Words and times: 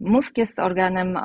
Mózg 0.00 0.38
jest 0.38 0.58
organem, 0.58 1.16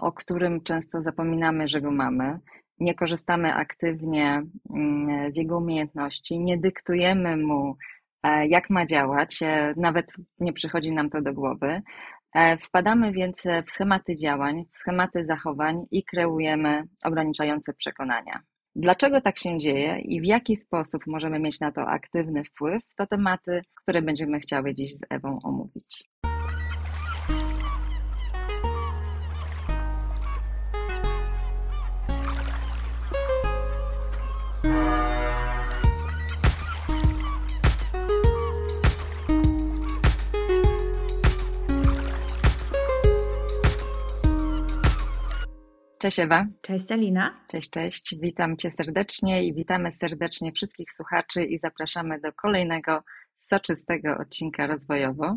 o 0.00 0.12
którym 0.12 0.60
często 0.60 1.02
zapominamy, 1.02 1.68
że 1.68 1.80
go 1.80 1.90
mamy. 1.90 2.38
Nie 2.80 2.94
korzystamy 2.94 3.54
aktywnie 3.54 4.42
mm, 4.74 5.32
z 5.32 5.38
jego 5.38 5.58
umiejętności, 5.58 6.40
nie 6.40 6.58
dyktujemy 6.58 7.36
mu, 7.36 7.76
e, 8.22 8.46
jak 8.46 8.70
ma 8.70 8.86
działać, 8.86 9.42
e, 9.42 9.74
nawet 9.76 10.06
nie 10.40 10.52
przychodzi 10.52 10.92
nam 10.92 11.10
to 11.10 11.22
do 11.22 11.34
głowy. 11.34 11.82
E, 12.34 12.56
wpadamy 12.56 13.12
więc 13.12 13.44
w 13.66 13.70
schematy 13.70 14.14
działań, 14.14 14.64
w 14.72 14.76
schematy 14.76 15.24
zachowań 15.24 15.86
i 15.90 16.04
kreujemy 16.04 16.82
ograniczające 17.04 17.74
przekonania. 17.74 18.42
Dlaczego 18.76 19.20
tak 19.20 19.38
się 19.38 19.58
dzieje 19.58 19.98
i 19.98 20.20
w 20.20 20.26
jaki 20.26 20.56
sposób 20.56 21.02
możemy 21.06 21.38
mieć 21.38 21.60
na 21.60 21.72
to 21.72 21.80
aktywny 21.80 22.44
wpływ, 22.44 22.82
to 22.96 23.06
tematy, 23.06 23.60
które 23.82 24.02
będziemy 24.02 24.38
chciały 24.38 24.74
dziś 24.74 24.94
z 24.94 25.00
Ewą 25.10 25.38
omówić. 25.44 26.08
Cześć 45.98 46.18
Ewa. 46.18 46.46
Cześć 46.62 46.92
Alina. 46.92 47.34
Cześć, 47.48 47.70
cześć. 47.70 48.14
Witam 48.20 48.56
Cię 48.56 48.70
serdecznie 48.70 49.44
i 49.44 49.54
witamy 49.54 49.92
serdecznie 49.92 50.52
wszystkich 50.52 50.92
słuchaczy 50.92 51.44
i 51.44 51.58
zapraszamy 51.58 52.20
do 52.20 52.32
kolejnego 52.32 53.02
soczystego 53.38 54.18
odcinka 54.18 54.66
rozwojowo. 54.66 55.36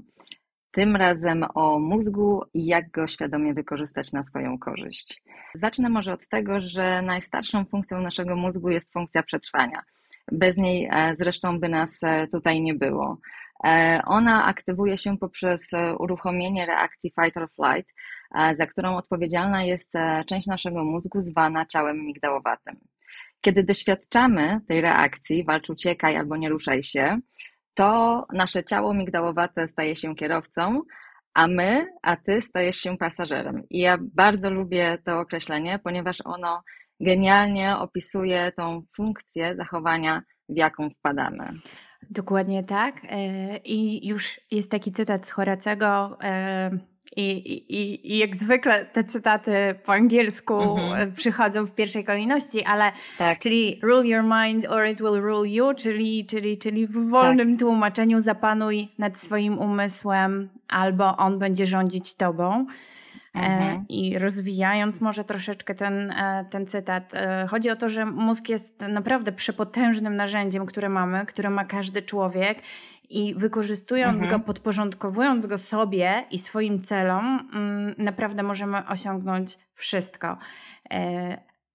Tym 0.72 0.96
razem 0.96 1.46
o 1.56 1.80
mózgu 1.80 2.44
i 2.54 2.66
jak 2.66 2.92
go 2.92 3.08
świadomie 3.08 3.54
wykorzystać 3.54 4.12
na 4.12 4.24
swoją 4.24 4.60
korzyść. 4.60 5.24
Zacznę 5.54 5.90
może 5.90 6.14
od 6.14 6.28
tego, 6.28 6.60
że 6.60 7.02
najstarszą 7.02 7.66
funkcją 7.66 8.02
naszego 8.02 8.36
mózgu 8.36 8.70
jest 8.70 8.94
funkcja 8.94 9.24
przetrwania. 9.24 9.84
Bez 10.32 10.58
niej 10.58 10.90
e, 10.92 11.16
zresztą 11.16 11.60
by 11.60 11.70
nas 11.70 12.04
e, 12.04 12.28
tutaj 12.28 12.62
nie 12.62 12.74
było. 12.74 13.18
E, 13.66 14.02
ona 14.06 14.46
aktywuje 14.46 14.98
się 14.98 15.18
poprzez 15.18 15.72
uruchomienie 16.00 16.66
reakcji 16.66 17.12
fight 17.22 17.38
or 17.38 17.50
flight, 17.50 17.94
za 18.54 18.68
którą 18.68 18.98
odpowiedzialna 18.98 19.64
jest 19.64 19.94
część 20.26 20.48
naszego 20.48 20.84
mózgu 20.84 21.22
zwana 21.22 21.66
ciałem 21.66 21.98
migdałowatym. 21.98 22.76
Kiedy 23.42 23.64
doświadczamy 23.64 24.60
tej 24.68 24.82
reakcji, 24.82 25.44
walcz, 25.44 25.70
uciekaj 25.70 26.18
albo 26.18 26.38
nie 26.38 26.50
ruszaj 26.50 26.84
się, 26.84 27.18
to 27.74 28.26
nasze 28.34 28.64
ciało 28.64 28.94
migdałowate 28.94 29.68
staje 29.68 29.96
się 29.96 30.16
kierowcą, 30.16 30.82
a 31.34 31.48
my, 31.48 31.86
a 32.02 32.18
ty 32.18 32.42
stajesz 32.42 32.78
się 32.78 32.98
pasażerem. 32.98 33.64
I 33.70 33.80
ja 33.80 33.98
bardzo 34.16 34.50
lubię 34.50 34.98
to 35.06 35.20
określenie, 35.20 35.80
ponieważ 35.84 36.18
ono 36.26 36.64
genialnie 37.00 37.78
opisuje 37.78 38.52
tą 38.52 38.82
funkcję 38.96 39.56
zachowania, 39.56 40.22
w 40.50 40.58
jaką 40.58 40.90
wpadamy. 40.90 41.54
Dokładnie 42.10 42.64
tak. 42.64 43.02
E, 43.10 43.58
I 43.58 44.08
już 44.08 44.40
jest 44.52 44.72
taki 44.72 44.92
cytat 44.92 45.26
z 45.26 45.32
Horacego. 45.32 46.18
E, 46.24 46.72
I, 47.16 47.32
i, 47.32 48.14
I 48.14 48.18
jak 48.18 48.36
zwykle 48.36 48.86
te 48.86 49.04
cytaty 49.04 49.52
po 49.86 49.94
angielsku 49.94 50.62
mhm. 50.62 51.12
przychodzą 51.12 51.66
w 51.66 51.72
pierwszej 51.72 52.04
kolejności, 52.04 52.64
ale 52.64 52.92
tak. 53.18 53.40
czyli 53.40 53.80
rule 53.84 54.08
your 54.08 54.24
mind 54.24 54.66
or 54.70 54.88
it 54.88 54.98
will 54.98 55.22
rule 55.22 55.50
you, 55.50 55.74
czyli, 55.74 56.26
czyli, 56.26 56.58
czyli 56.58 56.88
w 56.88 57.10
wolnym 57.10 57.52
tak. 57.52 57.60
tłumaczeniu 57.60 58.20
zapanuj 58.20 58.88
nad 58.98 59.18
swoim 59.18 59.60
umysłem 59.60 60.50
albo 60.68 61.18
on 61.18 61.40
będzie 61.40 61.66
rządzić 61.66 62.16
tobą. 62.16 62.66
E, 63.36 63.40
mhm. 63.40 63.86
I 63.90 64.18
rozwijając 64.18 65.02
może 65.02 65.24
troszeczkę 65.24 65.76
ten, 65.76 66.12
e, 66.12 66.46
ten 66.50 66.68
cytat, 66.68 67.14
e, 67.16 67.46
chodzi 67.50 67.70
o 67.70 67.76
to, 67.76 67.90
że 67.90 68.06
mózg 68.06 68.50
jest 68.50 68.82
naprawdę 68.82 69.32
przepotężnym 69.32 70.16
narzędziem, 70.16 70.66
które 70.66 70.90
mamy, 70.90 71.26
które 71.26 71.50
ma 71.50 71.66
każdy 71.66 72.02
człowiek. 72.02 72.60
I 73.10 73.36
wykorzystując 73.38 74.24
mhm. 74.24 74.42
go, 74.42 74.46
podporządkowując 74.46 75.46
go 75.46 75.58
sobie 75.58 76.24
i 76.32 76.38
swoim 76.38 76.82
celom, 76.82 77.50
mm, 77.54 77.96
naprawdę 77.98 78.44
możemy 78.44 78.88
osiągnąć 78.88 79.58
wszystko. 79.74 80.38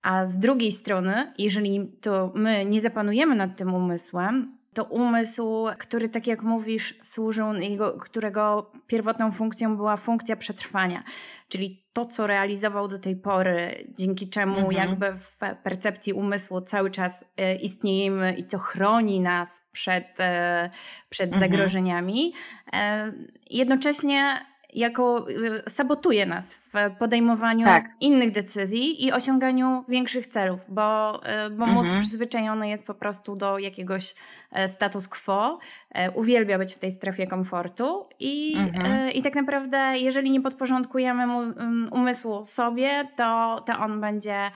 A 0.03 0.25
z 0.25 0.39
drugiej 0.39 0.73
strony, 0.73 1.33
jeżeli 1.39 1.99
to 2.01 2.33
my 2.35 2.65
nie 2.65 2.81
zapanujemy 2.81 3.35
nad 3.35 3.57
tym 3.57 3.75
umysłem, 3.75 4.56
to 4.77 4.85
umysł, 4.85 5.67
który, 5.79 6.09
tak 6.09 6.27
jak 6.27 6.43
mówisz, 6.43 6.95
służył, 7.03 7.55
jego, 7.55 7.93
którego 7.93 8.73
pierwotną 8.87 9.33
funkcją 9.33 9.77
była 9.77 9.97
funkcja 9.97 10.37
przetrwania, 10.37 11.03
czyli 11.49 11.87
to, 11.93 12.05
co 12.05 12.27
realizował 12.27 12.89
do 12.89 12.99
tej 12.99 13.17
pory, 13.17 13.87
dzięki 13.99 14.29
czemu 14.29 14.57
mhm. 14.57 14.73
jakby 14.73 15.13
w 15.13 15.39
percepcji 15.63 16.13
umysłu 16.13 16.61
cały 16.61 16.91
czas 16.91 17.25
e, 17.37 17.57
istniejemy 17.57 18.33
i 18.39 18.45
co 18.45 18.59
chroni 18.59 19.21
nas 19.21 19.69
przed, 19.73 20.21
e, 20.21 20.71
przed 21.09 21.33
mhm. 21.33 21.41
zagrożeniami, 21.41 22.35
e, 22.73 23.13
jednocześnie 23.51 24.45
jako 24.77 25.27
y, 25.31 25.71
sabotuje 25.71 26.27
nas 26.27 26.55
w 26.55 26.97
podejmowaniu 26.99 27.65
tak. 27.65 27.91
innych 28.01 28.31
decyzji 28.31 29.05
i 29.05 29.13
osiąganiu 29.13 29.85
większych 29.89 30.27
celów, 30.27 30.61
bo, 30.69 31.21
y, 31.47 31.51
bo 31.51 31.67
mózg 31.67 31.89
mhm. 31.89 32.01
przyzwyczajony 32.01 32.69
jest 32.69 32.87
po 32.87 32.95
prostu 32.95 33.37
do 33.37 33.59
jakiegoś 33.59 34.15
e, 34.53 34.69
status 34.69 35.09
quo, 35.09 35.59
e, 35.91 36.11
uwielbia 36.11 36.59
być 36.59 36.75
w 36.75 36.79
tej 36.79 36.93
strefie 36.93 37.27
komfortu 37.27 38.07
i, 38.21 38.57
mhm. 38.59 38.87
E, 38.87 39.11
i 39.11 39.23
tak 39.23 39.35
naprawdę 39.35 39.99
jeżeli 39.99 40.31
nie 40.31 40.41
podporządkujemy 40.41 41.27
mu, 41.27 41.39
um, 41.39 41.89
umysłu 41.93 42.45
sobie, 42.45 43.09
to, 43.17 43.63
to 43.67 43.79
on 43.79 44.01
będzie 44.01 44.51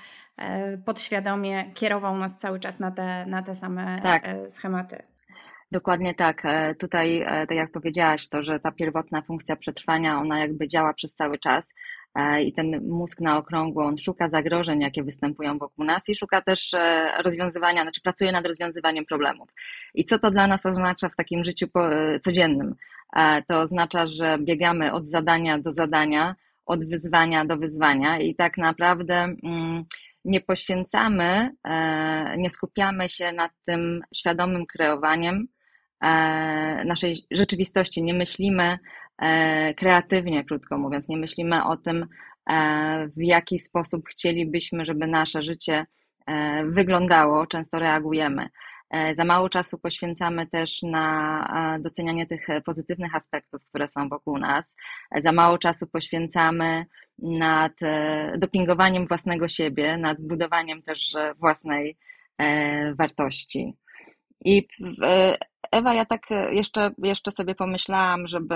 podświadomie 0.84 1.70
kierował 1.74 2.16
nas 2.16 2.36
cały 2.36 2.60
czas 2.60 2.80
na 2.80 2.90
te, 2.90 3.26
na 3.26 3.42
te 3.42 3.54
same 3.54 3.96
tak. 4.02 4.28
schematy. 4.48 5.09
Dokładnie 5.72 6.14
tak. 6.14 6.44
E, 6.44 6.74
tutaj, 6.74 7.22
e, 7.22 7.46
tak 7.46 7.56
jak 7.56 7.72
powiedziałaś, 7.72 8.28
to, 8.28 8.42
że 8.42 8.60
ta 8.60 8.72
pierwotna 8.72 9.22
funkcja 9.22 9.56
przetrwania, 9.56 10.20
ona 10.20 10.38
jakby 10.38 10.68
działa 10.68 10.94
przez 10.94 11.14
cały 11.14 11.38
czas 11.38 11.74
e, 12.14 12.42
i 12.42 12.52
ten 12.52 12.88
mózg 12.88 13.20
na 13.20 13.38
okrągło, 13.38 13.84
on 13.84 13.98
szuka 13.98 14.28
zagrożeń, 14.28 14.80
jakie 14.80 15.02
występują 15.02 15.58
wokół 15.58 15.84
nas 15.84 16.08
i 16.08 16.14
szuka 16.14 16.40
też 16.42 16.74
rozwiązywania, 17.24 17.82
znaczy 17.82 18.00
pracuje 18.00 18.32
nad 18.32 18.46
rozwiązywaniem 18.46 19.04
problemów. 19.04 19.48
I 19.94 20.04
co 20.04 20.18
to 20.18 20.30
dla 20.30 20.46
nas 20.46 20.66
oznacza 20.66 21.08
w 21.08 21.16
takim 21.16 21.44
życiu 21.44 21.66
codziennym? 22.22 22.74
To 23.46 23.60
oznacza, 23.60 24.06
że 24.06 24.38
biegamy 24.38 24.92
od 24.92 25.08
zadania 25.08 25.58
do 25.58 25.70
zadania, 25.72 26.36
od 26.66 26.84
wyzwania 26.84 27.44
do 27.44 27.56
wyzwania 27.56 28.18
i 28.18 28.34
tak 28.34 28.58
naprawdę 28.58 29.14
mm, 29.14 29.84
nie 30.24 30.40
poświęcamy, 30.40 31.50
nie 32.38 32.50
skupiamy 32.50 33.08
się 33.08 33.32
nad 33.32 33.52
tym 33.66 34.00
świadomym 34.14 34.66
kreowaniem 34.66 35.48
naszej 36.84 37.16
rzeczywistości, 37.30 38.02
nie 38.02 38.14
myślimy 38.14 38.78
e, 39.18 39.74
kreatywnie, 39.74 40.44
krótko 40.44 40.78
mówiąc, 40.78 41.08
nie 41.08 41.16
myślimy 41.16 41.64
o 41.64 41.76
tym, 41.76 42.06
e, 42.50 43.08
w 43.16 43.22
jaki 43.22 43.58
sposób 43.58 44.08
chcielibyśmy, 44.08 44.84
żeby 44.84 45.06
nasze 45.06 45.42
życie 45.42 45.84
wyglądało, 46.64 47.46
często 47.46 47.78
reagujemy. 47.78 48.48
Za 49.14 49.24
mało 49.24 49.48
czasu 49.48 49.78
poświęcamy 49.78 50.46
też 50.46 50.82
na 50.82 51.78
docenianie 51.80 52.26
tych 52.26 52.46
pozytywnych 52.64 53.14
aspektów, 53.14 53.64
które 53.64 53.88
są 53.88 54.08
wokół 54.08 54.38
nas. 54.38 54.76
Za 55.20 55.32
mało 55.32 55.58
czasu 55.58 55.86
poświęcamy 55.86 56.86
nad 57.18 57.72
dopingowaniem 58.38 59.06
własnego 59.06 59.48
siebie, 59.48 59.96
nad 59.96 60.20
budowaniem 60.20 60.82
też 60.82 61.16
własnej 61.38 61.96
wartości. 62.94 63.76
I 64.44 64.68
Ewa, 65.72 65.94
ja 65.94 66.04
tak 66.04 66.30
e, 66.30 66.54
jeszcze, 66.54 66.90
jeszcze 66.98 67.30
sobie 67.30 67.54
pomyślałam, 67.54 68.26
żeby 68.26 68.54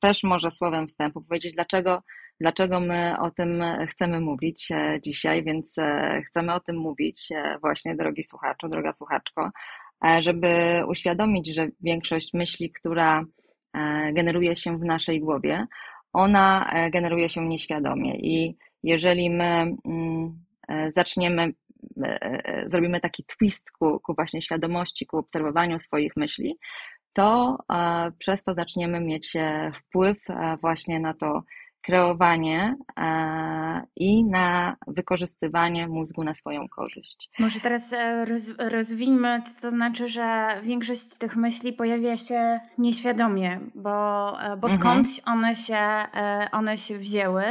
też 0.00 0.24
może 0.24 0.50
słowem 0.50 0.86
wstępu 0.86 1.22
powiedzieć, 1.22 1.54
dlaczego, 1.54 2.02
dlaczego 2.40 2.80
my 2.80 3.16
o 3.20 3.30
tym 3.30 3.62
chcemy 3.88 4.20
mówić 4.20 4.68
e, 4.70 4.98
dzisiaj, 5.04 5.44
więc 5.44 5.78
e, 5.78 6.22
chcemy 6.26 6.54
o 6.54 6.60
tym 6.60 6.76
mówić 6.76 7.28
właśnie, 7.60 7.96
drogi 7.96 8.24
słuchaczu, 8.24 8.68
droga 8.68 8.92
słuchaczko, 8.92 9.50
żeby 10.20 10.82
uświadomić, 10.88 11.54
że 11.54 11.68
większość 11.80 12.34
myśli, 12.34 12.72
która 12.72 13.24
generuje 14.12 14.56
się 14.56 14.78
w 14.78 14.84
naszej 14.84 15.20
głowie, 15.20 15.66
ona 16.12 16.70
generuje 16.92 17.28
się 17.28 17.48
nieświadomie. 17.48 18.14
I 18.16 18.56
jeżeli 18.82 19.30
my 19.30 19.76
mm, 19.84 20.44
zaczniemy 20.88 21.52
zrobimy 22.66 23.00
taki 23.00 23.24
twist 23.24 23.70
ku, 23.78 24.00
ku 24.00 24.14
właśnie 24.14 24.42
świadomości, 24.42 25.06
ku 25.06 25.18
obserwowaniu 25.18 25.78
swoich 25.78 26.12
myśli, 26.16 26.58
to 27.12 27.56
e, 27.72 28.10
przez 28.18 28.44
to 28.44 28.54
zaczniemy 28.54 29.00
mieć 29.00 29.36
wpływ 29.74 30.18
właśnie 30.60 31.00
na 31.00 31.14
to, 31.14 31.42
kreowanie 31.82 32.76
i 33.96 34.24
na 34.24 34.76
wykorzystywanie 34.86 35.88
mózgu 35.88 36.24
na 36.24 36.34
swoją 36.34 36.68
korzyść. 36.68 37.30
Może 37.38 37.60
teraz 37.60 37.94
roz, 38.24 38.50
rozwijmy, 38.58 39.42
co 39.42 39.62
to 39.62 39.70
znaczy, 39.70 40.08
że 40.08 40.48
większość 40.62 41.18
tych 41.18 41.36
myśli 41.36 41.72
pojawia 41.72 42.16
się 42.16 42.60
nieświadomie, 42.78 43.60
bo, 43.74 44.32
bo 44.60 44.68
mhm. 44.68 44.74
skądś 44.76 45.20
one 45.26 45.54
się, 45.54 46.04
one 46.52 46.76
się 46.76 46.98
wzięły 46.98 47.42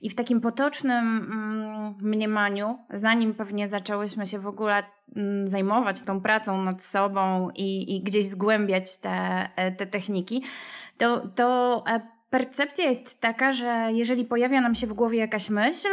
i 0.00 0.10
w 0.10 0.14
takim 0.14 0.40
potocznym 0.40 1.06
mm, 1.18 1.94
mniemaniu, 2.00 2.78
zanim 2.90 3.34
pewnie 3.34 3.68
zaczęłyśmy 3.68 4.26
się 4.26 4.38
w 4.38 4.46
ogóle 4.46 4.82
mm, 5.16 5.48
zajmować 5.48 6.02
tą 6.02 6.20
pracą 6.20 6.62
nad 6.62 6.82
sobą 6.82 7.48
i, 7.54 7.96
i 7.96 8.02
gdzieś 8.02 8.24
zgłębiać 8.24 8.98
te, 8.98 9.48
te 9.76 9.86
techniki, 9.86 10.42
to, 10.98 11.28
to 11.28 11.84
percepcja 12.30 12.84
jest 12.84 13.20
taka, 13.20 13.52
że 13.52 13.88
jeżeli 13.92 14.24
pojawia 14.24 14.60
nam 14.60 14.74
się 14.74 14.86
w 14.86 14.92
głowie 14.92 15.18
jakaś 15.18 15.50
myśl, 15.50 15.88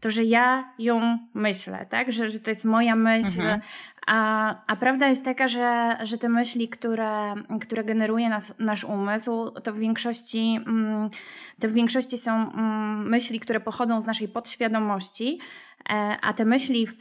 to 0.00 0.10
że 0.10 0.24
ja 0.24 0.72
ją 0.78 1.18
myślę, 1.34 1.86
tak? 1.86 2.12
Że, 2.12 2.28
że 2.28 2.40
to 2.40 2.50
jest 2.50 2.64
moja 2.64 2.96
myśl. 2.96 3.40
Mhm. 3.40 3.60
A, 4.06 4.54
a 4.66 4.76
prawda 4.76 5.08
jest 5.08 5.24
taka, 5.24 5.48
że, 5.48 5.98
że 6.02 6.18
te 6.18 6.28
myśli, 6.28 6.68
które, 6.68 7.34
które 7.60 7.84
generuje 7.84 8.28
nas, 8.28 8.54
nasz 8.58 8.84
umysł, 8.84 9.50
to 9.50 9.72
w 9.72 9.78
większości, 9.78 10.60
mm, 10.66 11.10
to 11.60 11.68
w 11.68 11.72
większości 11.72 12.18
są 12.18 12.32
mm, 12.52 13.08
myśli, 13.08 13.40
które 13.40 13.60
pochodzą 13.60 14.00
z 14.00 14.06
naszej 14.06 14.28
podświadomości, 14.28 15.38
a 16.22 16.32
te 16.32 16.44
myśli 16.44 16.86
w, 16.86 16.96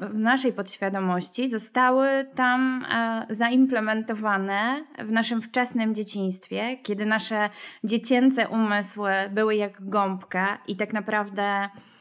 w 0.00 0.18
naszej 0.18 0.52
podświadomości 0.52 1.48
zostały 1.48 2.08
tam 2.34 2.86
e, 2.90 3.26
zaimplementowane 3.30 4.84
w 4.98 5.12
naszym 5.12 5.42
wczesnym 5.42 5.94
dzieciństwie, 5.94 6.76
kiedy 6.82 7.06
nasze 7.06 7.50
dziecięce 7.84 8.48
umysły 8.48 9.10
były 9.30 9.54
jak 9.54 9.88
gąbka 9.88 10.58
i 10.68 10.76
tak 10.76 10.92
naprawdę 10.92 11.42
E, 11.42 11.97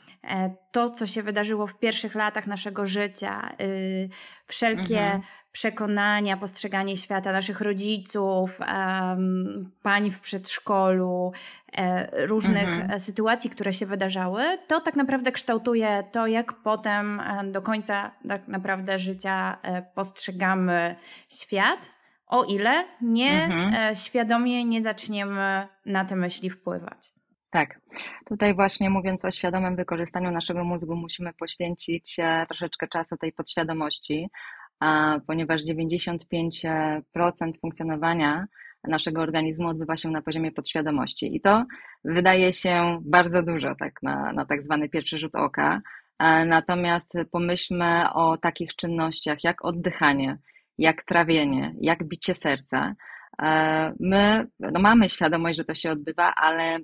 to, 0.72 0.90
co 0.90 1.08
się 1.08 1.24
wydarzyło 1.24 1.68
w 1.68 1.80
pierwszych 1.80 2.16
latach 2.16 2.48
naszego 2.48 2.86
życia, 2.86 3.56
y, 3.62 4.10
wszelkie 4.46 5.02
mhm. 5.02 5.22
przekonania, 5.52 6.38
postrzeganie 6.38 6.98
świata 6.98 7.32
naszych 7.32 7.62
rodziców, 7.62 8.60
pań 9.84 10.12
w 10.12 10.20
przedszkolu, 10.20 11.32
e, 11.74 12.26
różnych 12.26 12.70
mhm. 12.70 12.92
E, 12.92 13.00
sytuacji, 13.00 13.50
które 13.50 13.74
się 13.74 13.86
wydarzały, 13.86 14.44
to 14.68 14.80
tak 14.80 14.96
naprawdę 14.96 15.32
kształtuje 15.32 16.04
to, 16.12 16.28
jak 16.28 16.54
potem 16.54 17.22
do 17.52 17.62
końca 17.62 18.12
tak 18.28 18.48
naprawdę 18.48 19.00
życia 19.00 19.58
postrzegamy 19.96 20.96
świat, 21.30 21.92
o 22.28 22.44
ile 22.44 22.86
nie 23.02 23.44
mhm. 23.44 23.96
świadomie 23.96 24.66
nie 24.66 24.82
zaczniemy 24.82 25.68
na 25.86 26.06
te 26.06 26.16
myśli 26.16 26.50
wpływać. 26.50 27.17
Tak. 27.50 27.80
Tutaj 28.26 28.56
właśnie 28.56 28.90
mówiąc 28.90 29.26
o 29.26 29.32
świadomym 29.32 29.76
wykorzystaniu 29.76 30.32
naszego 30.32 30.64
mózgu, 30.64 30.96
musimy 30.96 31.34
poświęcić 31.34 32.16
e, 32.20 32.46
troszeczkę 32.46 32.88
czasu 32.88 33.18
tej 33.18 33.34
podświadomości, 33.34 34.30
ponieważ 35.28 35.62
95% 35.62 37.02
funkcjonowania 37.62 38.46
naszego 38.84 39.22
organizmu 39.22 39.68
odbywa 39.68 39.98
się 39.98 40.10
na 40.10 40.22
poziomie 40.22 40.52
podświadomości. 40.52 41.36
I 41.36 41.42
to 41.42 41.66
wydaje 42.06 42.54
się 42.54 43.00
bardzo 43.02 43.44
dużo, 43.44 43.76
tak 43.76 44.04
na, 44.04 44.34
na 44.34 44.46
tak 44.46 44.64
zwany 44.64 44.90
pierwszy 44.90 45.18
rzut 45.18 45.36
oka. 45.36 45.82
E, 46.20 46.46
natomiast 46.46 47.18
pomyślmy 47.32 48.14
o 48.14 48.38
takich 48.38 48.76
czynnościach 48.76 49.44
jak 49.44 49.66
oddychanie, 49.66 50.38
jak 50.78 51.04
trawienie, 51.04 51.76
jak 51.82 52.04
bicie 52.04 52.36
serca, 52.36 52.96
E, 52.96 52.96
my 54.00 54.48
no 54.60 54.80
mamy 54.80 55.10
świadomość, 55.10 55.58
że 55.58 55.64
to 55.64 55.76
się 55.76 55.92
odbywa, 55.92 56.34
ale 56.36 56.80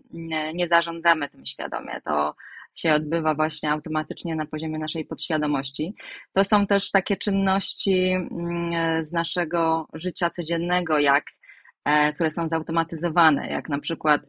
nie 0.53 0.67
zarządzamy 0.67 1.29
tym 1.29 1.45
świadomie. 1.45 2.01
To 2.05 2.35
się 2.75 2.93
odbywa 2.93 3.35
właśnie 3.35 3.71
automatycznie 3.71 4.35
na 4.35 4.45
poziomie 4.45 4.77
naszej 4.77 5.05
podświadomości. 5.05 5.95
To 6.33 6.43
są 6.43 6.65
też 6.65 6.91
takie 6.91 7.17
czynności 7.17 8.11
mm, 8.11 9.05
z 9.05 9.11
naszego 9.11 9.87
życia 9.93 10.29
codziennego, 10.29 10.99
jak, 10.99 11.25
e, 11.85 12.13
które 12.13 12.31
są 12.31 12.47
zautomatyzowane, 12.47 13.47
jak 13.47 13.69
na 13.69 13.79
przykład 13.79 14.21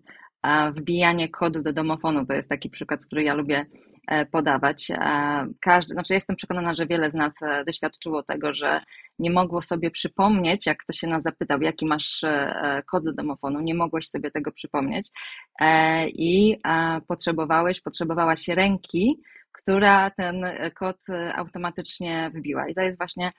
e, 0.42 0.72
wbijanie 0.72 1.28
kodu 1.28 1.62
do 1.62 1.72
domofonu. 1.72 2.26
To 2.26 2.34
jest 2.34 2.48
taki 2.48 2.70
przykład, 2.70 3.04
który 3.04 3.24
ja 3.24 3.34
lubię 3.34 3.66
E, 3.66 3.93
podawać. 4.30 4.90
E, 4.90 5.46
każdy, 5.60 5.92
znaczy 5.92 6.14
jestem 6.14 6.36
przekonana, 6.36 6.74
że 6.74 6.86
wiele 6.86 7.10
z 7.10 7.14
nas 7.14 7.42
e, 7.42 7.64
doświadczyło 7.64 8.22
tego, 8.22 8.54
że 8.54 8.80
nie 9.18 9.30
mogło 9.30 9.62
sobie 9.62 9.90
przypomnieć, 9.90 10.66
jak 10.66 10.78
ktoś 10.78 10.96
się 10.96 11.06
nas 11.06 11.22
zapytał, 11.22 11.62
jaki 11.62 11.86
masz 11.86 12.24
kod 12.90 13.04
do 13.04 13.12
domofonu, 13.12 13.60
nie 13.60 13.74
mogłeś 13.74 14.08
sobie 14.08 14.30
tego 14.30 14.52
przypomnieć 14.52 15.10
i 16.08 16.58
potrzebowałeś, 17.08 17.80
potrzebowałaś 17.80 18.48
ręki, 18.48 19.22
która 19.52 20.10
ten 20.10 20.44
kod 20.74 20.96
automatycznie 21.34 22.30
wbiła. 22.34 22.68
I 22.68 22.74
to 22.74 22.82
jest 22.82 22.98
właśnie 22.98 23.32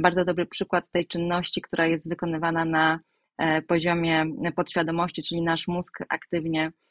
bardzo 0.00 0.24
dobry 0.24 0.46
przykład 0.46 0.90
tej 0.92 1.06
czynności, 1.06 1.62
która 1.62 1.86
jest 1.86 2.08
wykonywana 2.08 2.64
na 2.64 3.00
poziomie 3.68 4.24
podświadomości, 4.56 5.22
czyli 5.22 5.42
nasz 5.42 5.68
mózg 5.68 5.98
aktywnie 6.08 6.72
E, 6.72 6.85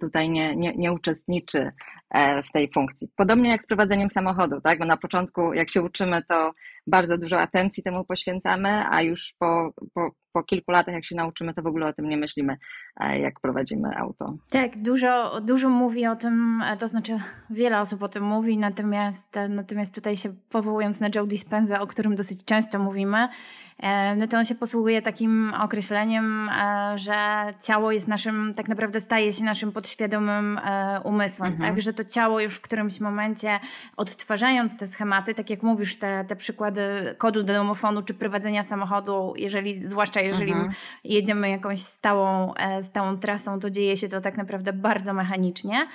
tutaj 0.00 0.30
nie, 0.30 0.56
nie, 0.56 0.74
nie 0.76 0.92
uczestniczy 0.92 1.72
e, 2.10 2.42
w 2.42 2.52
tej 2.52 2.70
funkcji. 2.72 3.08
Podobnie 3.16 3.50
jak 3.50 3.62
z 3.62 3.66
prowadzeniem 3.66 4.10
samochodu, 4.10 4.60
tak? 4.60 4.78
Bo 4.78 4.84
na 4.84 4.96
początku, 4.96 5.54
jak 5.54 5.70
się 5.70 5.82
uczymy, 5.82 6.22
to 6.22 6.52
bardzo 6.88 7.18
dużo 7.18 7.40
atencji 7.40 7.82
temu 7.82 8.04
poświęcamy, 8.04 8.84
a 8.90 9.02
już 9.02 9.34
po, 9.38 9.72
po, 9.94 10.10
po 10.32 10.42
kilku 10.42 10.70
latach, 10.70 10.94
jak 10.94 11.04
się 11.04 11.16
nauczymy, 11.16 11.54
to 11.54 11.62
w 11.62 11.66
ogóle 11.66 11.86
o 11.86 11.92
tym 11.92 12.08
nie 12.08 12.16
myślimy, 12.16 12.56
e, 13.00 13.18
jak 13.20 13.40
prowadzimy 13.40 13.88
auto. 13.96 14.34
Tak, 14.50 14.82
dużo, 14.82 15.40
dużo 15.40 15.68
mówi 15.68 16.06
o 16.06 16.16
tym, 16.16 16.62
to 16.78 16.88
znaczy 16.88 17.18
wiele 17.50 17.80
osób 17.80 18.02
o 18.02 18.08
tym 18.08 18.24
mówi, 18.24 18.58
natomiast, 18.58 19.38
natomiast 19.48 19.94
tutaj 19.94 20.16
się 20.16 20.28
powołując 20.50 21.00
na 21.00 21.08
Joe 21.14 21.26
Dispenza, 21.26 21.80
o 21.80 21.86
którym 21.86 22.14
dosyć 22.14 22.44
często 22.44 22.78
mówimy, 22.78 23.28
E, 23.78 24.14
no 24.14 24.26
to 24.26 24.38
on 24.38 24.44
się 24.44 24.54
posługuje 24.54 25.02
takim 25.02 25.54
określeniem, 25.60 26.48
e, 26.48 26.98
że 26.98 27.46
ciało 27.66 27.92
jest 27.92 28.08
naszym, 28.08 28.52
tak 28.56 28.68
naprawdę 28.68 29.00
staje 29.00 29.32
się 29.32 29.44
naszym 29.44 29.72
podświadomym 29.72 30.58
e, 30.58 31.00
umysłem, 31.04 31.52
mhm. 31.52 31.70
tak? 31.70 31.82
Że 31.82 31.92
to 31.92 32.04
ciało 32.04 32.40
już 32.40 32.54
w 32.54 32.60
którymś 32.60 33.00
momencie 33.00 33.60
odtwarzając 33.96 34.78
te 34.78 34.86
schematy, 34.86 35.34
tak 35.34 35.50
jak 35.50 35.62
mówisz, 35.62 35.98
te, 35.98 36.24
te 36.24 36.36
przykłady 36.36 36.77
kodu 37.18 37.42
do 37.42 37.52
domofonu 37.52 38.02
czy 38.02 38.14
prowadzenia 38.14 38.62
samochodu, 38.62 39.32
jeżeli, 39.36 39.78
zwłaszcza 39.78 40.20
jeżeli 40.20 40.52
mhm. 40.52 40.70
jedziemy 41.04 41.50
jakąś 41.50 41.80
stałą, 41.80 42.54
stałą 42.80 43.18
trasą, 43.18 43.60
to 43.60 43.70
dzieje 43.70 43.96
się 43.96 44.08
to 44.08 44.20
tak 44.20 44.36
naprawdę 44.36 44.72
bardzo 44.72 45.14
mechanicznie. 45.14 45.86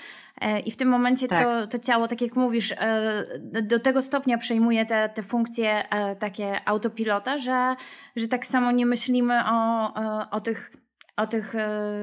E, 0.41 0.59
I 0.59 0.71
w 0.71 0.77
tym 0.77 0.89
momencie 0.89 1.27
tak. 1.27 1.43
to, 1.43 1.67
to 1.67 1.79
ciało, 1.79 2.07
tak 2.07 2.21
jak 2.21 2.35
mówisz, 2.35 2.71
e, 2.71 3.23
do 3.61 3.79
tego 3.79 4.01
stopnia 4.01 4.37
przejmuje 4.37 4.85
te, 4.85 5.09
te 5.09 5.23
funkcje 5.23 5.89
e, 5.89 6.15
takie 6.15 6.67
autopilota, 6.67 7.37
że, 7.37 7.75
że 8.15 8.27
tak 8.27 8.45
samo 8.45 8.71
nie 8.71 8.85
myślimy 8.85 9.41
o, 9.45 9.93
o 10.31 10.41
tych 10.41 10.71
o 11.17 11.27
tych 11.27 11.53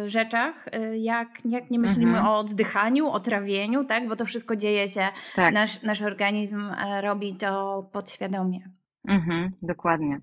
rzeczach, 0.06 0.66
jak, 0.94 1.28
jak 1.44 1.70
nie 1.70 1.78
myślimy 1.78 2.10
mhm. 2.10 2.26
o 2.26 2.38
oddychaniu, 2.38 3.08
o 3.08 3.20
trawieniu, 3.20 3.84
tak? 3.84 4.08
Bo 4.08 4.16
to 4.16 4.24
wszystko 4.24 4.56
dzieje 4.56 4.88
się, 4.88 5.08
tak. 5.36 5.54
nasz, 5.54 5.82
nasz 5.82 6.02
organizm 6.02 6.72
robi 7.00 7.36
to 7.36 7.82
podświadomie. 7.92 8.70
Mhm, 9.08 9.50
dokładnie. 9.62 10.20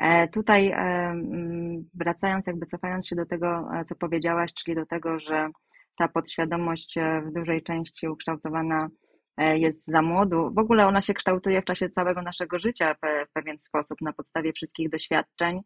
E, 0.00 0.28
tutaj 0.28 0.68
e, 0.68 1.14
wracając, 1.94 2.46
jakby 2.46 2.66
cofając 2.66 3.08
się 3.08 3.16
do 3.16 3.26
tego, 3.26 3.68
co 3.86 3.96
powiedziałaś, 3.96 4.54
czyli 4.54 4.76
do 4.76 4.86
tego, 4.86 5.18
że 5.18 5.48
ta 5.98 6.08
podświadomość 6.08 6.98
e, 6.98 7.22
w 7.22 7.32
dużej 7.32 7.62
części 7.62 8.08
ukształtowana 8.08 8.88
e, 9.36 9.58
jest 9.58 9.86
za 9.86 10.02
młodu. 10.02 10.50
W 10.54 10.58
ogóle 10.58 10.86
ona 10.86 11.02
się 11.02 11.14
kształtuje 11.14 11.62
w 11.62 11.64
czasie 11.64 11.90
całego 11.90 12.22
naszego 12.22 12.58
życia 12.58 12.94
w 12.94 13.32
pewien 13.32 13.58
sposób, 13.58 14.00
na 14.00 14.12
podstawie 14.12 14.52
wszystkich 14.52 14.88
doświadczeń, 14.88 15.56
e, 15.56 15.62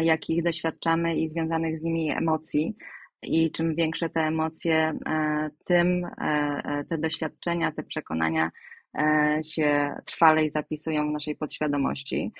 jakich 0.00 0.42
doświadczamy 0.42 1.16
i 1.16 1.28
związanych 1.28 1.78
z 1.78 1.82
nimi 1.82 2.10
emocji. 2.10 2.76
I 3.22 3.50
czym 3.50 3.74
większe 3.74 4.08
te 4.08 4.20
emocje, 4.20 4.98
tym 5.64 6.06
te 6.88 6.98
doświadczenia, 6.98 7.72
te 7.72 7.82
przekonania 7.82 8.50
się 9.54 9.94
trwalej 10.04 10.50
zapisują 10.50 11.08
w 11.08 11.12
naszej 11.12 11.36
podświadomości. 11.36 12.32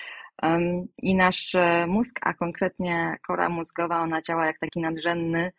I 1.03 1.17
nasz 1.17 1.57
mózg, 1.89 2.19
a 2.23 2.35
konkretnie 2.35 3.17
kora 3.27 3.49
mózgowa, 3.49 4.01
ona 4.01 4.21
działa 4.21 4.47
jak 4.47 4.59
taki 4.59 4.81
nadrzędny 4.81 5.53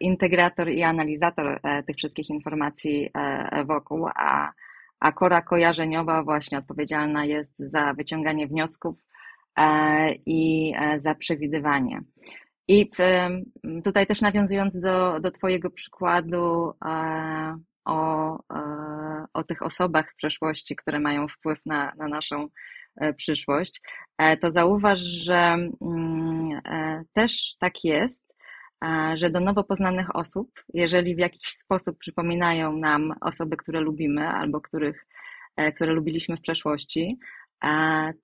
integrator 0.00 0.70
i 0.70 0.82
analizator 0.82 1.60
e, 1.62 1.82
tych 1.82 1.96
wszystkich 1.96 2.30
informacji 2.30 3.10
e, 3.14 3.64
wokół, 3.64 4.08
a, 4.16 4.52
a 5.00 5.12
kora 5.12 5.42
kojarzeniowa 5.42 6.24
właśnie 6.24 6.58
odpowiedzialna 6.58 7.24
jest 7.24 7.52
za 7.58 7.94
wyciąganie 7.94 8.46
wniosków 8.46 8.96
e, 8.98 9.15
i 10.26 10.72
za 10.96 11.14
przewidywanie. 11.14 12.00
I 12.68 12.90
tutaj 13.84 14.06
też 14.06 14.20
nawiązując 14.20 14.80
do, 14.80 15.20
do 15.20 15.30
Twojego 15.30 15.70
przykładu 15.70 16.72
o, 17.84 18.38
o 19.32 19.44
tych 19.44 19.62
osobach 19.62 20.10
z 20.10 20.16
przeszłości, 20.16 20.76
które 20.76 21.00
mają 21.00 21.28
wpływ 21.28 21.58
na, 21.66 21.92
na 21.96 22.08
naszą 22.08 22.48
przyszłość, 23.16 23.80
to 24.40 24.50
zauważ, 24.50 25.00
że 25.00 25.56
mm, 25.80 26.60
też 27.12 27.56
tak 27.58 27.84
jest, 27.84 28.26
że 29.14 29.30
do 29.30 29.40
nowo 29.40 29.64
poznanych 29.64 30.16
osób, 30.16 30.50
jeżeli 30.74 31.16
w 31.16 31.18
jakiś 31.18 31.48
sposób 31.48 31.98
przypominają 31.98 32.76
nam 32.76 33.14
osoby, 33.20 33.56
które 33.56 33.80
lubimy 33.80 34.28
albo 34.28 34.60
których, 34.60 35.06
e, 35.56 35.72
które 35.72 35.92
lubiliśmy 35.92 36.36
w 36.36 36.40
przeszłości, 36.40 37.18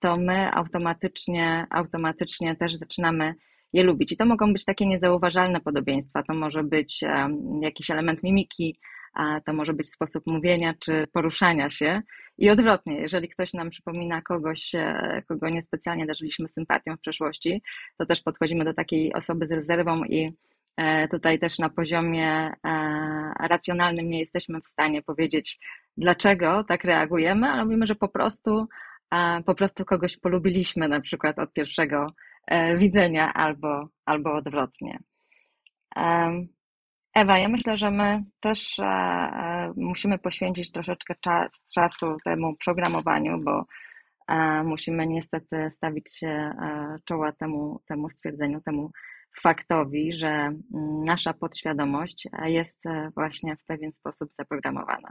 to 0.01 0.17
my 0.17 0.53
automatycznie, 0.53 1.67
automatycznie 1.71 2.57
też 2.57 2.75
zaczynamy 2.75 3.35
je 3.73 3.85
lubić. 3.85 4.13
I 4.13 4.17
to 4.17 4.27
mogą 4.27 4.53
być 4.53 4.65
takie 4.65 4.87
niezauważalne 4.87 5.61
podobieństwa. 5.61 6.23
To 6.23 6.35
może 6.35 6.65
być 6.65 7.05
jakiś 7.63 7.91
element 7.91 8.23
mimiki, 8.23 8.79
to 9.45 9.53
może 9.53 9.73
być 9.73 9.91
sposób 9.91 10.27
mówienia 10.27 10.75
czy 10.79 11.07
poruszania 11.13 11.71
się. 11.71 12.03
I 12.39 12.51
odwrotnie, 12.51 13.01
jeżeli 13.01 13.29
ktoś 13.29 13.53
nam 13.53 13.71
przypomina 13.71 14.23
kogoś, 14.23 14.75
e, 14.75 15.23
kogo 15.29 15.49
niespecjalnie 15.49 16.07
darzyliśmy 16.07 16.49
sympatią 16.49 16.97
w 16.97 17.01
przeszłości, 17.01 17.63
to 17.99 18.07
też 18.07 18.23
podchodzimy 18.23 18.65
do 18.65 18.75
takiej 18.75 19.15
osoby 19.15 19.47
z 19.47 19.53
rezerwą 19.53 20.05
i 20.05 20.33
e, 20.77 21.09
tutaj 21.09 21.39
też 21.39 21.59
na 21.59 21.69
poziomie 21.69 22.29
e, 22.29 22.53
racjonalnym 23.49 24.09
nie 24.09 24.21
jesteśmy 24.21 24.61
w 24.61 24.69
stanie 24.69 25.03
powiedzieć, 25.03 25.59
dlaczego 25.97 26.65
tak 26.65 26.85
reagujemy, 26.85 27.49
ale 27.49 27.65
mówimy, 27.65 27.87
że 27.87 27.95
po 27.95 28.09
prostu, 28.09 28.67
po 29.47 29.55
prostu 29.55 29.85
kogoś 29.85 30.17
polubiliśmy 30.17 30.89
na 30.89 31.01
przykład 31.01 31.39
od 31.39 31.53
pierwszego 31.53 32.07
widzenia 32.77 33.33
albo, 33.33 33.89
albo 34.05 34.35
odwrotnie. 34.35 34.99
Ewa, 37.15 37.39
ja 37.39 37.49
myślę, 37.49 37.77
że 37.77 37.91
my 37.91 38.25
też 38.41 38.79
e, 38.79 38.85
e, 38.85 39.73
musimy 39.77 40.19
poświęcić 40.19 40.73
troszeczkę 40.73 41.15
czas, 41.21 41.65
czasu 41.75 42.17
temu 42.25 42.53
programowaniu, 42.65 43.41
bo 43.45 43.65
e, 44.29 44.63
musimy 44.65 45.07
niestety 45.07 45.71
stawić 45.71 46.17
się 46.17 46.51
czoła 47.05 47.33
temu, 47.33 47.81
temu 47.89 48.11
stwierdzeniu, 48.11 48.61
temu 48.61 48.91
faktowi, 49.43 50.13
że 50.13 50.29
mm, 50.29 50.59
nasza 51.07 51.33
podświadomość 51.33 52.29
jest 52.45 52.85
właśnie 53.15 53.57
w 53.57 53.65
pewien 53.65 53.93
sposób 53.93 54.33
zaprogramowana. 54.33 55.09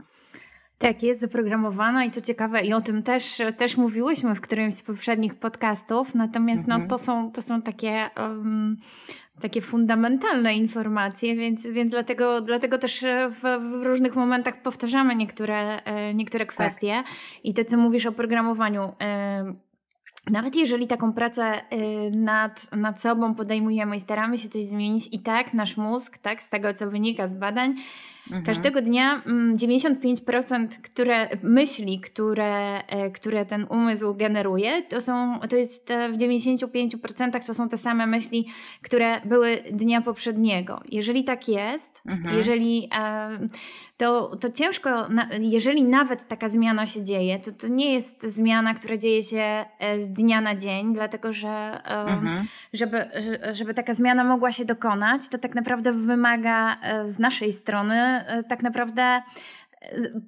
Tak, 0.82 1.02
jest 1.02 1.20
zaprogramowana 1.20 2.04
i 2.04 2.10
co 2.10 2.20
ciekawe, 2.20 2.62
i 2.62 2.72
o 2.72 2.80
tym 2.80 3.02
też, 3.02 3.42
też 3.56 3.76
mówiłyśmy 3.76 4.34
w 4.34 4.40
którymś 4.40 4.74
z 4.74 4.82
poprzednich 4.82 5.34
podcastów, 5.34 6.14
natomiast 6.14 6.66
no, 6.66 6.74
mhm. 6.74 6.88
to, 6.88 6.98
są, 6.98 7.32
to 7.32 7.42
są 7.42 7.62
takie 7.62 8.10
um, 8.16 8.76
takie 9.40 9.60
fundamentalne 9.60 10.54
informacje, 10.54 11.36
więc, 11.36 11.66
więc 11.66 11.90
dlatego, 11.90 12.40
dlatego 12.40 12.78
też 12.78 13.04
w, 13.30 13.40
w 13.80 13.86
różnych 13.86 14.16
momentach 14.16 14.62
powtarzamy 14.62 15.14
niektóre, 15.14 15.82
e, 15.82 16.14
niektóre 16.14 16.46
tak. 16.46 16.54
kwestie. 16.54 17.02
Tak. 17.06 17.06
I 17.44 17.54
to, 17.54 17.64
co 17.64 17.76
mówisz 17.76 18.06
o 18.06 18.12
programowaniu. 18.12 18.92
E, 19.00 19.71
nawet 20.30 20.56
jeżeli 20.56 20.86
taką 20.86 21.12
pracę 21.12 21.42
e, 21.44 21.60
nad, 22.10 22.76
nad 22.76 23.00
sobą 23.00 23.34
podejmujemy 23.34 23.96
i 23.96 24.00
staramy 24.00 24.38
się 24.38 24.48
coś 24.48 24.64
zmienić, 24.64 25.08
i 25.12 25.18
tak 25.18 25.54
nasz 25.54 25.76
mózg, 25.76 26.18
tak, 26.18 26.42
z 26.42 26.50
tego 26.50 26.72
co 26.72 26.90
wynika 26.90 27.28
z 27.28 27.34
badań, 27.34 27.74
Mhm. 28.26 28.44
Każdego 28.44 28.82
dnia 28.82 29.22
95% 29.26 30.54
mm, 30.54 30.68
które, 30.68 31.28
myśli, 31.42 32.00
które, 32.00 32.78
e, 32.86 33.10
które 33.10 33.46
ten 33.46 33.66
umysł 33.70 34.14
generuje, 34.14 34.82
to, 34.82 35.00
są, 35.00 35.40
to 35.50 35.56
jest 35.56 35.90
e, 35.90 36.08
w 36.08 36.16
95% 36.16 37.46
to 37.46 37.54
są 37.54 37.68
te 37.68 37.76
same 37.76 38.06
myśli, 38.06 38.48
które 38.82 39.20
były 39.24 39.58
dnia 39.72 40.00
poprzedniego. 40.00 40.80
Jeżeli 40.88 41.24
tak 41.24 41.48
jest, 41.48 42.02
mhm. 42.06 42.36
jeżeli 42.36 42.88
e, 42.94 43.48
to, 44.02 44.36
to 44.36 44.50
ciężko, 44.50 45.08
jeżeli 45.40 45.84
nawet 45.84 46.28
taka 46.28 46.48
zmiana 46.48 46.86
się 46.86 47.02
dzieje, 47.02 47.38
to 47.38 47.52
to 47.52 47.68
nie 47.68 47.94
jest 47.94 48.22
zmiana, 48.22 48.74
która 48.74 48.96
dzieje 48.96 49.22
się 49.22 49.64
z 49.98 50.10
dnia 50.10 50.40
na 50.40 50.56
dzień, 50.56 50.94
dlatego 50.94 51.32
że 51.32 51.80
mhm. 51.84 52.46
żeby, 52.72 53.10
żeby 53.50 53.74
taka 53.74 53.94
zmiana 53.94 54.24
mogła 54.24 54.52
się 54.52 54.64
dokonać, 54.64 55.28
to 55.28 55.38
tak 55.38 55.54
naprawdę 55.54 55.92
wymaga 55.92 56.76
z 57.04 57.18
naszej 57.18 57.52
strony 57.52 58.22
E, 58.26 58.42
tak 58.42 58.62
naprawdę 58.62 59.02
e, 59.02 59.22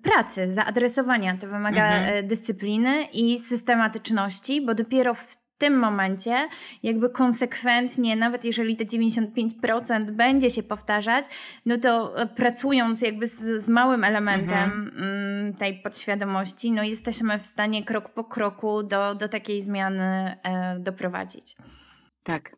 pracy, 0.02 0.52
zaadresowania. 0.52 1.36
To 1.36 1.46
wymaga 1.46 1.86
mhm. 1.86 2.14
E, 2.14 2.22
dyscypliny 2.22 3.04
i 3.12 3.38
systematyczności, 3.38 4.60
bo 4.60 4.74
dopiero 4.74 5.14
w 5.14 5.43
tym 5.58 5.78
momencie, 5.78 6.48
jakby 6.82 7.10
konsekwentnie, 7.10 8.16
nawet 8.16 8.44
jeżeli 8.44 8.76
te 8.76 8.84
95% 8.84 10.10
będzie 10.10 10.50
się 10.50 10.62
powtarzać, 10.62 11.24
no 11.66 11.76
to 11.76 12.14
pracując 12.36 13.02
jakby 13.02 13.26
z, 13.26 13.64
z 13.64 13.68
małym 13.68 14.04
elementem 14.04 14.72
mhm. 14.72 14.90
Mm, 14.96 15.54
tej 15.54 15.82
podświadomości, 15.82 16.72
no 16.72 16.82
jesteśmy 16.82 17.38
w 17.38 17.46
stanie 17.46 17.84
krok 17.84 18.08
po 18.08 18.24
kroku 18.24 18.82
do, 18.82 19.14
do 19.14 19.28
takiej 19.28 19.60
zmiany 19.60 20.36
e, 20.42 20.78
doprowadzić. 20.80 21.54
Tak. 22.24 22.56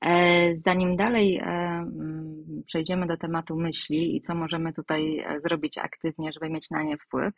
E, 0.00 0.56
zanim 0.56 0.96
dalej 0.96 1.36
e, 1.36 1.42
mm, 1.42 2.62
przejdziemy 2.66 3.06
do 3.06 3.16
tematu 3.16 3.56
myśli 3.56 4.16
i 4.16 4.20
co 4.20 4.34
możemy 4.34 4.72
tutaj 4.72 5.18
e, 5.18 5.40
zrobić 5.40 5.78
aktywnie, 5.78 6.32
żeby 6.32 6.50
mieć 6.50 6.70
na 6.70 6.82
nie 6.82 6.96
wpływ, 6.96 7.34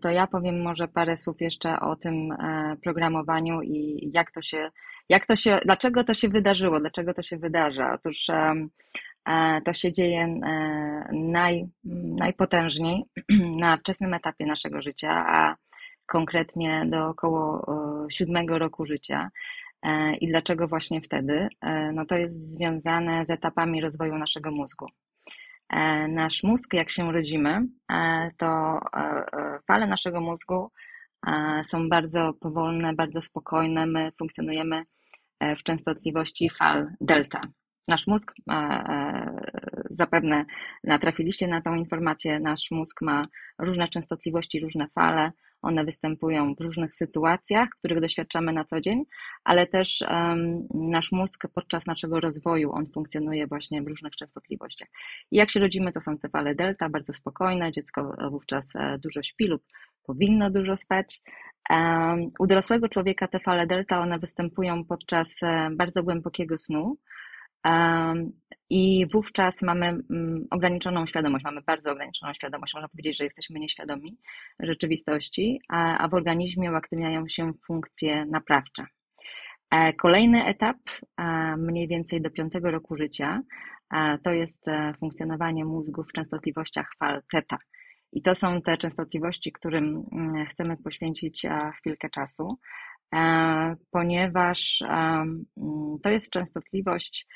to 0.00 0.10
ja 0.10 0.26
powiem 0.26 0.62
może 0.62 0.88
parę 0.88 1.16
słów 1.16 1.40
jeszcze 1.40 1.80
o 1.80 1.96
tym 1.96 2.36
programowaniu 2.82 3.62
i 3.62 4.10
jak 4.14 4.30
to 4.30 4.42
się, 4.42 4.70
jak 5.08 5.26
to 5.26 5.36
się, 5.36 5.60
dlaczego 5.64 6.04
to 6.04 6.14
się 6.14 6.28
wydarzyło, 6.28 6.80
dlaczego 6.80 7.14
to 7.14 7.22
się 7.22 7.36
wydarza. 7.36 7.92
Otóż 7.92 8.26
to 9.64 9.72
się 9.72 9.92
dzieje 9.92 10.40
naj, 11.12 11.68
najpotężniej 12.20 13.04
na 13.64 13.76
wczesnym 13.76 14.14
etapie 14.14 14.46
naszego 14.46 14.82
życia, 14.82 15.24
a 15.28 15.56
konkretnie 16.06 16.84
do 16.86 17.08
około 17.08 17.66
siódmego 18.10 18.58
roku 18.58 18.84
życia. 18.84 19.30
E, 19.84 20.14
I 20.16 20.28
dlaczego 20.28 20.68
właśnie 20.68 21.00
wtedy? 21.00 21.48
E, 21.60 21.92
no 21.92 22.06
to 22.06 22.16
jest 22.16 22.54
związane 22.54 23.26
z 23.26 23.30
etapami 23.30 23.80
rozwoju 23.80 24.18
naszego 24.18 24.50
mózgu. 24.50 24.86
E, 25.74 26.08
nasz 26.08 26.42
mózg, 26.42 26.74
jak 26.74 26.90
się 26.90 27.12
rodzimy, 27.12 27.60
to 28.38 28.78
fale 29.68 29.86
naszego 29.86 30.20
mózgu 30.20 30.70
są 31.62 31.88
bardzo 31.88 32.32
powolne, 32.40 32.94
bardzo 32.94 33.22
spokojne. 33.22 33.86
My 33.86 34.12
funkcjonujemy 34.18 34.84
w 35.56 35.62
częstotliwości 35.62 36.50
fal 36.50 36.86
delta. 37.00 37.40
Nasz 37.88 38.06
mózg, 38.06 38.32
zapewne 39.90 40.44
natrafiliście 40.84 41.48
na 41.48 41.60
tą 41.60 41.74
informację, 41.74 42.40
nasz 42.40 42.70
mózg 42.70 43.02
ma 43.02 43.26
różne 43.58 43.88
częstotliwości, 43.88 44.60
różne 44.60 44.88
fale. 44.88 45.32
One 45.64 45.84
występują 45.84 46.54
w 46.54 46.60
różnych 46.60 46.94
sytuacjach, 46.94 47.68
których 47.68 48.00
doświadczamy 48.00 48.52
na 48.52 48.64
co 48.64 48.80
dzień, 48.80 49.04
ale 49.44 49.66
też 49.66 50.04
um, 50.10 50.68
nasz 50.74 51.12
mózg 51.12 51.46
podczas 51.54 51.86
naszego 51.86 52.20
rozwoju, 52.20 52.72
on 52.72 52.86
funkcjonuje 52.86 53.46
właśnie 53.46 53.82
w 53.82 53.88
różnych 53.88 54.16
częstotliwościach. 54.16 54.88
I 55.30 55.36
jak 55.36 55.50
się 55.50 55.60
rodzimy, 55.60 55.92
to 55.92 56.00
są 56.00 56.18
te 56.18 56.28
fale 56.28 56.54
delta, 56.54 56.88
bardzo 56.88 57.12
spokojne, 57.12 57.72
dziecko 57.72 58.16
wówczas 58.30 58.76
e, 58.76 58.98
dużo 58.98 59.22
śpi 59.22 59.46
lub 59.46 59.62
powinno 60.06 60.50
dużo 60.50 60.76
spać. 60.76 61.20
Um, 61.70 62.28
u 62.38 62.46
dorosłego 62.46 62.88
człowieka 62.88 63.28
te 63.28 63.40
fale 63.40 63.66
delta, 63.66 64.00
one 64.00 64.18
występują 64.18 64.84
podczas 64.84 65.42
e, 65.42 65.70
bardzo 65.72 66.02
głębokiego 66.02 66.58
snu, 66.58 66.96
i 68.70 69.06
wówczas 69.12 69.62
mamy 69.62 69.86
mm, 69.86 70.46
ograniczoną 70.50 71.06
świadomość, 71.06 71.44
mamy 71.44 71.62
bardzo 71.62 71.92
ograniczoną 71.92 72.32
świadomość. 72.32 72.74
Można 72.74 72.88
powiedzieć, 72.88 73.18
że 73.18 73.24
jesteśmy 73.24 73.60
nieświadomi 73.60 74.18
rzeczywistości, 74.60 75.60
a 75.68 76.08
w 76.08 76.14
organizmie 76.14 76.72
uaktywniają 76.72 77.28
się 77.28 77.52
funkcje 77.66 78.26
naprawcze. 78.26 78.86
E, 79.70 79.92
kolejny 79.92 80.44
etap, 80.44 80.76
mniej 81.58 81.88
więcej 81.88 82.22
do 82.22 82.30
piątego 82.30 82.70
roku 82.70 82.96
życia, 82.96 83.40
to 84.22 84.32
jest 84.32 84.68
e, 84.68 84.92
funkcjonowanie 85.00 85.64
mózgu 85.64 86.04
w 86.04 86.12
częstotliwościach 86.12 86.90
fal 86.98 87.22
theta. 87.32 87.58
I 88.12 88.22
to 88.22 88.34
są 88.34 88.62
te 88.62 88.76
częstotliwości, 88.76 89.52
którym 89.52 90.04
mm, 90.12 90.46
chcemy 90.46 90.76
poświęcić 90.76 91.46
chwilkę 91.78 92.10
czasu, 92.10 92.48
e, 92.48 92.58
ponieważ 93.90 94.82
mm, 94.82 95.44
to 96.02 96.10
jest 96.10 96.30
częstotliwość 96.32 97.26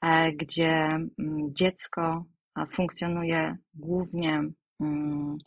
E, 0.00 0.32
gdzie 0.32 0.70
mm, 0.74 1.08
dziecko 1.54 2.24
e, 2.58 2.66
funkcjonuje 2.66 3.56
głównie, 3.74 4.42
mm, 4.80 5.38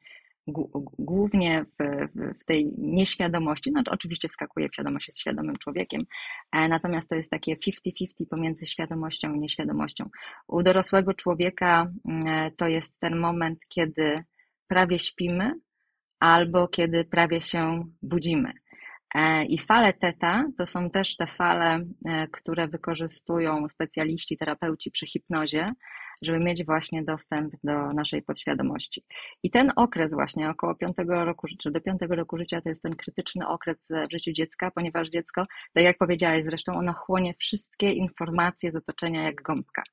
głównie 1.00 1.66
w, 1.80 2.08
w, 2.40 2.46
tej 2.46 2.74
nieświadomości, 2.78 3.70
znaczy 3.70 3.92
oczywiście 3.92 4.28
wskakuje 4.30 4.70
w 4.70 4.74
świadomość, 4.74 5.08
jest 5.08 5.20
świadomym 5.20 5.56
człowiekiem, 5.58 6.06
e, 6.52 6.68
natomiast 6.68 7.10
to 7.10 7.16
jest 7.16 7.32
takie 7.32 7.56
50-50 7.56 8.26
pomiędzy 8.30 8.66
świadomością 8.66 9.34
i 9.34 9.40
nieświadomością. 9.40 10.10
U 10.48 10.64
dorosłego 10.64 11.14
człowieka 11.14 11.92
to 12.58 12.68
jest 12.68 13.00
ten 13.00 13.20
moment, 13.20 13.60
kiedy 13.70 14.24
prawie 14.68 15.00
śpimy 15.00 15.54
albo 16.20 16.68
kiedy 16.68 17.06
prawie 17.06 17.42
się 17.42 17.84
budzimy. 18.02 18.54
E, 19.15 19.46
I 19.46 19.58
fale 19.58 19.94
teta 19.94 20.46
to 20.58 20.65
są 20.65 20.89
też 20.89 21.15
te 21.15 21.27
fale, 21.27 21.86
e, 22.08 22.27
które 22.27 22.68
wykorzystują 22.68 23.70
specjaliści, 23.70 24.38
terapeuci 24.38 24.91
przy 24.91 25.08
hipnozie, 25.08 25.74
żeby 26.22 26.39
mieć 26.39 26.65
właśnie 26.65 27.03
dostęp 27.03 27.53
do 27.63 27.94
naszej 27.94 28.22
podświadomości. 28.22 29.03
I 29.44 29.51
ten 29.51 29.72
okres 29.75 30.13
właśnie 30.13 30.50
około 30.50 30.75
piątego 30.75 31.25
roku, 31.25 31.48
czy 31.60 31.72
do 31.72 31.82
piątego 31.82 32.15
roku 32.15 32.38
życia 32.38 32.62
to 32.62 32.70
jest 32.70 32.84
ten 32.84 32.96
krytyczny 32.96 33.48
okres 33.48 33.77
w 34.10 34.12
życiu 34.12 34.32
dziecka, 34.32 34.72
ponieważ 34.72 35.10
dziecko, 35.10 35.46
tak 35.74 35.84
jak 35.84 35.98
powiedziałaś 35.98 36.44
zresztą, 36.44 36.74
ono 36.74 36.94
chłonie 36.94 37.34
wszystkie 37.34 37.91
informacje 37.91 38.72
z 38.72 38.75
otoczenia 38.75 39.24
jak 39.24 39.41
gąbka. 39.41 39.84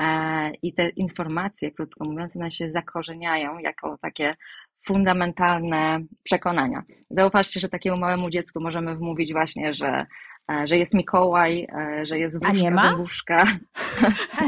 E, 0.00 0.50
I 0.62 0.74
te 0.74 0.88
informacje, 0.88 1.70
krótko 1.70 2.04
mówiąc, 2.04 2.36
one 2.36 2.50
się 2.50 2.70
zakorzeniają 2.70 3.58
jako 3.58 3.98
takie 3.98 4.36
fundamentalne 4.84 6.00
przekonania. 6.22 6.82
Zauważcie, 7.10 7.60
że 7.60 7.68
takiemu 7.68 7.96
małemu 7.96 8.30
dziecku 8.30 8.60
możemy 8.60 8.96
wmówić 8.96 9.32
właśnie, 9.32 9.74
że, 9.74 10.06
e, 10.52 10.66
że 10.66 10.76
jest 10.76 10.94
Mikołaj, 10.94 11.66
e, 11.78 12.06
że 12.06 12.18
jest 12.18 12.38
wróżka, 12.38 12.60
A 12.60 12.62
nie 12.62 12.70
ma? 12.70 12.88
zębuszka. 12.88 13.44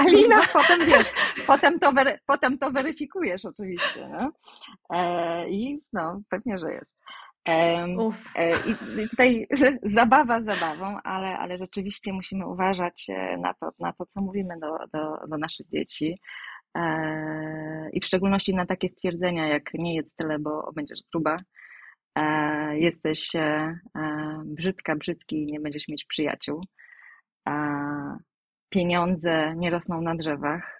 Alina. 0.00 0.36
No, 0.36 0.42
potem 0.60 0.78
wiesz, 0.86 1.12
potem 1.46 1.78
to, 1.78 1.92
wery, 1.92 2.18
potem 2.26 2.58
to 2.58 2.70
weryfikujesz 2.70 3.44
oczywiście. 3.44 4.08
No? 4.08 4.32
I 5.48 5.80
no, 5.92 6.20
pewnie, 6.28 6.58
że 6.58 6.66
jest. 6.70 6.98
I 9.04 9.08
tutaj 9.08 9.46
zabawa 9.82 10.42
zabawą, 10.42 10.98
ale, 11.04 11.38
ale 11.38 11.58
rzeczywiście 11.58 12.12
musimy 12.12 12.46
uważać 12.46 13.06
na 13.38 13.54
to, 13.54 13.70
na 13.78 13.92
to 13.92 14.06
co 14.06 14.20
mówimy 14.20 14.54
do, 14.60 14.78
do, 14.92 15.26
do 15.28 15.38
naszych 15.38 15.68
dzieci. 15.68 16.18
E, 16.76 17.90
I 17.92 18.00
w 18.00 18.04
szczególności 18.04 18.54
na 18.54 18.66
takie 18.66 18.88
stwierdzenia, 18.88 19.48
jak 19.48 19.74
nie 19.74 19.94
jedz 19.94 20.14
tyle, 20.14 20.38
bo 20.38 20.72
będziesz 20.74 21.00
gruba, 21.12 21.38
e, 22.14 22.78
jesteś 22.78 23.36
e, 23.36 23.78
brzydka, 24.44 24.96
brzydki 24.96 25.42
i 25.42 25.52
nie 25.52 25.60
będziesz 25.60 25.88
mieć 25.88 26.04
przyjaciół. 26.04 26.64
Pieniądze 28.68 29.48
nie 29.56 29.70
rosną 29.70 30.00
na 30.00 30.14
drzewach, 30.14 30.78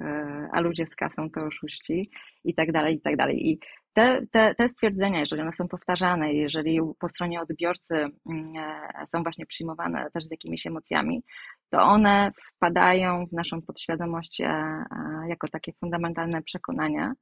a 0.52 0.60
ludzie 0.60 0.86
z 0.86 0.96
kasą 0.96 1.30
to 1.30 1.44
oszuści 1.44 2.10
i 2.44 2.54
tak 2.54 2.72
dalej, 2.72 2.94
i 2.94 3.00
tak 3.00 3.16
dalej. 3.16 3.48
I 3.50 3.58
te, 3.92 4.26
te, 4.30 4.54
te 4.54 4.68
stwierdzenia, 4.68 5.20
jeżeli 5.20 5.42
one 5.42 5.52
są 5.52 5.68
powtarzane, 5.68 6.32
jeżeli 6.32 6.80
po 6.98 7.08
stronie 7.08 7.40
odbiorcy 7.40 7.94
mm, 7.94 8.52
są 9.06 9.22
właśnie 9.22 9.46
przyjmowane 9.46 10.10
też 10.10 10.24
z 10.24 10.30
jakimiś 10.30 10.66
emocjami, 10.66 11.22
to 11.70 11.82
one 11.82 12.30
wpadają 12.46 13.26
w 13.26 13.32
naszą 13.32 13.62
podświadomość 13.62 14.40
e, 14.40 14.46
e, 14.46 14.84
jako 15.28 15.48
takie 15.48 15.72
fundamentalne 15.80 16.42
przekonania, 16.42 17.12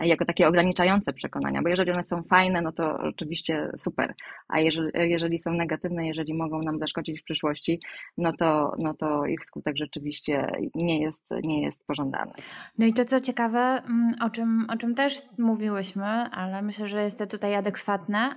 jako 0.00 0.24
takie 0.24 0.48
ograniczające 0.48 1.12
przekonania, 1.12 1.62
bo 1.62 1.68
jeżeli 1.68 1.90
one 1.90 2.04
są 2.04 2.22
fajne, 2.22 2.62
no 2.62 2.72
to 2.72 2.98
oczywiście 2.98 3.70
super, 3.78 4.14
a 4.48 4.60
jeżeli, 4.60 4.90
jeżeli 4.94 5.38
są 5.38 5.52
negatywne, 5.52 6.06
jeżeli 6.06 6.34
mogą 6.34 6.62
nam 6.62 6.78
zaszkodzić 6.78 7.20
w 7.20 7.24
przyszłości, 7.24 7.80
no 8.18 8.32
to, 8.32 8.74
no 8.78 8.94
to 8.94 9.26
ich 9.26 9.44
skutek 9.44 9.76
rzeczywiście 9.76 10.46
nie 10.74 11.00
jest, 11.00 11.28
nie 11.42 11.62
jest 11.62 11.86
pożądany. 11.86 12.32
No 12.78 12.86
i 12.86 12.92
to 12.92 13.04
co 13.04 13.20
ciekawe, 13.20 13.58
mm, 13.58 14.14
o 14.22 14.30
czym, 14.30 14.66
o 14.68 14.76
czym 14.76 14.94
też 14.94 15.14
mówiłyśmy, 15.38 16.06
ale 16.30 16.62
myślę, 16.62 16.86
że 16.86 17.02
jest 17.02 17.18
to 17.18 17.26
tutaj 17.26 17.54
adekwatne, 17.54 18.36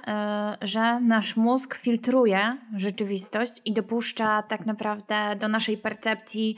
y, 0.61 0.67
że 0.67 0.99
nasz 0.99 1.37
mózg 1.37 1.75
filtruje 1.75 2.57
rzeczywistość 2.75 3.61
i 3.65 3.73
dopuszcza 3.73 4.43
tak 4.43 4.65
naprawdę 4.65 5.35
do 5.39 5.47
naszej 5.47 5.77
percepcji 5.77 6.55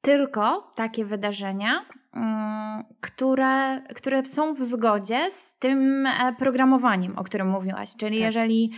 tylko 0.00 0.70
takie 0.76 1.04
wydarzenia, 1.04 1.84
które, 3.00 3.82
które 3.94 4.24
są 4.24 4.54
w 4.54 4.58
zgodzie 4.58 5.30
z 5.30 5.54
tym 5.58 6.06
e, 6.06 6.34
programowaniem, 6.38 7.18
o 7.18 7.24
którym 7.24 7.48
mówiłaś. 7.48 7.96
Czyli 7.96 8.18
tak. 8.18 8.24
jeżeli 8.26 8.72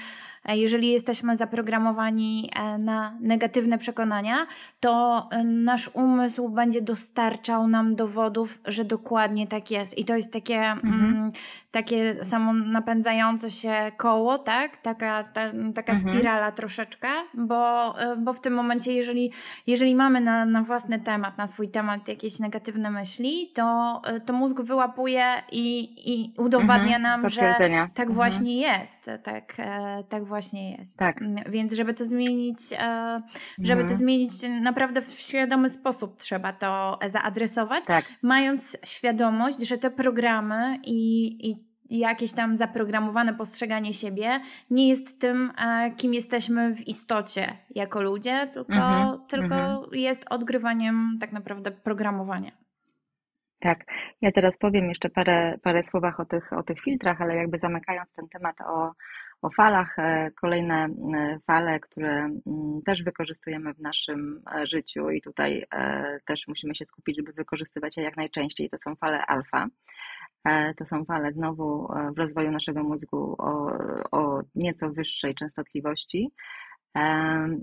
jeżeli 0.53 0.91
jesteśmy 0.91 1.37
zaprogramowani 1.37 2.51
e, 2.57 2.79
na 2.79 3.17
negatywne 3.21 3.79
przekonania, 3.79 4.47
to 4.81 5.27
e, 5.31 5.45
nasz 5.45 5.91
umysł 5.95 6.49
będzie 6.49 6.83
dostarczał 6.83 7.69
nam 7.69 7.95
dowodów, 7.95 8.61
że 8.65 8.85
dokładnie 8.85 9.47
tak 9.47 9.71
jest. 9.71 9.99
I 9.99 10.05
to 10.05 10.17
jest 10.17 10.33
takie, 10.33 10.61
mhm. 10.61 10.95
mm, 10.95 11.33
takie 11.71 12.25
samo 12.25 12.53
napędzające 12.53 13.51
się 13.51 13.93
koło, 13.97 14.39
tak? 14.39 14.77
Taka, 14.77 15.23
ta, 15.23 15.41
taka 15.75 15.93
mhm. 15.93 16.15
spirala 16.15 16.51
troszeczkę, 16.53 17.09
bo, 17.35 17.95
bo 18.19 18.33
w 18.33 18.41
tym 18.41 18.55
momencie, 18.55 18.93
jeżeli, 18.93 19.33
jeżeli 19.67 19.95
mamy 19.95 20.21
na, 20.21 20.45
na 20.45 20.63
własny 20.63 21.01
temat, 21.01 21.39
na 21.39 21.47
swój 21.47 21.69
temat 21.69 22.09
jakieś 22.09 22.39
negatywne 22.39 22.91
myśli, 22.91 23.51
to, 23.55 24.03
to 24.27 24.33
mózg 24.33 24.61
wyłapuje 24.61 25.25
i, 25.53 25.95
i 26.15 26.33
udowadnia 26.37 26.97
mhm. 26.97 27.03
nam, 27.03 27.29
że 27.29 27.55
tak 27.95 28.09
mhm. 28.09 28.13
właśnie 28.13 28.61
jest. 28.61 29.11
Tak, 29.23 29.57
tak 30.09 30.25
właśnie 30.25 30.34
właśnie 30.35 30.77
jest. 30.77 30.99
Tak. 30.99 31.23
Mm, 31.23 31.45
więc 31.49 31.75
żeby 31.75 31.95
to 31.95 32.05
zmienić, 32.05 32.59
e, 32.73 33.23
żeby 33.59 33.81
mhm. 33.81 33.89
to 33.89 33.95
zmienić 33.95 34.31
naprawdę 34.63 35.01
w 35.01 35.11
świadomy 35.11 35.69
sposób 35.69 36.17
trzeba 36.17 36.53
to 36.53 36.99
zaadresować, 37.07 37.87
tak. 37.87 38.05
mając 38.23 38.77
świadomość, 38.85 39.69
że 39.69 39.79
te 39.79 39.91
programy 39.91 40.79
i, 40.85 41.51
i 41.51 41.57
jakieś 41.99 42.33
tam 42.33 42.57
zaprogramowane 42.57 43.35
postrzeganie 43.35 43.93
siebie 43.93 44.41
nie 44.71 44.89
jest 44.89 45.21
tym, 45.21 45.53
e, 45.59 45.91
kim 45.91 46.15
jesteśmy 46.15 46.75
w 46.75 46.89
istocie 46.89 47.57
jako 47.71 48.03
ludzie, 48.03 48.51
tylko, 48.53 48.73
mhm. 48.73 49.19
tylko 49.29 49.55
mhm. 49.55 49.85
jest 49.93 50.27
odgrywaniem 50.31 51.19
tak 51.21 51.33
naprawdę 51.33 51.71
programowania. 51.71 52.64
Tak, 53.65 53.85
ja 54.21 54.33
teraz 54.33 54.59
powiem 54.59 54.89
jeszcze 54.89 55.11
parę, 55.11 55.59
parę 55.63 55.83
słowach 55.83 56.21
o 56.21 56.25
tych, 56.25 56.53
o 56.53 56.63
tych 56.63 56.81
filtrach, 56.81 57.21
ale 57.21 57.37
jakby 57.37 57.59
zamykając 57.59 58.13
ten 58.13 58.29
temat 58.29 58.61
o, 58.61 58.93
o 59.43 59.51
falach, 59.51 59.99
e, 59.99 60.31
kolejne 60.41 60.85
e, 60.85 61.39
fale, 61.47 61.81
które 61.81 62.13
mm, 62.13 62.83
też 62.85 63.03
wykorzystujemy 63.03 63.75
w 63.75 63.81
naszym 63.81 64.43
e, 64.57 64.67
życiu 64.67 65.11
i 65.11 65.21
tutaj 65.21 65.65
też 66.27 66.49
musimy 66.49 66.75
się 66.75 66.85
skupić, 66.85 67.17
żeby 67.17 67.33
wykorzystywać 67.33 67.97
je 67.97 68.03
jak 68.03 68.17
najczęściej, 68.17 68.69
to 68.69 68.79
są 68.79 68.97
fale 68.97 69.27
alfa. 69.27 69.67
To 70.77 70.87
są 70.87 71.05
fale 71.05 71.33
znowu 71.33 71.89
w 72.17 72.19
rozwoju 72.19 72.51
naszego 72.51 72.83
mózgu 72.83 73.37
o, 73.39 73.79
o 74.13 74.41
nieco 74.55 74.91
wyższej 74.91 75.35
częstotliwości. 75.35 76.33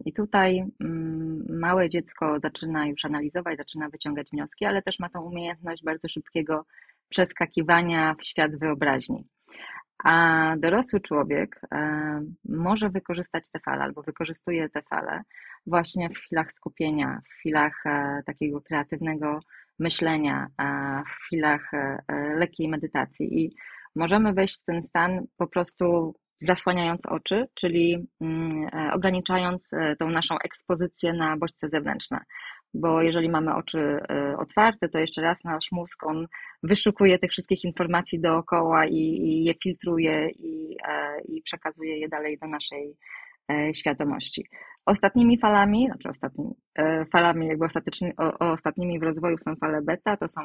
I 0.06 0.14
tutaj 0.14 0.64
mm, 0.84 1.46
małe 1.50 1.90
dziecko 1.90 2.40
zaczyna 2.40 2.88
już 2.88 3.06
analizować, 3.06 3.58
zaczyna 3.58 3.90
wyciągać 3.90 4.28
wnioski, 4.34 4.66
ale 4.66 4.82
też 4.82 5.00
ma 5.00 5.10
tą 5.10 5.22
umiejętność 5.22 5.84
bardzo 5.84 6.08
szybkiego 6.08 6.66
przeskakiwania 7.10 8.16
w 8.20 8.26
świat 8.26 8.56
wyobraźni. 8.60 9.28
A 10.04 10.56
dorosły 10.58 11.00
człowiek 11.00 11.62
e, 11.72 12.22
może 12.46 12.90
wykorzystać 12.90 13.50
te 13.50 13.60
fale 13.60 13.84
albo 13.84 14.02
wykorzystuje 14.02 14.70
te 14.70 14.82
fale 14.82 15.22
właśnie 15.66 16.10
w 16.10 16.18
chwilach 16.18 16.52
skupienia, 16.52 17.22
w 17.26 17.34
chwilach 17.34 17.86
e, 17.86 18.22
takiego 18.26 18.62
kreatywnego 18.62 19.40
myślenia, 19.80 20.48
w 21.08 21.10
chwilach 21.10 21.74
e, 21.74 21.98
lekkiej 22.36 22.70
medytacji. 22.70 23.44
I 23.44 23.56
możemy 23.96 24.34
wejść 24.34 24.62
w 24.62 24.66
ten 24.66 24.84
stan 24.84 25.26
po 25.38 25.48
prostu 25.48 26.16
zasłaniając 26.42 27.06
oczy, 27.06 27.48
czyli 27.54 28.08
mm, 28.22 28.68
ograniczając 28.94 29.72
tą 30.00 30.10
naszą 30.10 30.36
ekspozycję 30.44 31.14
na 31.14 31.38
bodźce 31.38 31.70
zewnętrzne 31.70 32.20
bo 32.74 33.02
jeżeli 33.02 33.30
mamy 33.30 33.56
oczy 33.56 33.80
e, 33.80 34.38
otwarte, 34.38 34.90
to 34.90 35.00
jeszcze 35.00 35.22
raz 35.22 35.44
nasz 35.44 35.72
mózg 35.72 36.08
on 36.08 36.28
wyszukuje 36.64 37.20
tych 37.20 37.32
wszystkich 37.32 37.64
informacji 37.64 38.20
dookoła 38.22 38.86
i, 38.86 38.98
i 38.98 39.44
je 39.44 39.54
filtruje 39.64 40.30
i, 40.30 40.78
e, 40.88 41.22
i 41.22 41.42
przekazuje 41.42 42.00
je 42.00 42.10
dalej 42.10 42.38
do 42.42 42.48
naszej 42.48 42.98
e, 43.52 43.74
świadomości. 43.74 44.46
Ostatnimi 44.86 45.40
falami, 45.40 45.88
znaczy 45.92 46.10
ostatnimi 46.10 46.54
falami, 47.12 47.48
jakby 47.48 47.66
ostatecznie, 47.66 48.14
o, 48.18 48.52
ostatnimi 48.52 49.00
w 49.00 49.04
rozwoju 49.04 49.38
są 49.38 49.56
fale 49.56 49.82
beta, 49.82 50.18
to 50.18 50.28
są 50.28 50.42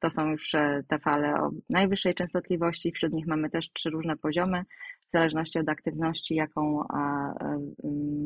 to 0.00 0.10
są 0.10 0.30
już 0.30 0.54
e, 0.54 0.82
te 0.88 0.98
fale 0.98 1.34
o 1.34 1.50
najwyższej 1.70 2.14
częstotliwości. 2.14 2.92
Wśród 2.92 3.14
nich 3.14 3.26
mamy 3.26 3.50
też 3.50 3.72
trzy 3.72 3.90
różne 3.90 4.16
poziomy, 4.16 4.64
w 5.08 5.10
zależności 5.10 5.58
od 5.58 5.68
aktywności, 5.68 6.34
jaką 6.34 6.82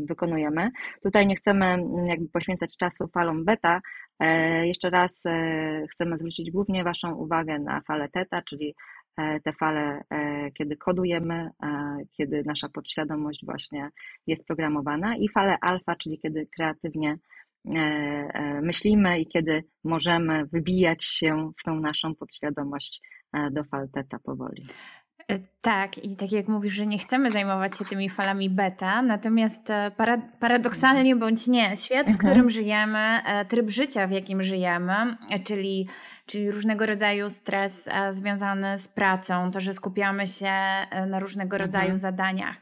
wykonujemy. 0.08 0.70
Tutaj 1.02 1.26
nie 1.26 1.36
chcemy 1.36 1.76
jakby 2.06 2.28
poświęcać 2.28 2.76
czasu 2.76 3.08
falom 3.08 3.44
beta. 3.44 3.80
E, 4.20 4.66
jeszcze 4.66 4.90
raz 4.90 5.26
e, 5.26 5.86
chcemy 5.90 6.18
zwrócić 6.18 6.50
głównie 6.50 6.84
Waszą 6.84 7.14
uwagę 7.14 7.58
na 7.58 7.80
falę 7.80 8.08
teta, 8.08 8.42
czyli 8.42 8.74
te 9.44 9.52
fale, 9.52 10.02
kiedy 10.54 10.76
kodujemy, 10.76 11.50
kiedy 12.16 12.42
nasza 12.46 12.68
podświadomość 12.68 13.44
właśnie 13.44 13.88
jest 14.26 14.46
programowana 14.46 15.16
i 15.16 15.28
fale 15.28 15.56
alfa, 15.60 15.96
czyli 15.96 16.18
kiedy 16.18 16.44
kreatywnie 16.56 17.08
E, 17.08 17.16
e, 17.16 17.33
myślimy 18.62 19.20
i 19.20 19.26
kiedy 19.26 19.64
możemy 19.84 20.46
wybijać 20.46 21.04
się 21.04 21.52
w 21.58 21.64
tą 21.64 21.80
naszą 21.80 22.14
podświadomość 22.14 23.00
e, 23.32 23.50
do 23.50 23.64
falteta 23.64 24.18
powoli. 24.18 24.66
E, 25.28 25.38
tak, 25.62 25.98
i 25.98 26.16
tak 26.16 26.32
jak 26.32 26.48
mówisz, 26.48 26.74
że 26.74 26.86
nie 26.86 26.98
chcemy 26.98 27.30
zajmować 27.30 27.78
się 27.78 27.84
tymi 27.84 28.08
falami 28.08 28.50
beta, 28.50 29.02
natomiast 29.02 29.70
e, 29.70 29.90
para, 29.96 30.18
paradoksalnie 30.40 31.16
bądź 31.16 31.46
nie, 31.46 31.76
świat, 31.76 32.06
w 32.06 32.10
mhm. 32.10 32.18
którym 32.18 32.50
żyjemy, 32.50 32.98
e, 32.98 33.44
tryb 33.44 33.70
życia, 33.70 34.06
w 34.06 34.10
jakim 34.10 34.42
żyjemy, 34.42 35.16
czyli, 35.44 35.88
czyli 36.26 36.50
różnego 36.50 36.86
rodzaju 36.86 37.30
stres 37.30 37.88
związany 38.10 38.78
z 38.78 38.88
pracą, 38.88 39.50
to, 39.50 39.60
że 39.60 39.72
skupiamy 39.72 40.26
się 40.26 40.52
na 41.06 41.18
różnego 41.18 41.58
rodzaju 41.58 41.90
mhm. 41.90 41.96
zadaniach. 41.96 42.60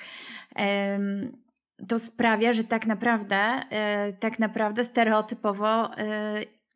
To 1.88 1.98
sprawia, 1.98 2.52
że 2.52 2.64
tak 2.64 2.86
naprawdę, 2.86 3.62
tak 4.20 4.38
naprawdę 4.38 4.84
stereotypowo 4.84 5.90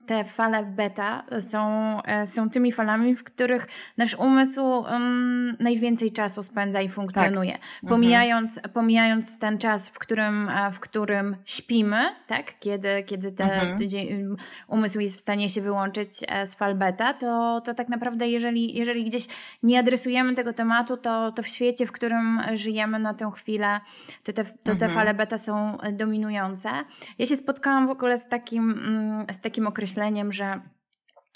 te 0.06 0.24
fale 0.24 0.64
beta 0.64 1.24
są, 1.40 2.02
e, 2.02 2.26
są 2.26 2.50
tymi 2.50 2.72
falami, 2.72 3.14
w 3.14 3.24
których 3.24 3.66
nasz 3.96 4.14
umysł 4.14 4.64
um, 4.66 5.56
najwięcej 5.60 6.12
czasu 6.12 6.42
spędza 6.42 6.82
i 6.82 6.88
funkcjonuje. 6.88 7.52
Tak. 7.52 7.62
Mhm. 7.62 7.88
Pomijając, 7.88 8.56
mhm. 8.56 8.72
pomijając 8.72 9.38
ten 9.38 9.58
czas, 9.58 9.88
w 9.88 9.98
którym, 9.98 10.48
e, 10.48 10.70
w 10.70 10.80
którym 10.80 11.36
śpimy, 11.44 12.02
tak? 12.26 12.58
kiedy, 12.60 12.88
kiedy 13.06 13.32
te, 13.32 13.44
mhm. 13.44 14.36
umysł 14.68 15.00
jest 15.00 15.16
w 15.16 15.20
stanie 15.20 15.48
się 15.48 15.60
wyłączyć 15.60 16.10
e, 16.28 16.46
z 16.46 16.54
fal 16.54 16.74
beta, 16.74 17.14
to, 17.14 17.60
to 17.60 17.74
tak 17.74 17.88
naprawdę 17.88 18.28
jeżeli, 18.28 18.74
jeżeli 18.74 19.04
gdzieś 19.04 19.26
nie 19.62 19.78
adresujemy 19.78 20.34
tego 20.34 20.52
tematu, 20.52 20.96
to, 20.96 21.32
to 21.32 21.42
w 21.42 21.46
świecie, 21.46 21.86
w 21.86 21.92
którym 21.92 22.40
żyjemy 22.52 22.98
na 22.98 23.14
tę 23.14 23.30
chwilę, 23.34 23.80
to 24.24 24.32
te, 24.32 24.44
to 24.44 24.50
te 24.64 24.72
mhm. 24.72 24.90
fale 24.90 25.14
beta 25.14 25.38
są 25.38 25.78
dominujące. 25.92 26.70
Ja 27.18 27.26
się 27.26 27.36
spotkałam 27.36 27.86
w 27.86 27.90
ogóle 27.90 28.18
z 28.18 28.28
takim, 28.28 28.70
mm, 28.70 29.26
z 29.32 29.40
takim 29.40 29.66
określeniem 29.66 29.95
określeniem, 29.96 30.32
że 30.32 30.60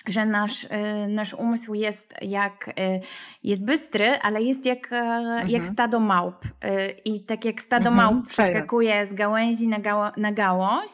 że 0.06 0.26
nasz, 0.26 0.64
y, 0.64 0.68
nasz 1.08 1.34
umysł 1.34 1.74
jest 1.74 2.14
jak 2.22 2.68
y, 2.68 2.72
jest 3.42 3.64
bystry, 3.64 4.18
ale 4.22 4.42
jest 4.42 4.66
jak, 4.66 4.92
e, 4.92 4.96
mhm. 4.96 5.48
jak 5.48 5.66
stado 5.66 6.00
małp. 6.00 6.44
Y, 6.44 6.48
I 7.04 7.24
tak 7.24 7.44
jak 7.44 7.60
stado 7.60 7.90
mhm, 7.90 7.96
małp 7.96 8.28
przeskakuje 8.28 9.06
z 9.06 9.12
gałęzi 9.14 9.68
na, 9.68 9.78
gało, 9.78 10.10
na 10.16 10.32
gałąź, 10.32 10.90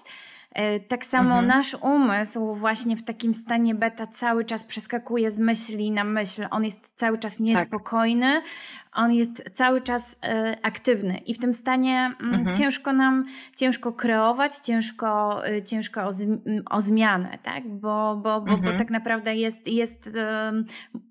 tak 0.89 1.07
samo 1.07 1.39
mhm. 1.39 1.47
nasz 1.47 1.77
umysł 1.83 2.55
właśnie 2.55 2.97
w 2.97 3.05
takim 3.05 3.35
stanie 3.35 3.75
beta 3.75 4.07
cały 4.07 4.45
czas 4.45 4.65
przeskakuje 4.65 5.31
z 5.31 5.41
myśli 5.41 5.91
na 5.91 6.05
myśl. 6.05 6.47
On 6.51 6.65
jest 6.65 6.93
cały 6.97 7.19
czas 7.19 7.41
niespokojny, 7.41 8.27
tak. 8.27 8.45
on 8.93 9.13
jest 9.13 9.51
cały 9.51 9.81
czas 9.81 10.19
e, 10.23 10.57
aktywny 10.63 11.19
i 11.19 11.35
w 11.35 11.39
tym 11.39 11.53
stanie 11.53 12.15
mm, 12.21 12.35
mhm. 12.35 12.55
ciężko 12.57 12.93
nam, 12.93 13.25
ciężko 13.57 13.93
kreować, 13.93 14.57
ciężko, 14.57 15.41
e, 15.49 15.63
ciężko 15.63 16.03
o, 16.03 16.11
o 16.71 16.81
zmianę, 16.81 17.39
tak? 17.43 17.69
Bo, 17.69 18.17
bo, 18.17 18.41
bo, 18.41 18.53
mhm. 18.53 18.63
bo 18.63 18.79
tak 18.79 18.91
naprawdę 18.91 19.37
jest, 19.37 19.69
jest 19.69 20.19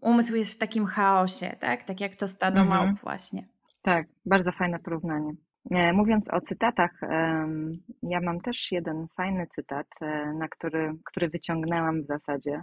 umysł 0.02 0.36
jest 0.36 0.54
w 0.54 0.58
takim 0.58 0.86
chaosie, 0.86 1.56
tak? 1.60 1.84
Tak 1.84 2.02
jak 2.02 2.16
to 2.16 2.28
stado 2.28 2.62
mhm. 2.62 2.80
małp 2.80 3.00
właśnie. 3.00 3.44
Tak, 3.82 4.08
bardzo 4.26 4.52
fajne 4.52 4.80
porównanie. 4.80 5.34
E, 5.71 5.93
mówiąc 5.93 6.34
o 6.34 6.41
cytatach, 6.41 6.91
ja 8.04 8.21
mam 8.21 8.41
też 8.41 8.71
jeden 8.71 9.08
fajny 9.17 9.47
cytat, 9.47 9.88
e, 10.01 10.34
na 10.34 10.47
który, 10.47 10.93
który 11.06 11.30
wyciągnęłam 11.30 12.04
w 12.04 12.06
zasadzie 12.06 12.58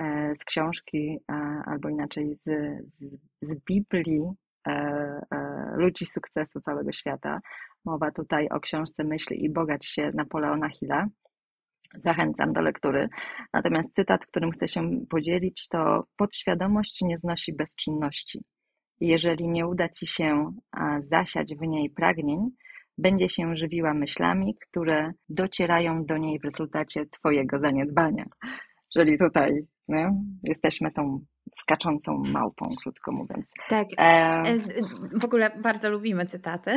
e, 0.00 0.32
z 0.36 0.44
książki, 0.44 1.18
albo 1.66 1.88
inaczej 1.88 2.36
z, 2.36 2.44
z, 2.94 3.04
z 3.42 3.64
Biblii 3.64 4.20
ludzi 5.76 6.06
sukcesu 6.06 6.60
całego 6.60 6.92
świata. 6.92 7.40
Mowa 7.84 8.10
tutaj 8.10 8.48
o 8.48 8.60
książce 8.60 9.04
Myśl 9.04 9.34
i 9.34 9.50
Bogać 9.50 9.86
się 9.86 10.10
Napoleona 10.14 10.68
Hilla. 10.68 11.06
Zachęcam 11.98 12.52
do 12.52 12.62
lektury. 12.62 13.08
Natomiast 13.52 13.94
cytat, 13.94 14.26
którym 14.26 14.50
chcę 14.50 14.68
się 14.68 14.80
podzielić, 15.10 15.68
to 15.68 16.04
podświadomość 16.16 17.02
nie 17.02 17.18
znosi 17.18 17.56
bezczynności. 17.56 18.42
Jeżeli 19.00 19.48
nie 19.48 19.66
uda 19.66 19.88
ci 19.88 20.06
się 20.06 20.52
zasiać 20.98 21.54
w 21.54 21.66
niej 21.66 21.90
pragnień, 21.90 22.38
będzie 22.98 23.28
się 23.28 23.56
żywiła 23.56 23.94
myślami, 23.94 24.56
które 24.60 25.12
docierają 25.28 26.04
do 26.04 26.16
niej 26.16 26.38
w 26.38 26.44
rezultacie 26.44 27.06
twojego 27.06 27.58
zaniedbania. 27.58 28.24
Czyli 28.92 29.18
tutaj 29.18 29.66
jesteśmy 30.42 30.90
tą 30.90 31.20
skaczącą 31.56 32.22
małpą, 32.32 32.66
krótko 32.82 33.12
mówiąc. 33.12 33.52
Tak. 33.68 33.88
E... 33.98 34.42
W 35.12 35.24
ogóle 35.24 35.50
bardzo 35.62 35.90
lubimy 35.90 36.26
cytaty, 36.26 36.74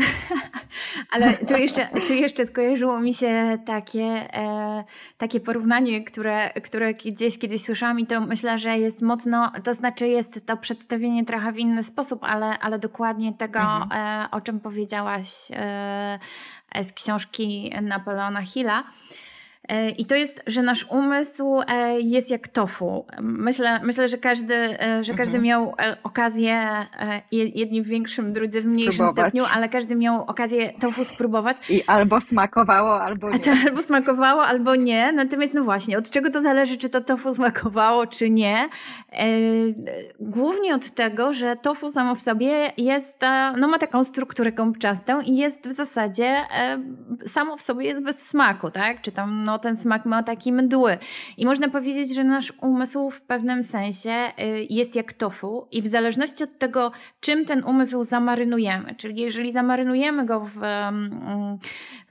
ale 1.13 1.37
tu 1.37 1.57
jeszcze, 1.57 1.87
tu 2.07 2.13
jeszcze 2.13 2.45
skojarzyło 2.45 2.99
mi 2.99 3.13
się 3.13 3.57
takie, 3.65 4.03
e, 4.33 4.83
takie 5.17 5.39
porównanie, 5.39 6.03
które, 6.03 6.49
które 6.49 6.93
gdzieś 6.93 7.39
kiedyś 7.39 7.61
słyszałam 7.61 7.99
i 7.99 8.05
to 8.05 8.21
myślę, 8.21 8.57
że 8.57 8.77
jest 8.77 9.01
mocno, 9.01 9.51
to 9.63 9.73
znaczy 9.73 10.07
jest 10.07 10.47
to 10.47 10.57
przedstawienie 10.57 11.25
trochę 11.25 11.51
w 11.51 11.59
inny 11.59 11.83
sposób, 11.83 12.23
ale, 12.23 12.59
ale 12.59 12.79
dokładnie 12.79 13.33
tego, 13.33 13.59
mhm. 13.59 13.91
e, 13.91 14.31
o 14.31 14.41
czym 14.41 14.59
powiedziałaś 14.59 15.27
e, 15.51 16.19
z 16.81 16.93
książki 16.93 17.73
Napoleona 17.81 18.41
Hilla. 18.41 18.83
E, 19.71 19.89
I 19.89 20.05
to 20.05 20.15
jest, 20.15 20.43
że 20.47 20.61
nasz 20.61 20.85
umysł 20.89 21.61
e, 21.67 22.01
jest 22.01 22.31
jak 22.31 22.47
tofu. 22.47 23.05
Myślę, 23.21 23.79
myślę 23.83 24.07
że, 24.07 24.17
każdy, 24.17 24.55
e, 24.55 25.03
że 25.03 25.13
każdy 25.13 25.37
mhm. 25.37 25.43
miał 25.43 25.73
okazję, 26.03 26.85
jedni 27.31 27.81
w 27.81 27.87
większym, 27.87 28.33
drudzy 28.33 28.61
w 28.61 28.65
mniejszym 28.65 28.93
spróbować. 28.93 29.33
stopniu, 29.33 29.55
ale 29.55 29.69
każdy 29.69 29.95
miał 29.95 30.23
okazję 30.23 30.73
tofu 30.79 31.03
spróbować. 31.03 31.57
I 31.69 31.83
albo 31.83 32.21
smakowało, 32.21 33.01
albo 33.01 33.29
nie. 33.29 33.37
albo 33.65 33.81
smakowało, 33.81 34.43
albo 34.43 34.75
nie. 34.75 35.11
Natomiast 35.11 35.53
no 35.53 35.63
właśnie, 35.63 35.97
od 35.97 36.09
czego 36.09 36.29
to 36.29 36.41
zależy, 36.41 36.77
czy 36.77 36.89
to 36.89 37.01
tofu 37.01 37.33
smakowało, 37.33 38.07
czy 38.07 38.29
nie? 38.29 38.69
Głównie 40.19 40.75
od 40.75 40.91
tego, 40.91 41.33
że 41.33 41.55
tofu 41.55 41.89
samo 41.89 42.15
w 42.15 42.21
sobie 42.21 42.71
jest, 42.77 43.21
no 43.57 43.67
ma 43.67 43.77
taką 43.77 44.03
strukturę 44.03 44.51
gąbczastą 44.51 45.21
i 45.21 45.35
jest 45.35 45.67
w 45.67 45.71
zasadzie 45.71 46.35
samo 47.27 47.57
w 47.57 47.61
sobie 47.61 47.85
jest 47.85 48.03
bez 48.03 48.27
smaku, 48.27 48.71
tak? 48.71 49.01
Czy 49.01 49.11
tam 49.11 49.43
no, 49.43 49.59
ten 49.61 49.75
smak 49.75 50.05
ma 50.05 50.23
taki 50.23 50.53
mdły. 50.53 50.97
I 51.37 51.45
można 51.45 51.69
powiedzieć, 51.69 52.15
że 52.15 52.23
nasz 52.23 52.53
umysł 52.61 53.09
w 53.09 53.21
pewnym 53.21 53.63
sensie 53.63 54.11
y, 54.11 54.67
jest 54.69 54.95
jak 54.95 55.13
tofu 55.13 55.67
i 55.71 55.81
w 55.81 55.87
zależności 55.87 56.43
od 56.43 56.57
tego, 56.57 56.91
czym 57.19 57.45
ten 57.45 57.63
umysł 57.63 58.03
zamarynujemy, 58.03 58.95
czyli 58.95 59.21
jeżeli 59.21 59.51
zamarynujemy 59.51 60.25
go 60.25 60.39
w, 60.39 60.59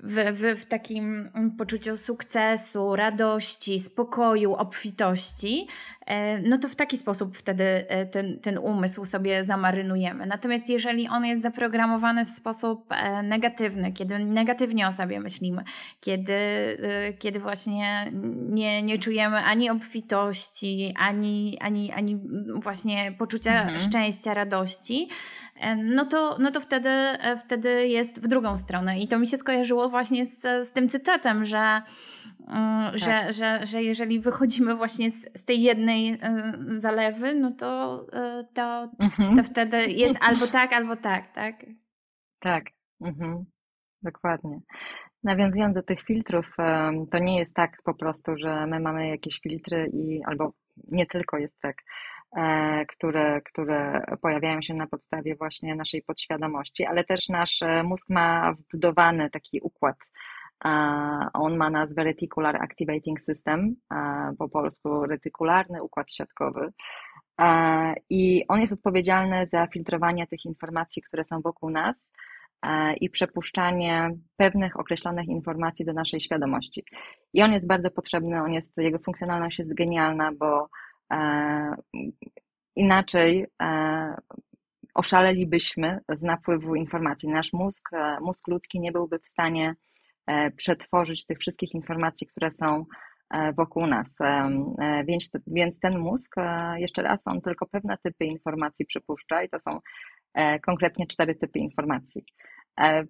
w, 0.02 0.14
w, 0.32 0.60
w 0.60 0.64
takim 0.64 1.30
poczuciu 1.58 1.96
sukcesu, 1.96 2.96
radości, 2.96 3.80
spokoju, 3.80 4.54
obfitości, 4.54 5.66
E, 6.10 6.38
no 6.38 6.58
to 6.58 6.68
w 6.68 6.76
taki 6.76 6.98
sposób 6.98 7.36
wtedy 7.36 7.64
e, 7.64 8.06
ten, 8.06 8.40
ten 8.40 8.58
umysł 8.58 9.04
sobie 9.04 9.44
zamarynujemy. 9.44 10.26
Natomiast 10.26 10.68
jeżeli 10.68 11.08
on 11.08 11.24
jest 11.24 11.42
zaprogramowany 11.42 12.24
w 12.24 12.30
sposób 12.30 12.92
e, 12.92 13.22
negatywny, 13.22 13.92
kiedy 13.92 14.18
negatywnie 14.18 14.88
o 14.88 14.92
sobie 14.92 15.20
myślimy, 15.20 15.64
kiedy, 16.00 16.34
kiedy 17.18 17.40
właśnie 17.40 18.10
nie, 18.48 18.82
nie 18.82 18.98
czujemy 18.98 19.36
ani 19.36 19.70
obfitości, 19.70 20.94
ani, 20.98 21.58
ani, 21.60 21.92
ani 21.92 22.18
właśnie 22.54 23.14
poczucia 23.18 23.62
mhm. 23.62 23.78
szczęścia, 23.78 24.34
radości, 24.34 25.08
no 25.76 26.04
to, 26.04 26.36
no 26.38 26.50
to 26.50 26.60
wtedy, 26.60 26.90
wtedy 27.38 27.88
jest 27.88 28.24
w 28.24 28.28
drugą 28.28 28.56
stronę. 28.56 28.98
I 28.98 29.08
to 29.08 29.18
mi 29.18 29.26
się 29.26 29.36
skojarzyło 29.36 29.88
właśnie 29.88 30.26
z, 30.26 30.66
z 30.66 30.72
tym 30.72 30.88
cytatem, 30.88 31.44
że 31.44 31.82
tak. 32.50 32.98
że, 32.98 33.32
że, 33.32 33.66
że 33.66 33.82
jeżeli 33.82 34.20
wychodzimy 34.20 34.74
właśnie 34.74 35.10
z, 35.10 35.38
z 35.40 35.44
tej 35.44 35.62
jednej 35.62 36.10
e, 36.10 36.52
zalewy, 36.68 37.34
no 37.34 37.50
to, 37.50 38.00
e, 38.12 38.44
to, 38.54 38.88
mhm. 38.98 39.36
to 39.36 39.42
wtedy 39.42 39.86
jest 39.86 40.18
albo 40.20 40.46
tak, 40.46 40.72
albo 40.72 40.96
tak, 40.96 41.32
tak? 41.32 41.54
Tak, 42.40 42.64
mhm. 43.00 43.44
dokładnie. 44.02 44.60
Nawiązując 45.22 45.74
do 45.74 45.82
tych 45.82 46.02
filtrów, 46.02 46.56
to 47.10 47.18
nie 47.18 47.38
jest 47.38 47.54
tak 47.54 47.76
po 47.84 47.94
prostu, 47.94 48.36
że 48.36 48.66
my 48.66 48.80
mamy 48.80 49.08
jakieś 49.08 49.40
filtry 49.40 49.90
i 49.92 50.20
albo 50.26 50.52
nie 50.88 51.06
tylko 51.06 51.38
jest 51.38 51.60
tak, 51.60 51.76
e, 51.76 51.84
które, 52.88 53.40
które 53.40 54.04
pojawiają 54.22 54.62
się 54.62 54.74
na 54.74 54.86
podstawie 54.86 55.36
właśnie 55.36 55.74
naszej 55.74 56.02
podświadomości, 56.02 56.86
ale 56.86 57.04
też 57.04 57.28
nasz 57.28 57.60
mózg 57.84 58.10
ma 58.10 58.52
wbudowany 58.52 59.30
taki 59.30 59.60
układ 59.62 59.96
on 61.32 61.56
ma 61.56 61.70
nazwę 61.70 62.04
Reticular 62.04 62.56
Activating 62.62 63.20
System, 63.20 63.76
po 64.38 64.48
polsku 64.48 65.06
retykularny 65.06 65.82
układ 65.82 66.12
siatkowy. 66.12 66.72
I 68.10 68.44
on 68.48 68.60
jest 68.60 68.72
odpowiedzialny 68.72 69.46
za 69.46 69.66
filtrowanie 69.66 70.26
tych 70.26 70.44
informacji, 70.44 71.02
które 71.02 71.24
są 71.24 71.40
wokół 71.40 71.70
nas 71.70 72.10
i 73.00 73.10
przepuszczanie 73.10 74.10
pewnych 74.36 74.80
określonych 74.80 75.28
informacji 75.28 75.84
do 75.84 75.92
naszej 75.92 76.20
świadomości. 76.20 76.84
I 77.34 77.42
on 77.42 77.52
jest 77.52 77.66
bardzo 77.66 77.90
potrzebny, 77.90 78.42
on 78.42 78.52
jest, 78.52 78.76
jego 78.76 78.98
funkcjonalność 78.98 79.58
jest 79.58 79.74
genialna, 79.74 80.30
bo 80.38 80.68
inaczej 82.76 83.46
oszalelibyśmy 84.94 85.98
z 86.08 86.22
napływu 86.22 86.74
informacji. 86.74 87.28
Nasz 87.28 87.52
mózg, 87.52 87.90
mózg 88.20 88.48
ludzki 88.48 88.80
nie 88.80 88.92
byłby 88.92 89.18
w 89.18 89.26
stanie 89.26 89.74
E, 90.30 90.50
przetworzyć 90.50 91.26
tych 91.26 91.38
wszystkich 91.38 91.74
informacji, 91.74 92.26
które 92.26 92.50
są 92.50 92.84
e, 93.30 93.52
wokół 93.52 93.86
nas. 93.86 94.16
E, 94.20 95.04
więc, 95.08 95.30
więc 95.46 95.80
ten 95.80 95.98
mózg, 95.98 96.34
jeszcze 96.76 97.02
raz, 97.02 97.26
on 97.26 97.40
tylko 97.40 97.66
pewne 97.66 97.98
typy 98.04 98.24
informacji 98.24 98.84
przypuszcza 98.84 99.42
i 99.42 99.48
to 99.48 99.60
są 99.60 99.78
konkretnie 100.66 101.06
cztery 101.06 101.34
typy 101.34 101.58
informacji. 101.58 102.24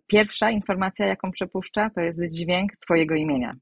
Pierwsza 0.06 0.50
informacja, 0.50 1.06
jaką 1.06 1.30
przepuszcza, 1.30 1.90
to 1.90 2.00
jest 2.00 2.20
dźwięk 2.32 2.76
Twojego 2.76 3.14
imienia. 3.14 3.54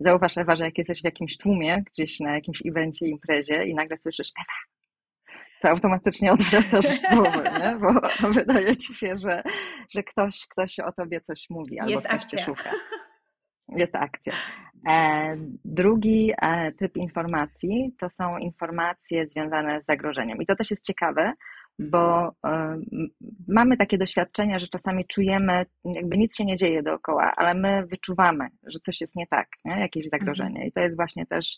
Zauważ, 0.00 0.38
Ewa, 0.38 0.56
że 0.56 0.64
jak 0.64 0.78
jesteś 0.78 1.00
w 1.00 1.04
jakimś 1.04 1.38
tłumie, 1.38 1.82
gdzieś 1.92 2.20
na 2.20 2.34
jakimś 2.34 2.62
evencie, 2.66 3.06
imprezie 3.06 3.64
i 3.64 3.74
nagle 3.74 3.98
słyszysz 3.98 4.28
Ewa, 4.40 4.74
to 5.64 5.70
automatycznie 5.70 6.32
odwracasz 6.32 6.86
głowę, 7.14 7.52
nie? 7.60 7.76
bo 7.76 8.00
wydaje 8.38 8.76
ci 8.76 8.94
się, 8.94 9.16
że, 9.16 9.42
że 9.90 10.02
ktoś, 10.02 10.46
ktoś 10.46 10.78
o 10.78 10.92
tobie 10.92 11.20
coś 11.20 11.50
mówi 11.50 11.78
albo 11.78 11.90
Jest 11.90 12.04
ktoś 12.04 12.14
akcja. 12.14 12.38
cię 12.38 12.44
szuka. 12.44 12.70
Jest 13.82 13.96
akcja. 13.96 14.32
E, 14.88 15.36
drugi 15.64 16.32
e, 16.42 16.72
typ 16.72 16.96
informacji 16.96 17.94
to 17.98 18.10
są 18.10 18.30
informacje 18.30 19.28
związane 19.28 19.80
z 19.80 19.84
zagrożeniem. 19.84 20.42
I 20.42 20.46
to 20.46 20.56
też 20.56 20.70
jest 20.70 20.86
ciekawe, 20.86 21.32
bo 21.78 22.32
e, 22.46 22.78
mamy 23.48 23.76
takie 23.76 23.98
doświadczenia, 23.98 24.58
że 24.58 24.66
czasami 24.68 25.04
czujemy, 25.06 25.66
jakby 25.96 26.18
nic 26.18 26.36
się 26.36 26.44
nie 26.44 26.56
dzieje 26.56 26.82
dookoła, 26.82 27.32
ale 27.36 27.54
my 27.54 27.86
wyczuwamy, 27.86 28.48
że 28.66 28.78
coś 28.78 29.00
jest 29.00 29.16
nie 29.16 29.26
tak, 29.26 29.48
nie? 29.64 29.80
jakieś 29.80 30.08
zagrożenie. 30.08 30.48
Mhm. 30.48 30.68
I 30.68 30.72
to 30.72 30.80
jest 30.80 30.96
właśnie 30.96 31.26
też 31.26 31.56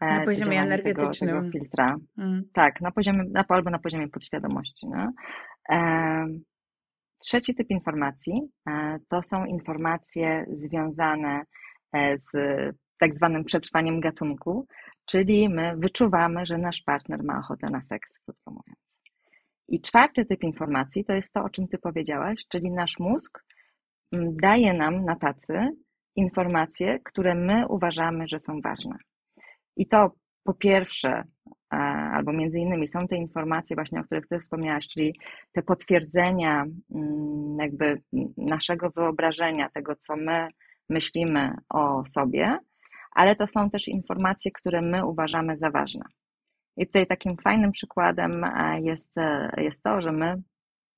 na 0.00 0.24
poziomie 0.24 0.60
energetycznym. 0.60 1.30
Tego, 1.30 1.40
tego 1.40 1.52
filtra. 1.52 1.96
Mm. 2.18 2.42
Tak, 2.52 2.80
na 2.80 2.92
poziomie, 2.92 3.24
na, 3.30 3.44
albo 3.48 3.70
na 3.70 3.78
poziomie 3.78 4.08
podświadomości. 4.08 4.86
No. 4.88 5.12
E, 5.70 6.26
trzeci 7.18 7.54
typ 7.54 7.70
informacji 7.70 8.50
e, 8.70 8.98
to 9.08 9.22
są 9.22 9.44
informacje 9.44 10.46
związane 10.48 11.42
e, 11.92 12.18
z 12.18 12.30
tak 12.98 13.14
zwanym 13.14 13.44
przetrwaniem 13.44 14.00
gatunku, 14.00 14.66
czyli 15.06 15.48
my 15.48 15.76
wyczuwamy, 15.76 16.46
że 16.46 16.58
nasz 16.58 16.82
partner 16.82 17.24
ma 17.24 17.38
ochotę 17.38 17.66
na 17.70 17.82
seks, 17.82 18.18
krótko 18.24 18.50
mówiąc. 18.50 18.87
I 19.68 19.80
czwarty 19.80 20.24
typ 20.24 20.42
informacji 20.42 21.04
to 21.04 21.12
jest 21.12 21.32
to, 21.32 21.44
o 21.44 21.50
czym 21.50 21.68
ty 21.68 21.78
powiedziałaś, 21.78 22.46
czyli 22.48 22.70
nasz 22.70 22.98
mózg 22.98 23.44
daje 24.42 24.74
nam 24.74 25.04
na 25.04 25.16
tacy 25.16 25.68
informacje, 26.16 26.98
które 27.04 27.34
my 27.34 27.66
uważamy, 27.68 28.26
że 28.26 28.38
są 28.40 28.60
ważne. 28.60 28.96
I 29.76 29.86
to 29.86 30.12
po 30.44 30.54
pierwsze, 30.54 31.22
e, 31.72 31.76
albo 32.14 32.32
między 32.32 32.58
innymi 32.58 32.88
są 32.88 33.06
te 33.06 33.16
informacje 33.16 33.76
właśnie, 33.76 34.00
o 34.00 34.04
których 34.04 34.26
Ty 34.28 34.38
wspomniałaś, 34.38 34.88
czyli 34.88 35.14
te 35.52 35.62
potwierdzenia 35.62 36.64
mm, 36.94 37.56
jakby 37.60 38.02
naszego 38.36 38.90
wyobrażenia, 38.90 39.68
tego, 39.68 39.94
co 39.98 40.16
my 40.16 40.48
myślimy 40.88 41.50
o 41.68 42.04
sobie, 42.04 42.58
ale 43.12 43.36
to 43.36 43.46
są 43.46 43.70
też 43.70 43.88
informacje, 43.88 44.50
które 44.52 44.82
my 44.82 45.06
uważamy 45.06 45.56
za 45.56 45.70
ważne. 45.70 46.04
I 46.78 46.86
tutaj 46.86 47.06
takim 47.06 47.36
fajnym 47.36 47.70
przykładem 47.70 48.44
e, 48.44 48.80
jest, 48.80 49.18
e, 49.18 49.50
jest 49.56 49.82
to, 49.82 50.00
że 50.00 50.12
my 50.12 50.42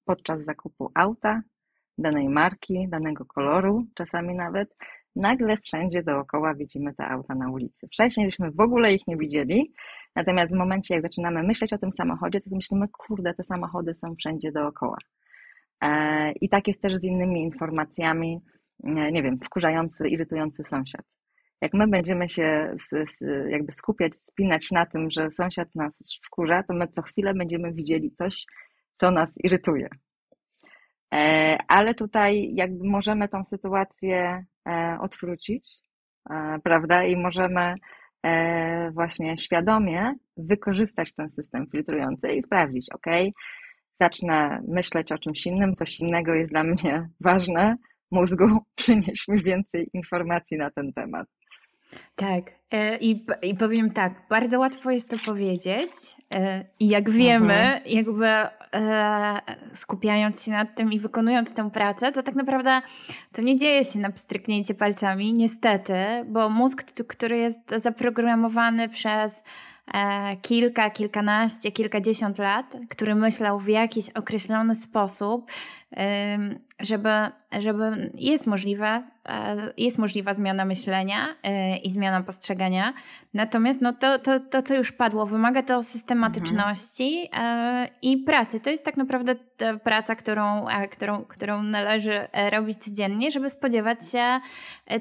podczas 0.05 0.45
zakupu 0.45 0.91
auta, 0.95 1.43
danej 1.99 2.29
marki, 2.29 2.89
danego 2.89 3.25
koloru, 3.25 3.85
czasami 3.95 4.35
nawet, 4.35 4.77
nagle 5.17 5.57
wszędzie 5.57 6.03
dookoła 6.03 6.55
widzimy 6.55 6.95
te 6.95 7.07
auta 7.07 7.35
na 7.35 7.51
ulicy. 7.51 7.87
Wcześniej 7.87 8.27
żeśmy 8.27 8.51
w 8.51 8.61
ogóle 8.61 8.95
ich 8.95 9.07
nie 9.07 9.17
widzieli, 9.17 9.73
natomiast 10.17 10.55
w 10.55 10.59
momencie, 10.59 10.95
jak 10.95 11.03
zaczynamy 11.03 11.43
myśleć 11.43 11.73
o 11.73 11.79
tym 11.79 11.93
samochodzie, 11.93 12.41
to 12.41 12.51
myślimy, 12.53 12.87
kurde, 12.89 13.35
te 13.35 13.45
samochody 13.45 13.95
są 13.95 14.15
wszędzie 14.15 14.53
dookoła. 14.53 14.97
E, 15.83 16.33
I 16.33 16.49
tak 16.49 16.69
jest 16.69 16.83
też 16.83 16.95
z 16.97 17.05
innymi 17.05 17.43
informacjami, 17.43 18.41
nie 19.13 19.23
wiem, 19.23 19.39
wkurzający, 19.45 20.09
irytujący 20.09 20.65
sąsiad. 20.65 21.20
Jak 21.63 21.75
my 21.75 21.87
będziemy 21.87 22.29
się 22.29 22.75
z, 22.79 23.11
z, 23.11 23.21
jakby 23.51 23.73
skupiać, 23.73 24.15
spinać 24.15 24.71
na 24.71 24.87
tym, 24.87 25.11
że 25.11 25.31
sąsiad 25.31 25.75
nas 25.75 26.21
wkurza, 26.27 26.63
to 26.63 26.75
my 26.75 26.89
co 26.89 27.03
chwilę 27.03 27.35
będziemy 27.35 27.73
widzieli 27.73 28.11
coś, 28.11 28.47
co 28.97 29.11
nas 29.11 29.35
irytuje. 29.45 29.89
E, 31.15 31.59
ale 31.69 31.95
tutaj 31.95 32.51
jakby 32.55 32.89
możemy 32.89 33.29
tą 33.29 33.45
sytuację 33.45 34.45
E, 34.69 34.99
odwrócić, 35.01 35.69
e, 36.31 36.59
prawda? 36.65 37.05
I 37.05 37.17
możemy 37.17 37.75
właśnie 38.93 39.37
świadomie 39.37 40.15
wykorzystać 40.37 41.15
ten 41.15 41.31
system 41.31 41.67
filtrujący 41.73 42.29
i 42.29 42.43
sprawdzić, 42.43 42.87
ok, 42.95 43.07
zacznę 44.01 44.63
myśleć 44.69 45.13
o 45.13 45.19
czymś 45.19 45.47
innym, 45.47 45.75
coś 45.75 46.01
innego 46.01 46.35
jest 46.35 46.53
dla 46.53 46.65
mnie 46.65 47.09
ważne, 47.21 47.77
mózgu 48.11 48.47
przynieś 48.81 49.29
mi 49.29 49.43
więcej 49.43 49.91
informacji 49.93 50.59
na 50.59 50.71
ten 50.71 50.93
temat. 50.93 51.29
Tak, 52.17 52.45
e, 52.71 52.97
i, 52.97 53.27
i 53.43 53.55
powiem 53.55 53.91
tak, 53.91 54.13
bardzo 54.29 54.61
łatwo 54.61 54.91
jest 54.91 55.11
to 55.11 55.17
powiedzieć 55.19 55.91
e, 56.35 56.65
i 56.81 56.89
jak 56.89 57.11
wiemy, 57.11 57.55
mhm. 57.55 57.83
jakby 57.87 58.27
e, 58.27 59.41
skupiając 59.73 60.45
się 60.45 60.51
nad 60.51 60.75
tym 60.75 60.93
i 60.93 60.99
wykonując 60.99 61.55
tę 61.55 61.71
pracę, 61.71 62.13
to 62.13 62.23
tak 62.23 62.35
naprawdę 62.35 62.81
to 63.33 63.43
nie 63.43 63.57
dzieje 63.57 63.85
się 63.85 63.99
na 63.99 64.11
pstryknięcie 64.11 64.75
palcami, 64.75 65.33
niestety, 65.33 65.95
bo 66.27 66.49
mózg, 66.49 66.85
który 67.09 67.39
jest 67.39 67.71
zaprogramowany 67.77 68.89
przez 68.89 69.43
kilka, 70.43 70.91
kilkanaście, 70.91 71.73
kilkadziesiąt 71.73 72.39
lat, 72.39 72.77
który 72.91 73.15
myślał 73.15 73.59
w 73.59 73.69
jakiś 73.69 74.11
określony 74.11 74.75
sposób, 74.75 75.51
żeby, 76.81 77.11
żeby 77.53 78.11
jest 78.15 78.47
możliwe, 78.47 79.03
e, 79.29 79.73
jest 79.77 79.99
możliwa 79.99 80.35
zmiana 80.35 80.65
myślenia 80.65 81.37
e, 81.43 81.77
i 81.77 81.91
zmiana 81.91 82.23
postrzegania. 82.23 82.95
Natomiast 83.35 83.81
no 83.81 83.93
to, 83.93 84.19
to, 84.19 84.41
to, 84.41 84.63
co 84.63 84.75
już 84.75 84.93
padło, 84.93 85.27
wymaga 85.27 85.63
to 85.63 85.83
systematyczności 85.83 87.29
mhm. 87.33 87.89
i 88.03 88.17
pracy. 88.19 88.61
To 88.61 88.71
jest 88.71 88.85
tak 88.85 88.97
naprawdę 88.97 89.35
praca, 89.85 90.15
którą, 90.15 90.67
którą, 90.91 91.25
którą 91.25 91.63
należy 91.63 92.29
robić 92.53 92.79
codziennie, 92.79 93.31
żeby 93.31 93.51
spodziewać 93.51 94.11
się 94.11 94.41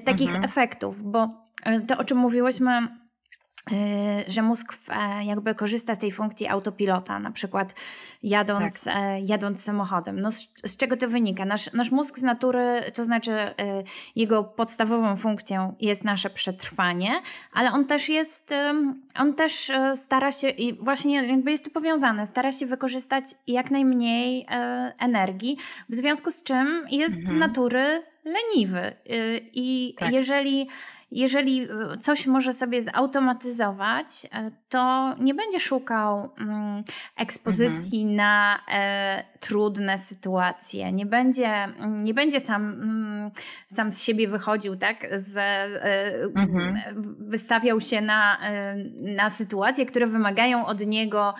takich 0.05 0.27
mhm. 0.27 0.43
efektów, 0.43 1.03
bo 1.03 1.43
to, 1.87 1.97
o 1.97 2.03
czym 2.03 2.17
mówiłyśmy 2.17 2.98
że 4.27 4.41
mózg 4.41 4.77
e, 4.89 5.25
jakby 5.25 5.55
korzysta 5.55 5.95
z 5.95 5.99
tej 5.99 6.11
funkcji 6.11 6.47
autopilota, 6.47 7.19
na 7.19 7.31
przykład 7.31 7.73
jadąc, 8.23 8.83
tak. 8.83 8.95
E, 8.97 9.19
jadąc 9.19 9.63
samochodem. 9.63 10.19
No 10.19 10.31
z, 10.31 10.47
z, 10.55 10.77
czego 10.77 10.97
to 10.97 11.07
wynika? 11.07 11.45
Nasz, 11.45 11.73
nasz 11.73 11.91
mózg 11.91 12.19
z 12.19 12.21
natury, 12.21 12.91
to 12.93 13.03
znaczy 13.03 13.31
y, 13.31 13.53
jego 14.15 14.43
podstawową 14.43 15.15
funkcją 15.15 15.75
jest 15.79 16.03
nasze 16.03 16.29
przetrwanie, 16.29 17.11
ale 17.53 17.71
on 17.71 17.85
też 17.85 18.09
jest, 18.09 18.53
on 19.15 19.33
też 19.33 19.69
e, 19.69 19.95
stara 19.97 20.31
się, 20.31 20.49
i 20.49 20.73
właśnie 20.73 21.27
jakby 21.27 21.51
jest 21.51 21.65
to 21.65 21.71
powiązane, 21.71 22.25
stara 22.25 22.51
się 22.51 22.65
wykorzystać 22.65 23.25
jak 23.47 23.71
najmniej 23.71 24.45
energii, 24.99 25.57
w 25.89 25.95
związku 25.95 26.31
z 26.31 26.43
czym 26.43 26.85
jest 26.89 27.17
mhm. 27.17 27.37
z 27.37 27.39
natury 27.39 28.03
leniwy. 28.29 28.93
Y, 29.11 29.49
I 29.53 29.95
tak. 29.99 30.13
jeżeli 30.13 30.67
jeżeli 31.11 31.61
e, 31.61 31.97
coś 31.97 32.27
może 32.27 32.53
sobie 32.53 32.81
zautomatyzować, 32.81 34.27
e, 34.33 34.51
to 34.69 35.15
nie 35.19 35.33
będzie 35.33 35.59
szukał 35.59 36.29
mm, 36.37 36.83
ekspozycji 37.17 38.01
mhm. 38.01 38.15
na 38.15 38.59
e, 38.71 39.23
trudne 39.39 39.97
sytuacje, 39.97 40.91
nie 40.91 41.05
będzie, 41.05 41.47
mm, 41.47 42.03
nie 42.03 42.13
będzie 42.13 42.39
sam, 42.39 42.61
mm, 42.63 43.31
sam 43.67 43.91
z 43.91 44.03
siebie 44.03 44.27
wychodził, 44.27 44.75
tak? 44.75 45.07
Z, 45.13 45.37
mhm. 46.35 46.81
Wystawiał 47.19 47.79
się 47.79 48.01
na, 48.01 48.37
na 49.15 49.29
sytuacje, 49.29 49.85
które 49.85 50.07
wymagają 50.07 50.65
od 50.65 50.85
niego 50.85 51.33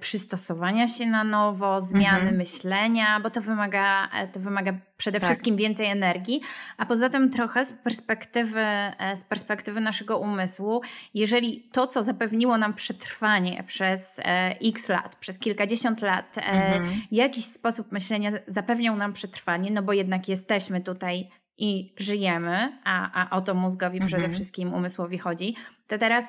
przystosowania 0.00 0.88
się 0.88 1.06
na 1.06 1.24
nowo, 1.24 1.80
zmiany 1.80 2.18
mhm. 2.18 2.36
myślenia, 2.36 3.20
bo 3.20 3.30
to 3.30 3.40
wymaga, 3.40 4.08
to 4.32 4.40
wymaga 4.40 4.72
przede 4.96 5.20
tak. 5.20 5.28
wszystkim 5.28 5.56
więcej 5.56 5.86
energii, 5.86 6.40
a 6.76 6.86
poza 6.86 7.08
tym 7.08 7.30
trochę 7.30 7.64
z 7.64 7.72
perspektywy, 7.72 8.64
z 9.14 9.24
perspektywy 9.24 9.80
naszego 9.80 10.18
umysłu, 10.18 10.82
jeżeli 11.14 11.68
to, 11.72 11.86
co 11.86 12.02
zapewniło 12.02 12.58
nam 12.58 12.74
przetrwanie 12.74 13.64
przez 13.66 14.20
e, 14.24 14.58
x 14.62 14.88
lat, 14.88 15.16
przez 15.16 15.38
kilkadziesiąt 15.38 16.02
lat, 16.02 16.38
e, 16.38 16.42
mhm. 16.42 16.84
jakiś 17.10 17.44
sposób 17.44 17.92
myślenia 17.92 18.30
zapewniał 18.46 18.96
nam 18.96 19.12
przetrwanie, 19.12 19.70
no 19.70 19.82
bo 19.82 19.92
jednak 19.92 20.28
jesteśmy 20.28 20.80
tutaj 20.80 21.30
i 21.58 21.94
żyjemy, 21.96 22.78
a, 22.84 23.24
a 23.24 23.36
o 23.36 23.40
to 23.40 23.54
mózgowi 23.54 23.98
mhm. 23.98 24.08
przede 24.08 24.34
wszystkim 24.34 24.74
umysłowi 24.74 25.18
chodzi, 25.18 25.56
to 25.88 25.98
teraz 25.98 26.28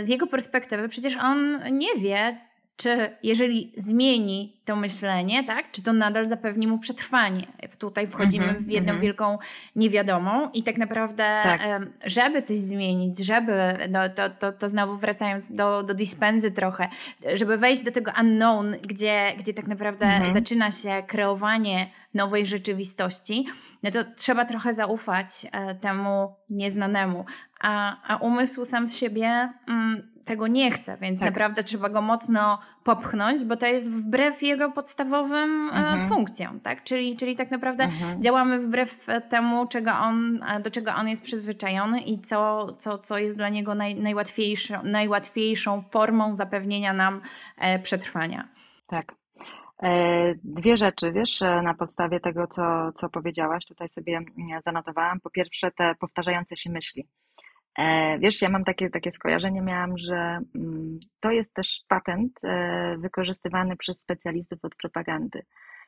z 0.00 0.08
jego 0.08 0.26
perspektywy 0.26 0.88
przecież 0.88 1.16
on 1.16 1.60
nie 1.72 1.94
wie, 1.98 2.40
czy 2.76 3.16
jeżeli 3.22 3.72
zmieni 3.76 4.56
to 4.64 4.76
myślenie, 4.76 5.44
tak, 5.44 5.70
czy 5.70 5.82
to 5.82 5.92
nadal 5.92 6.24
zapewni 6.24 6.66
mu 6.66 6.78
przetrwanie. 6.78 7.46
Tutaj 7.78 8.06
wchodzimy 8.06 8.44
mm 8.44 8.56
-hmm, 8.56 8.66
w 8.66 8.70
jedną 8.70 8.90
mm 8.90 9.00
-hmm. 9.00 9.02
wielką 9.02 9.38
niewiadomą 9.76 10.50
i 10.50 10.62
tak 10.62 10.78
naprawdę, 10.78 11.40
tak. 11.42 11.60
żeby 12.04 12.42
coś 12.42 12.58
zmienić, 12.58 13.18
żeby, 13.18 13.52
no, 13.90 14.08
to, 14.08 14.30
to, 14.30 14.52
to 14.52 14.68
znowu 14.68 14.96
wracając 14.96 15.54
do, 15.54 15.82
do 15.82 15.94
dispensy 15.94 16.50
trochę, 16.50 16.88
żeby 17.32 17.56
wejść 17.56 17.84
do 17.84 17.92
tego 17.92 18.12
unknown, 18.20 18.76
gdzie, 18.82 19.32
gdzie 19.38 19.54
tak 19.54 19.66
naprawdę 19.66 20.06
mm 20.06 20.22
-hmm. 20.22 20.32
zaczyna 20.32 20.70
się 20.70 21.02
kreowanie 21.06 21.90
nowej 22.14 22.46
rzeczywistości, 22.46 23.46
no 23.82 23.90
to 23.90 24.04
trzeba 24.16 24.44
trochę 24.44 24.74
zaufać 24.74 25.28
e, 25.52 25.74
temu 25.74 26.34
nieznanemu. 26.50 27.24
A, 27.66 27.96
a 28.14 28.16
umysł 28.16 28.64
sam 28.64 28.86
z 28.86 28.96
siebie 28.96 29.52
mm, 29.68 30.10
tego 30.24 30.46
nie 30.46 30.70
chce, 30.70 30.96
więc 31.00 31.20
tak. 31.20 31.28
naprawdę 31.28 31.62
trzeba 31.62 31.88
go 31.88 32.02
mocno 32.02 32.58
popchnąć, 32.84 33.44
bo 33.44 33.56
to 33.56 33.66
jest 33.66 33.92
wbrew 33.92 34.42
jego 34.42 34.70
podstawowym 34.70 35.70
e, 35.70 35.72
mhm. 35.72 36.08
funkcjom, 36.08 36.60
tak? 36.60 36.82
Czyli, 36.82 37.16
czyli 37.16 37.36
tak 37.36 37.50
naprawdę 37.50 37.84
mhm. 37.84 38.22
działamy 38.22 38.58
wbrew 38.58 39.06
temu, 39.28 39.66
czego 39.66 39.92
on, 39.92 40.42
e, 40.42 40.60
do 40.60 40.70
czego 40.70 40.94
on 40.94 41.08
jest 41.08 41.24
przyzwyczajony 41.24 42.00
i 42.00 42.18
co, 42.18 42.66
co, 42.72 42.98
co 42.98 43.18
jest 43.18 43.36
dla 43.36 43.48
niego 43.48 43.74
naj, 43.74 43.94
najłatwiejszą, 43.94 44.82
najłatwiejszą 44.84 45.84
formą 45.90 46.34
zapewnienia 46.34 46.92
nam 46.92 47.20
e, 47.58 47.78
przetrwania. 47.78 48.48
Tak. 48.86 49.14
Dwie 50.44 50.76
rzeczy, 50.76 51.12
wiesz, 51.12 51.40
na 51.40 51.74
podstawie 51.74 52.20
tego, 52.20 52.46
co, 52.46 52.92
co 52.94 53.08
powiedziałaś, 53.08 53.66
tutaj 53.66 53.88
sobie 53.88 54.20
zanotowałam. 54.64 55.20
Po 55.20 55.30
pierwsze, 55.30 55.70
te 55.70 55.94
powtarzające 55.94 56.56
się 56.56 56.70
myśli. 56.70 57.08
E, 57.78 58.18
wiesz, 58.18 58.42
ja 58.42 58.48
mam 58.48 58.64
takie, 58.64 58.90
takie 58.90 59.12
skojarzenie, 59.12 59.62
miałam, 59.62 59.98
że 59.98 60.38
mm, 60.54 60.98
to 61.20 61.30
jest 61.30 61.54
też 61.54 61.84
patent 61.88 62.32
e, 62.44 62.96
wykorzystywany 62.98 63.76
przez 63.76 64.00
specjalistów 64.00 64.58
od 64.62 64.74
propagandy. 64.74 65.42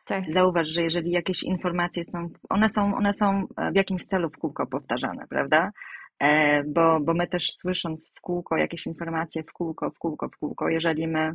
Tak. 0.05 0.33
Zauważ, 0.33 0.68
że 0.68 0.83
jeżeli 0.83 1.11
jakieś 1.11 1.42
informacje 1.42 2.05
są, 2.05 2.29
one 2.48 2.68
są, 2.68 2.96
one 2.96 3.12
są 3.12 3.46
w 3.72 3.77
jakimś 3.77 4.05
celu 4.05 4.31
w 4.31 4.38
kółko 4.38 4.66
powtarzane, 4.66 5.27
prawda? 5.29 5.70
E, 6.18 6.64
bo, 6.64 7.01
bo 7.01 7.14
my 7.14 7.27
też 7.27 7.46
słysząc 7.51 8.12
w 8.16 8.20
kółko 8.20 8.57
jakieś 8.57 8.87
informacje 8.87 9.42
w 9.42 9.53
kółko, 9.53 9.90
w 9.90 9.98
kółko, 9.98 10.29
w 10.29 10.38
kółko, 10.38 10.68
jeżeli 10.68 11.09
my 11.09 11.33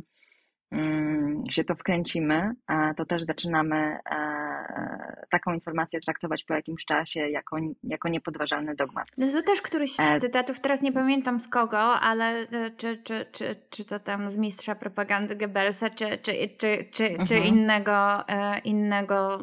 się 1.50 1.64
to 1.64 1.74
wkręcimy, 1.74 2.54
to 2.96 3.04
też 3.04 3.22
zaczynamy 3.22 3.98
e, 4.10 5.26
taką 5.30 5.52
informację 5.52 6.00
traktować 6.00 6.44
po 6.44 6.54
jakimś 6.54 6.84
czasie 6.84 7.20
jako, 7.20 7.56
jako 7.82 8.08
niepodważalny 8.08 8.74
dogmat. 8.74 9.08
No 9.18 9.26
to 9.26 9.42
też 9.42 9.62
któryś 9.62 9.92
z 9.92 10.00
e, 10.00 10.20
cytatów, 10.20 10.60
teraz 10.60 10.82
nie 10.82 10.92
pamiętam 10.92 11.40
z 11.40 11.48
kogo, 11.48 11.78
ale 11.80 12.40
e, 12.40 12.70
czy, 12.76 12.96
czy, 12.96 13.26
czy, 13.32 13.56
czy 13.70 13.84
to 13.84 13.98
tam 13.98 14.30
z 14.30 14.38
mistrza 14.38 14.74
propagandy 14.74 15.36
Goebbelsa, 15.36 15.90
czy, 15.90 16.16
czy, 16.16 16.32
czy, 16.58 16.88
czy, 16.90 17.04
mhm. 17.04 17.26
czy 17.26 17.38
innego, 17.38 18.24
innego 18.64 19.38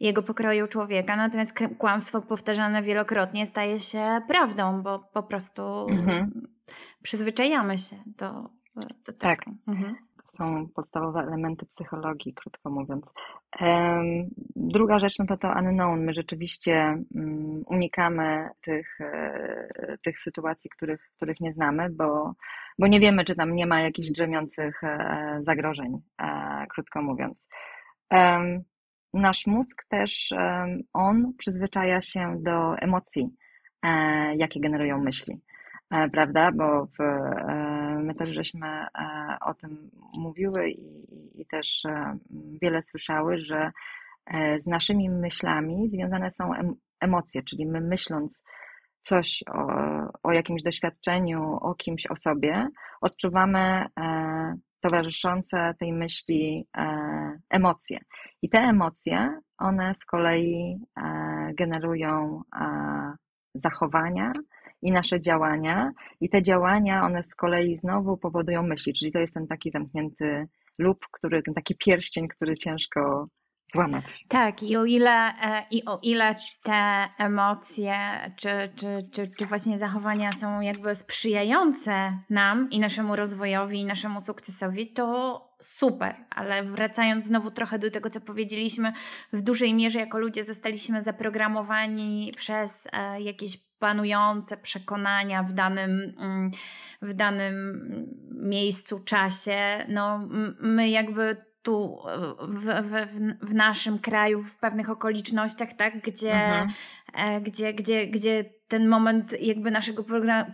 jego 0.00 0.22
pokroju 0.22 0.66
człowieka. 0.66 1.16
Natomiast 1.16 1.58
kłamstwo 1.78 2.22
powtarzane 2.22 2.82
wielokrotnie 2.82 3.46
staje 3.46 3.80
się 3.80 4.20
prawdą, 4.28 4.82
bo 4.82 4.98
po 4.98 5.22
prostu 5.22 5.86
mhm. 5.88 6.48
przyzwyczajamy 7.02 7.78
się 7.78 7.96
do, 8.06 8.50
do 8.76 9.12
tego. 9.12 9.18
Tak. 9.18 9.44
Mhm 9.68 10.09
są 10.36 10.68
podstawowe 10.74 11.20
elementy 11.20 11.66
psychologii, 11.66 12.34
krótko 12.34 12.70
mówiąc. 12.70 13.12
Druga 14.56 14.98
rzecz 14.98 15.18
no 15.18 15.26
to 15.26 15.36
to 15.36 15.48
unknown. 15.48 16.04
My 16.04 16.12
rzeczywiście 16.12 16.74
mm, 17.14 17.60
unikamy 17.66 18.48
tych, 18.60 19.00
e, 19.00 19.98
tych 20.02 20.20
sytuacji, 20.20 20.70
których, 20.70 21.10
których 21.16 21.40
nie 21.40 21.52
znamy, 21.52 21.90
bo, 21.90 22.34
bo 22.78 22.86
nie 22.86 23.00
wiemy, 23.00 23.24
czy 23.24 23.34
tam 23.34 23.54
nie 23.54 23.66
ma 23.66 23.80
jakichś 23.80 24.10
drzemiących 24.10 24.84
e, 24.84 25.38
zagrożeń, 25.40 25.98
e, 26.22 26.66
krótko 26.68 27.02
mówiąc. 27.02 27.48
Nasz 29.14 29.46
mózg 29.46 29.84
też, 29.88 30.34
on 30.92 31.32
przyzwyczaja 31.38 32.00
się 32.00 32.36
do 32.42 32.76
emocji, 32.78 33.36
jakie 34.36 34.60
generują 34.60 34.98
myśli. 34.98 35.40
E, 35.90 36.08
prawda? 36.08 36.52
Bo 36.52 36.86
w, 36.86 37.00
e, 37.00 37.98
my 38.02 38.14
też 38.14 38.28
żeśmy 38.28 38.66
e, 38.68 38.86
o 39.40 39.54
tym 39.54 39.90
mówiły 40.18 40.70
i, 40.70 41.40
i 41.40 41.46
też 41.46 41.82
wiele 42.62 42.82
słyszały, 42.82 43.38
że 43.38 43.70
z 44.58 44.66
naszymi 44.66 45.10
myślami 45.10 45.90
związane 45.90 46.30
są 46.30 46.50
emocje, 47.00 47.42
czyli 47.42 47.66
my 47.66 47.80
myśląc 47.80 48.44
coś 49.00 49.44
o, 49.52 49.66
o 50.22 50.32
jakimś 50.32 50.62
doświadczeniu, 50.62 51.42
o 51.60 51.74
kimś, 51.74 52.06
o 52.06 52.16
sobie, 52.16 52.68
odczuwamy 53.00 53.86
towarzyszące 54.80 55.74
tej 55.78 55.92
myśli 55.92 56.68
emocje. 57.50 57.98
I 58.42 58.48
te 58.48 58.58
emocje, 58.58 59.40
one 59.58 59.94
z 59.94 60.04
kolei 60.04 60.80
generują 61.54 62.42
zachowania, 63.54 64.32
i 64.82 64.92
nasze 64.92 65.20
działania. 65.20 65.90
I 66.20 66.28
te 66.28 66.42
działania, 66.42 67.02
one 67.02 67.22
z 67.22 67.34
kolei 67.34 67.76
znowu 67.76 68.16
powodują 68.16 68.62
myśli, 68.62 68.92
czyli 68.92 69.12
to 69.12 69.18
jest 69.18 69.34
ten 69.34 69.46
taki 69.46 69.70
zamknięty 69.70 70.46
lub, 70.78 70.98
który, 71.12 71.42
ten 71.42 71.54
taki 71.54 71.76
pierścień, 71.76 72.28
który 72.28 72.56
ciężko 72.56 73.26
złamać. 73.72 74.24
Tak, 74.28 74.62
i 74.62 74.76
o 74.76 74.84
ile, 74.84 75.28
e, 75.42 75.64
i 75.70 75.84
o 75.84 75.98
ile 76.02 76.36
te 76.62 77.08
emocje 77.18 77.94
czy, 78.36 78.48
czy, 78.76 79.08
czy, 79.12 79.30
czy 79.38 79.46
właśnie 79.46 79.78
zachowania 79.78 80.32
są 80.32 80.60
jakby 80.60 80.94
sprzyjające 80.94 82.18
nam 82.30 82.70
i 82.70 82.80
naszemu 82.80 83.16
rozwojowi, 83.16 83.80
i 83.80 83.84
naszemu 83.84 84.20
sukcesowi, 84.20 84.92
to 84.92 85.50
super, 85.62 86.26
ale 86.30 86.62
wracając 86.62 87.24
znowu 87.24 87.50
trochę 87.50 87.78
do 87.78 87.90
tego, 87.90 88.10
co 88.10 88.20
powiedzieliśmy, 88.20 88.92
w 89.32 89.42
dużej 89.42 89.74
mierze 89.74 89.98
jako 89.98 90.18
ludzie 90.18 90.44
zostaliśmy 90.44 91.02
zaprogramowani 91.02 92.32
przez 92.36 92.88
e, 92.92 93.20
jakieś 93.22 93.69
panujące 93.80 94.56
przekonania 94.56 95.42
w 95.42 95.52
danym, 95.52 96.14
mm, 96.18 96.50
w 97.02 97.14
danym 97.14 97.80
miejscu, 98.30 98.98
czasie. 98.98 99.84
No, 99.88 100.28
my 100.60 100.88
jakby 100.88 101.36
tu 101.62 101.98
w, 102.48 102.64
w, 102.64 103.06
w 103.42 103.54
naszym 103.54 103.98
kraju, 103.98 104.42
w 104.42 104.56
pewnych 104.56 104.90
okolicznościach, 104.90 105.72
tak, 105.72 106.00
gdzie, 106.02 106.34
mhm. 106.34 106.68
E, 107.14 107.40
gdzie, 107.40 107.74
gdzie, 107.74 108.06
gdzie 108.06 108.44
ten 108.68 108.88
moment 108.88 109.40
jakby 109.40 109.70
naszego 109.70 110.04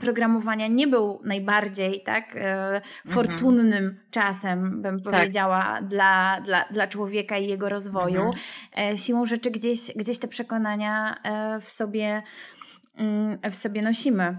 programowania 0.01 0.67
nie 0.67 0.87
był 0.87 1.21
najbardziej 1.25 2.03
tak, 2.03 2.37
e, 2.37 2.65
mhm. 2.65 2.83
fortunnym 3.09 3.85
mhm. 3.85 4.01
czasem, 4.11 4.83
bym 4.83 5.03
tak. 5.03 5.13
powiedziała, 5.15 5.79
dla, 5.83 6.41
dla, 6.41 6.65
dla 6.71 6.87
człowieka 6.87 7.39
i 7.39 7.47
jego 7.47 7.69
rozwoju. 7.69 8.23
Mhm. 8.23 8.93
E, 8.93 8.97
siłą 8.97 9.27
rzeczy 9.27 9.51
gdzieś, 9.51 9.93
gdzieś 9.97 10.19
te 10.19 10.29
przekonania 10.29 11.17
w 11.61 11.71
sobie, 11.71 12.23
w 13.51 13.55
sobie 13.55 13.83
nosimy. 13.83 14.39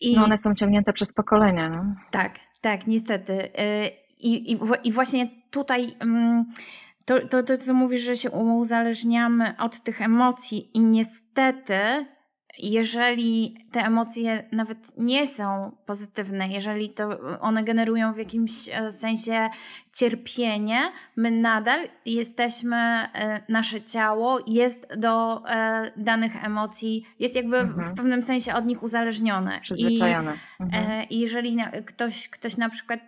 I, 0.00 0.16
no 0.16 0.24
one 0.24 0.38
są 0.38 0.54
ciągnięte 0.54 0.92
przez 0.92 1.12
pokolenia. 1.12 1.68
No. 1.68 1.94
Tak, 2.10 2.38
tak, 2.60 2.86
niestety. 2.86 3.48
I, 4.18 4.52
i, 4.52 4.58
i 4.84 4.92
właśnie 4.92 5.28
tutaj 5.50 5.96
mm, 6.00 6.44
to, 7.06 7.28
to, 7.28 7.42
to, 7.42 7.58
co 7.58 7.74
mówisz, 7.74 8.02
że 8.02 8.16
się 8.16 8.30
uzależniamy 8.30 9.54
od 9.58 9.80
tych 9.80 10.02
emocji, 10.02 10.70
i 10.74 10.80
niestety 10.80 12.06
jeżeli 12.58 13.56
te 13.72 13.80
emocje 13.80 14.44
nawet 14.52 14.98
nie 14.98 15.26
są 15.26 15.76
pozytywne, 15.86 16.48
jeżeli 16.48 16.88
to 16.88 17.20
one 17.40 17.64
generują 17.64 18.12
w 18.12 18.18
jakimś 18.18 18.68
e, 18.68 18.92
sensie 18.92 19.48
cierpienie, 19.92 20.92
my 21.16 21.30
nadal 21.30 21.88
jesteśmy, 22.06 22.76
e, 22.76 23.40
nasze 23.48 23.82
ciało 23.82 24.38
jest 24.46 24.96
do 24.96 25.42
e, 25.48 25.90
danych 25.96 26.44
emocji, 26.44 27.06
jest 27.18 27.36
jakby 27.36 27.58
mhm. 27.58 27.88
w 27.88 27.96
pewnym 27.96 28.22
sensie 28.22 28.54
od 28.54 28.66
nich 28.66 28.82
uzależnione. 28.82 29.60
Przyzwyczajone. 29.60 30.32
I 30.60 30.62
mhm. 30.62 31.06
jeżeli 31.10 31.56
ktoś, 31.86 32.28
ktoś 32.28 32.56
na 32.56 32.68
przykład 32.68 33.00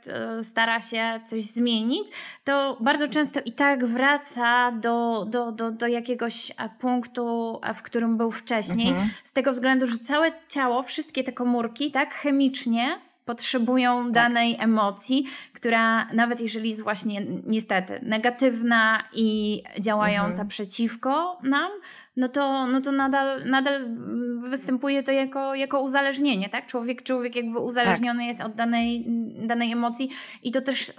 stara 0.43 0.81
się 0.81 1.21
coś 1.25 1.43
zmienić, 1.43 2.07
to 2.45 2.77
bardzo 2.81 3.09
często 3.09 3.41
i 3.45 3.53
tak 3.53 3.85
wraca 3.85 4.73
do, 4.73 5.27
do, 5.29 5.53
do, 5.53 5.71
do 5.71 5.87
jakiegoś 5.87 6.53
punktu, 6.79 7.61
w 7.75 7.83
którym 7.83 8.17
był 8.17 8.31
wcześniej, 8.31 8.89
mhm. 8.89 9.11
z 9.25 9.33
tego 9.33 9.53
względu, 9.53 9.87
że 9.87 9.99
całe 9.99 10.33
ciało, 10.53 10.83
wszystkie 10.83 11.25
te 11.25 11.33
komórki, 11.33 11.91
tak, 11.91 12.15
chemicznie 12.15 13.01
potrzebują 13.25 14.05
tak. 14.05 14.13
danej 14.13 14.57
emocji, 14.61 15.27
która 15.53 16.05
nawet 16.05 16.41
jeżeli 16.41 16.71
jest 16.71 16.83
właśnie 16.83 17.27
niestety 17.47 18.01
negatywna 18.03 19.05
i 19.13 19.63
działająca 19.81 20.31
mhm. 20.31 20.49
przeciwko 20.49 21.39
nam, 21.43 21.71
no 22.17 22.29
to, 22.29 22.67
no 22.67 22.81
to 22.81 22.93
nadal, 22.93 23.45
nadal 23.45 23.95
występuje 24.39 25.03
to 25.03 25.13
jako, 25.13 25.55
jako 25.55 25.81
uzależnienie, 25.81 26.49
tak? 26.49 26.67
Człowiek, 26.67 27.03
człowiek 27.03 27.37
jakby 27.37 27.59
uzależniony 27.59 28.19
tak. 28.19 28.27
jest 28.27 28.41
od 28.41 28.55
danej, 28.55 29.07
danej 29.47 29.73
emocji 29.73 30.11
i 30.43 30.53
to 30.53 30.61
też 30.61 30.93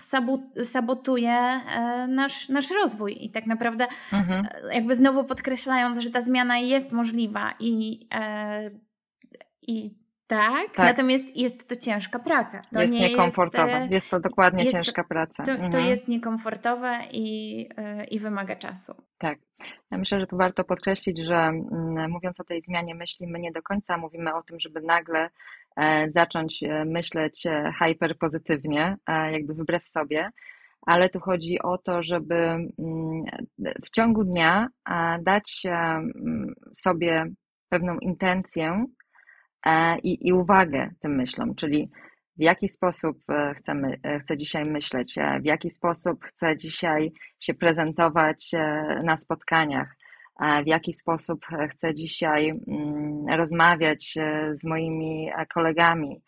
sabotuje 0.64 1.32
e, 1.32 2.08
nasz, 2.08 2.50
nasz 2.50 2.72
rozwój 2.72 3.26
i 3.26 3.30
tak 3.30 3.46
naprawdę 3.46 3.88
mhm. 4.14 4.48
E, 4.70 4.76
jakby 4.76 4.96
znowu 4.96 5.24
podkreślając, 5.24 6.00
że 6.00 6.10
ta 6.10 6.22
zmiana 6.22 6.58
jest 6.58 6.92
możliwa 6.92 7.54
i, 7.60 8.08
e, 8.12 8.93
i 9.68 10.04
tak, 10.28 10.72
tak, 10.76 10.86
natomiast 10.86 11.38
jest 11.38 11.70
to 11.70 11.76
ciężka 11.76 12.20
praca. 12.20 12.62
To 12.74 12.82
jest 12.82 12.94
nie 12.94 13.10
niekomfortowe. 13.10 13.80
Jest, 13.80 13.92
jest 13.92 14.10
to 14.10 14.20
dokładnie 14.20 14.64
jest, 14.64 14.76
ciężka 14.76 15.04
praca. 15.04 15.44
To, 15.44 15.56
to 15.56 15.64
mhm. 15.64 15.86
jest 15.86 16.08
niekomfortowe 16.08 17.00
i, 17.12 17.70
e, 17.78 18.04
i 18.04 18.20
wymaga 18.20 18.56
czasu. 18.56 18.94
Tak. 19.18 19.40
Ja 19.92 19.98
myślę, 19.98 20.20
że 20.20 20.28
tu 20.28 20.38
warto 20.38 20.64
podkreślić, 20.64 21.20
że 21.20 21.36
mm, 21.36 22.12
mówiąc 22.12 22.40
o 22.40 22.44
tej 22.44 22.62
zmianie 22.62 22.96
myśli, 22.96 23.28
my 23.28 23.40
nie 23.40 23.52
do 23.52 23.62
końca 23.62 23.98
mówimy 23.98 24.34
o 24.34 24.44
tym, 24.44 24.60
żeby 24.60 24.82
nagle 24.82 25.30
e, 25.78 26.12
zacząć 26.12 26.64
e, 26.64 26.86
myśleć 26.86 27.48
hyperpozytywnie, 27.80 28.98
jakby 29.08 29.54
wbrew 29.54 29.88
sobie, 29.88 30.30
ale 30.86 31.10
tu 31.10 31.20
chodzi 31.20 31.62
o 31.62 31.78
to, 31.78 32.02
żeby 32.02 32.36
mm, 32.36 32.70
w 33.86 33.90
ciągu 33.90 34.24
dnia 34.24 34.68
dać 35.22 35.64
sobie 36.76 37.26
pewną 37.70 37.98
intencję, 37.98 38.86
i, 40.04 40.28
i 40.28 40.34
uwagę 40.34 40.90
tym 41.00 41.16
myślom, 41.16 41.56
czyli 41.56 41.90
w 42.38 42.44
jaki 42.44 42.68
sposób 42.68 43.18
chcemy, 43.58 44.00
chcę 44.20 44.38
dzisiaj 44.38 44.66
myśleć, 44.66 45.16
w 45.42 45.46
jaki 45.46 45.70
sposób 45.70 46.26
chcę 46.26 46.58
dzisiaj 46.58 47.12
się 47.40 47.54
prezentować 47.54 48.52
na 49.04 49.18
spotkaniach, 49.18 49.96
w 50.64 50.68
jaki 50.68 50.94
sposób 50.94 51.46
chcę 51.70 51.94
dzisiaj 51.94 52.50
mm, 52.50 53.26
rozmawiać 53.38 54.14
z 54.52 54.64
moimi 54.64 55.30
kolegami, 55.54 56.22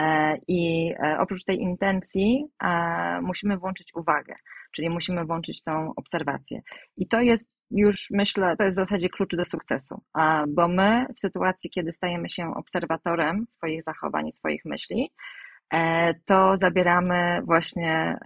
E, 0.00 0.38
I 0.48 0.92
e, 1.04 1.18
oprócz 1.18 1.44
tej 1.44 1.58
intencji 1.58 2.46
e, 2.62 3.20
musimy 3.22 3.58
włączyć 3.58 3.94
uwagę, 3.94 4.34
czyli 4.72 4.90
musimy 4.90 5.24
włączyć 5.24 5.62
tą 5.62 5.92
obserwację. 5.96 6.60
I 6.96 7.08
to 7.08 7.20
jest 7.20 7.50
już, 7.70 8.10
myślę, 8.10 8.56
to 8.56 8.64
jest 8.64 8.78
w 8.78 8.82
zasadzie 8.82 9.08
klucz 9.08 9.36
do 9.36 9.44
sukcesu, 9.44 10.02
bo 10.48 10.68
my 10.68 11.06
w 11.16 11.20
sytuacji, 11.20 11.70
kiedy 11.70 11.92
stajemy 11.92 12.28
się 12.28 12.54
obserwatorem 12.54 13.46
swoich 13.48 13.82
zachowań 13.82 14.26
i 14.28 14.32
swoich 14.32 14.64
myśli, 14.64 15.12
to 16.24 16.56
zabieramy 16.56 17.40
właśnie 17.44 18.18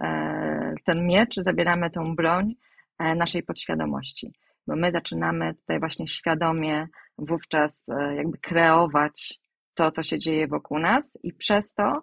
ten 0.85 1.07
miecz, 1.07 1.35
zabieramy 1.35 1.89
tą 1.89 2.15
broń 2.15 2.55
naszej 2.99 3.43
podświadomości, 3.43 4.33
bo 4.67 4.75
my 4.75 4.91
zaczynamy 4.91 5.55
tutaj 5.55 5.79
właśnie 5.79 6.07
świadomie 6.07 6.87
wówczas 7.17 7.85
jakby 8.15 8.37
kreować 8.37 9.39
to, 9.73 9.91
co 9.91 10.03
się 10.03 10.17
dzieje 10.19 10.47
wokół 10.47 10.79
nas, 10.79 11.17
i 11.23 11.33
przez 11.33 11.73
to 11.73 11.83
e, 11.83 12.01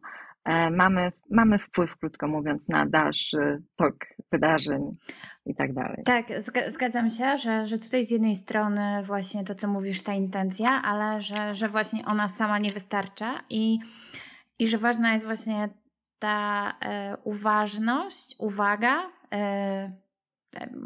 mamy, 0.70 1.12
mamy 1.30 1.58
wpływ, 1.58 1.96
krótko 1.96 2.28
mówiąc, 2.28 2.68
na 2.68 2.86
dalszy 2.86 3.62
tok 3.76 3.94
wydarzeń 4.32 4.96
i 5.46 5.54
tak 5.54 5.72
dalej. 5.72 6.02
Tak, 6.04 6.26
zgadzam 6.66 7.08
się, 7.08 7.38
że, 7.38 7.66
że 7.66 7.78
tutaj 7.78 8.04
z 8.04 8.10
jednej 8.10 8.34
strony 8.34 9.02
właśnie 9.02 9.44
to, 9.44 9.54
co 9.54 9.68
mówisz, 9.68 10.02
ta 10.02 10.14
intencja, 10.14 10.82
ale 10.82 11.22
że, 11.22 11.54
że 11.54 11.68
właśnie 11.68 12.04
ona 12.06 12.28
sama 12.28 12.58
nie 12.58 12.70
wystarcza 12.70 13.40
i, 13.50 13.78
i 14.58 14.68
że 14.68 14.78
ważna 14.78 15.12
jest 15.12 15.26
właśnie 15.26 15.68
ta 16.18 16.72
e, 16.80 17.16
uważność, 17.24 18.34
uwaga. 18.38 19.10
E, 19.34 20.07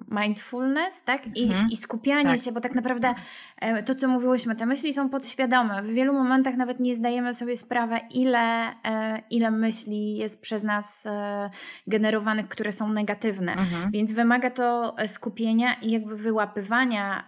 mindfulness, 0.09 1.05
tak? 1.05 1.37
I, 1.37 1.43
mhm. 1.43 1.71
i 1.71 1.77
skupianie 1.77 2.25
tak. 2.25 2.41
się, 2.41 2.53
bo 2.53 2.61
tak 2.61 2.75
naprawdę 2.75 3.15
e, 3.61 3.83
to, 3.83 3.95
co 3.95 4.09
mówiłyśmy, 4.09 4.57
te 4.57 4.67
myśli 4.67 4.95
są 4.95 5.09
podświadome. 5.09 5.83
W 5.83 5.93
wielu 5.93 6.13
momentach 6.13 6.57
nawet 6.57 6.81
nie 6.81 6.95
zdajemy 6.95 7.33
sobie 7.33 7.57
sprawy, 7.57 7.97
ile, 8.11 8.71
e, 8.85 9.23
ile 9.31 9.51
myśli 9.51 10.17
jest 10.17 10.43
przez 10.43 10.63
nas 10.63 11.07
e, 11.07 11.51
generowanych, 11.87 12.49
które 12.49 12.73
są 12.73 12.93
negatywne. 12.93 13.53
Mhm. 13.53 13.91
Więc 13.91 14.13
wymaga 14.13 14.51
to 14.51 14.97
skupienia 15.07 15.75
i 15.75 15.91
jakby 15.91 16.17
wyłapywania 16.17 17.27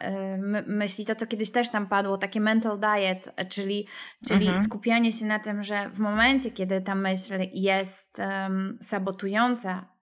myśli. 0.66 1.04
To, 1.04 1.14
co 1.14 1.26
kiedyś 1.26 1.50
też 1.50 1.70
tam 1.70 1.86
padło, 1.86 2.16
takie 2.16 2.40
mental 2.40 2.80
diet, 2.80 3.34
czyli, 3.48 3.86
czyli 4.28 4.46
mhm. 4.46 4.64
skupianie 4.64 5.12
się 5.12 5.26
na 5.26 5.38
tym, 5.38 5.62
że 5.62 5.90
w 5.90 5.98
momencie, 5.98 6.50
kiedy 6.50 6.80
ta 6.80 6.94
myśl 6.94 7.34
jest 7.52 8.18
um, 8.18 8.78
sabotująca 8.80 9.94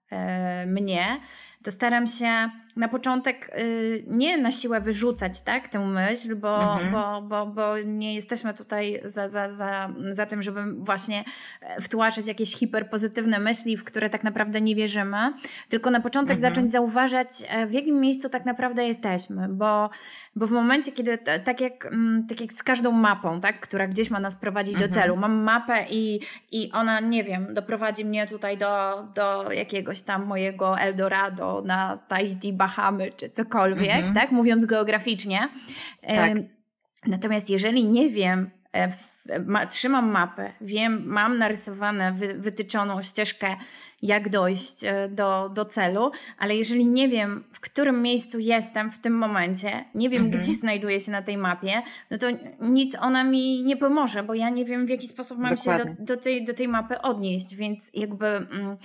mnie, 0.67 1.19
to 1.63 1.71
staram 1.71 2.07
się 2.07 2.49
na 2.75 2.87
początek 2.87 3.51
y, 3.57 4.03
nie 4.07 4.37
na 4.37 4.51
siłę 4.51 4.81
wyrzucać 4.81 5.41
tak, 5.41 5.67
tę 5.67 5.79
myśl, 5.79 6.35
bo, 6.35 6.73
mhm. 6.73 6.91
bo, 6.91 7.21
bo, 7.21 7.45
bo 7.45 7.77
nie 7.85 8.15
jesteśmy 8.15 8.53
tutaj 8.53 9.01
za, 9.05 9.29
za, 9.29 9.49
za, 9.49 9.89
za 10.11 10.25
tym, 10.25 10.41
żeby 10.41 10.73
właśnie 10.73 11.23
e, 11.61 11.81
wtłaczać 11.81 12.27
jakieś 12.27 12.55
hiperpozytywne 12.55 13.39
myśli, 13.39 13.77
w 13.77 13.83
które 13.83 14.09
tak 14.09 14.23
naprawdę 14.23 14.61
nie 14.61 14.75
wierzymy, 14.75 15.33
tylko 15.69 15.91
na 15.91 15.99
początek 15.99 16.35
mhm. 16.35 16.53
zacząć 16.53 16.71
zauważać, 16.71 17.27
e, 17.49 17.67
w 17.67 17.73
jakim 17.73 17.99
miejscu 17.99 18.29
tak 18.29 18.45
naprawdę 18.45 18.87
jesteśmy, 18.87 19.49
bo, 19.49 19.89
bo 20.35 20.47
w 20.47 20.51
momencie, 20.51 20.91
kiedy 20.91 21.17
tak 21.17 21.61
jak, 21.61 21.85
mm, 21.85 22.27
tak 22.27 22.41
jak 22.41 22.53
z 22.53 22.63
każdą 22.63 22.91
mapą, 22.91 23.41
tak, 23.41 23.59
która 23.59 23.87
gdzieś 23.87 24.09
ma 24.09 24.19
nas 24.19 24.35
prowadzić 24.35 24.73
mhm. 24.73 24.91
do 24.91 24.95
celu, 24.95 25.15
mam 25.15 25.33
mapę 25.33 25.85
i, 25.89 26.19
i 26.51 26.71
ona, 26.71 26.99
nie 26.99 27.23
wiem, 27.23 27.53
doprowadzi 27.53 28.05
mnie 28.05 28.27
tutaj 28.27 28.57
do, 28.57 29.03
do 29.15 29.51
jakiegoś 29.51 30.01
tam 30.01 30.25
mojego 30.25 30.79
Eldorado 30.79 31.52
na 31.61 31.97
Tahiti, 31.97 32.53
Bahamy 32.53 33.09
czy 33.17 33.29
cokolwiek, 33.29 33.95
mhm. 33.95 34.13
tak? 34.13 34.31
Mówiąc 34.31 34.65
geograficznie. 34.65 35.49
Tak. 36.07 36.31
Natomiast 37.07 37.49
jeżeli 37.49 37.85
nie 37.85 38.09
wiem, 38.09 38.49
e, 38.73 38.89
ma, 39.45 39.65
trzymam 39.65 40.11
mapę, 40.11 40.51
wiem, 40.61 41.03
mam 41.05 41.37
narysowane, 41.37 42.11
wy, 42.11 42.33
wytyczoną 42.33 43.01
ścieżkę, 43.01 43.55
jak 44.01 44.29
dojść 44.29 44.83
e, 44.83 45.09
do, 45.09 45.49
do 45.49 45.65
celu, 45.65 46.11
ale 46.37 46.55
jeżeli 46.55 46.85
nie 46.85 47.09
wiem, 47.09 47.43
w 47.51 47.59
którym 47.59 48.01
miejscu 48.01 48.39
jestem 48.39 48.91
w 48.91 48.99
tym 48.99 49.17
momencie, 49.17 49.85
nie 49.95 50.09
wiem, 50.09 50.23
mhm. 50.23 50.41
gdzie 50.41 50.55
znajduję 50.55 50.99
się 50.99 51.11
na 51.11 51.21
tej 51.21 51.37
mapie, 51.37 51.81
no 52.11 52.17
to 52.17 52.27
nic 52.61 52.97
ona 53.01 53.23
mi 53.23 53.63
nie 53.63 53.77
pomoże, 53.77 54.23
bo 54.23 54.33
ja 54.33 54.49
nie 54.49 54.65
wiem, 54.65 54.85
w 54.85 54.89
jaki 54.89 55.07
sposób 55.07 55.37
mam 55.37 55.55
Dokładnie. 55.55 55.83
się 55.83 55.95
do, 55.99 56.15
do, 56.15 56.21
tej, 56.21 56.45
do 56.45 56.53
tej 56.53 56.67
mapy 56.67 57.01
odnieść, 57.01 57.55
więc 57.55 57.91
jakby. 57.93 58.27
Mm, 58.27 58.77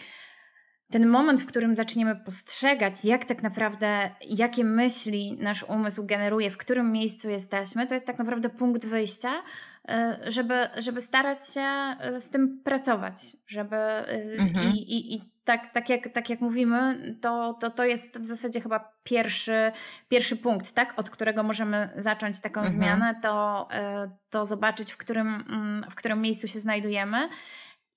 ten 0.90 1.08
moment, 1.08 1.42
w 1.42 1.46
którym 1.46 1.74
zaczniemy 1.74 2.16
postrzegać, 2.16 3.04
jak 3.04 3.24
tak 3.24 3.42
naprawdę, 3.42 4.10
jakie 4.20 4.64
myśli 4.64 5.38
nasz 5.40 5.62
umysł 5.62 6.06
generuje, 6.06 6.50
w 6.50 6.58
którym 6.58 6.92
miejscu 6.92 7.30
jesteśmy, 7.30 7.86
to 7.86 7.94
jest 7.94 8.06
tak 8.06 8.18
naprawdę 8.18 8.48
punkt 8.48 8.86
wyjścia, 8.86 9.42
e, 9.88 10.18
żeby, 10.26 10.54
żeby 10.78 11.00
starać 11.00 11.54
się 11.54 11.60
e, 11.60 12.20
z 12.20 12.30
tym 12.30 12.60
pracować, 12.64 13.36
żeby 13.46 13.76
e, 13.76 14.22
mhm. 14.38 14.68
i, 14.68 14.78
i, 14.78 15.14
i 15.14 15.38
tak, 15.44 15.72
tak, 15.72 15.88
jak, 15.88 16.08
tak 16.08 16.30
jak 16.30 16.40
mówimy, 16.40 16.98
to, 17.20 17.56
to, 17.60 17.70
to 17.70 17.84
jest 17.84 18.20
w 18.20 18.24
zasadzie 18.24 18.60
chyba 18.60 18.92
pierwszy, 19.04 19.72
pierwszy 20.08 20.36
punkt, 20.36 20.74
tak, 20.74 20.98
od 20.98 21.10
którego 21.10 21.42
możemy 21.42 21.90
zacząć 21.96 22.40
taką 22.40 22.60
mhm. 22.60 22.78
zmianę, 22.78 23.14
to, 23.22 23.68
to 24.30 24.44
zobaczyć, 24.44 24.92
w 24.92 24.96
którym, 24.96 25.44
mm, 25.48 25.90
w 25.90 25.94
którym 25.94 26.20
miejscu 26.22 26.48
się 26.48 26.58
znajdujemy. 26.58 27.28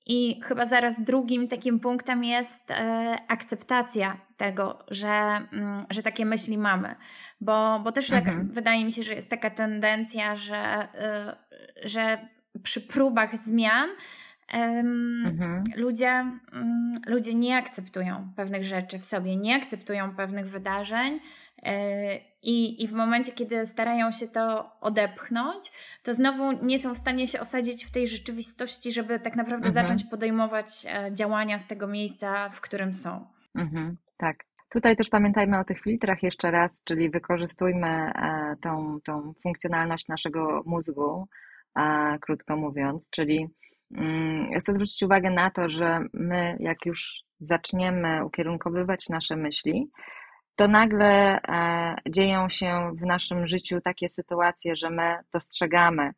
I 0.05 0.41
chyba 0.43 0.65
zaraz 0.65 1.01
drugim 1.01 1.47
takim 1.47 1.79
punktem 1.79 2.23
jest 2.23 2.71
e, 2.71 3.17
akceptacja 3.27 4.17
tego, 4.37 4.83
że, 4.87 5.07
mm, 5.53 5.85
że 5.89 6.03
takie 6.03 6.25
myśli 6.25 6.57
mamy. 6.57 6.95
Bo, 7.41 7.79
bo 7.83 7.91
też 7.91 8.09
tak 8.09 8.27
mhm. 8.27 8.47
tak, 8.47 8.55
wydaje 8.55 8.85
mi 8.85 8.91
się, 8.91 9.03
że 9.03 9.13
jest 9.13 9.29
taka 9.29 9.49
tendencja, 9.49 10.35
że, 10.35 10.57
e, 10.57 11.35
że 11.83 12.27
przy 12.63 12.81
próbach 12.81 13.37
zmian 13.37 13.89
mhm. 14.53 15.63
ludzie, 15.75 16.09
mm, 16.53 16.93
ludzie 17.07 17.33
nie 17.33 17.57
akceptują 17.57 18.33
pewnych 18.35 18.63
rzeczy 18.63 18.99
w 18.99 19.05
sobie, 19.05 19.37
nie 19.37 19.55
akceptują 19.55 20.15
pewnych 20.15 20.47
wydarzeń. 20.47 21.19
E, 21.63 22.17
i, 22.43 22.83
I 22.83 22.87
w 22.87 22.93
momencie, 22.93 23.31
kiedy 23.31 23.65
starają 23.65 24.11
się 24.11 24.27
to 24.27 24.71
odepchnąć, 24.81 25.71
to 26.03 26.13
znowu 26.13 26.51
nie 26.51 26.79
są 26.79 26.93
w 26.93 26.97
stanie 26.97 27.27
się 27.27 27.39
osadzić 27.39 27.85
w 27.85 27.91
tej 27.91 28.07
rzeczywistości, 28.07 28.91
żeby 28.91 29.19
tak 29.19 29.35
naprawdę 29.35 29.67
mhm. 29.67 29.87
zacząć 29.87 30.03
podejmować 30.03 30.67
e, 30.93 31.13
działania 31.13 31.59
z 31.59 31.67
tego 31.67 31.87
miejsca, 31.87 32.49
w 32.49 32.61
którym 32.61 32.93
są. 32.93 33.27
Mhm, 33.55 33.97
tak. 34.17 34.37
Tutaj 34.69 34.95
też 34.95 35.09
pamiętajmy 35.09 35.59
o 35.59 35.63
tych 35.63 35.81
filtrach 35.81 36.23
jeszcze 36.23 36.51
raz, 36.51 36.83
czyli 36.83 37.09
wykorzystujmy 37.09 37.87
e, 37.87 38.55
tą, 38.61 38.99
tą 39.03 39.33
funkcjonalność 39.43 40.07
naszego 40.07 40.63
mózgu, 40.65 41.27
krótko 42.21 42.57
mówiąc, 42.57 43.09
czyli 43.09 43.49
chcę 44.59 44.73
zwrócić 44.73 45.03
uwagę 45.03 45.29
na 45.29 45.49
to, 45.49 45.69
że 45.69 45.99
my, 46.13 46.57
jak 46.59 46.85
już 46.85 47.23
zaczniemy 47.39 48.25
ukierunkowywać 48.25 49.09
nasze 49.09 49.35
myśli, 49.35 49.91
to 50.55 50.67
nagle 50.67 51.41
e, 51.41 51.95
dzieją 52.09 52.49
się 52.49 52.91
w 52.95 53.05
naszym 53.05 53.47
życiu 53.47 53.81
takie 53.81 54.09
sytuacje, 54.09 54.75
że 54.75 54.89
my 54.89 55.17
dostrzegamy, 55.33 56.11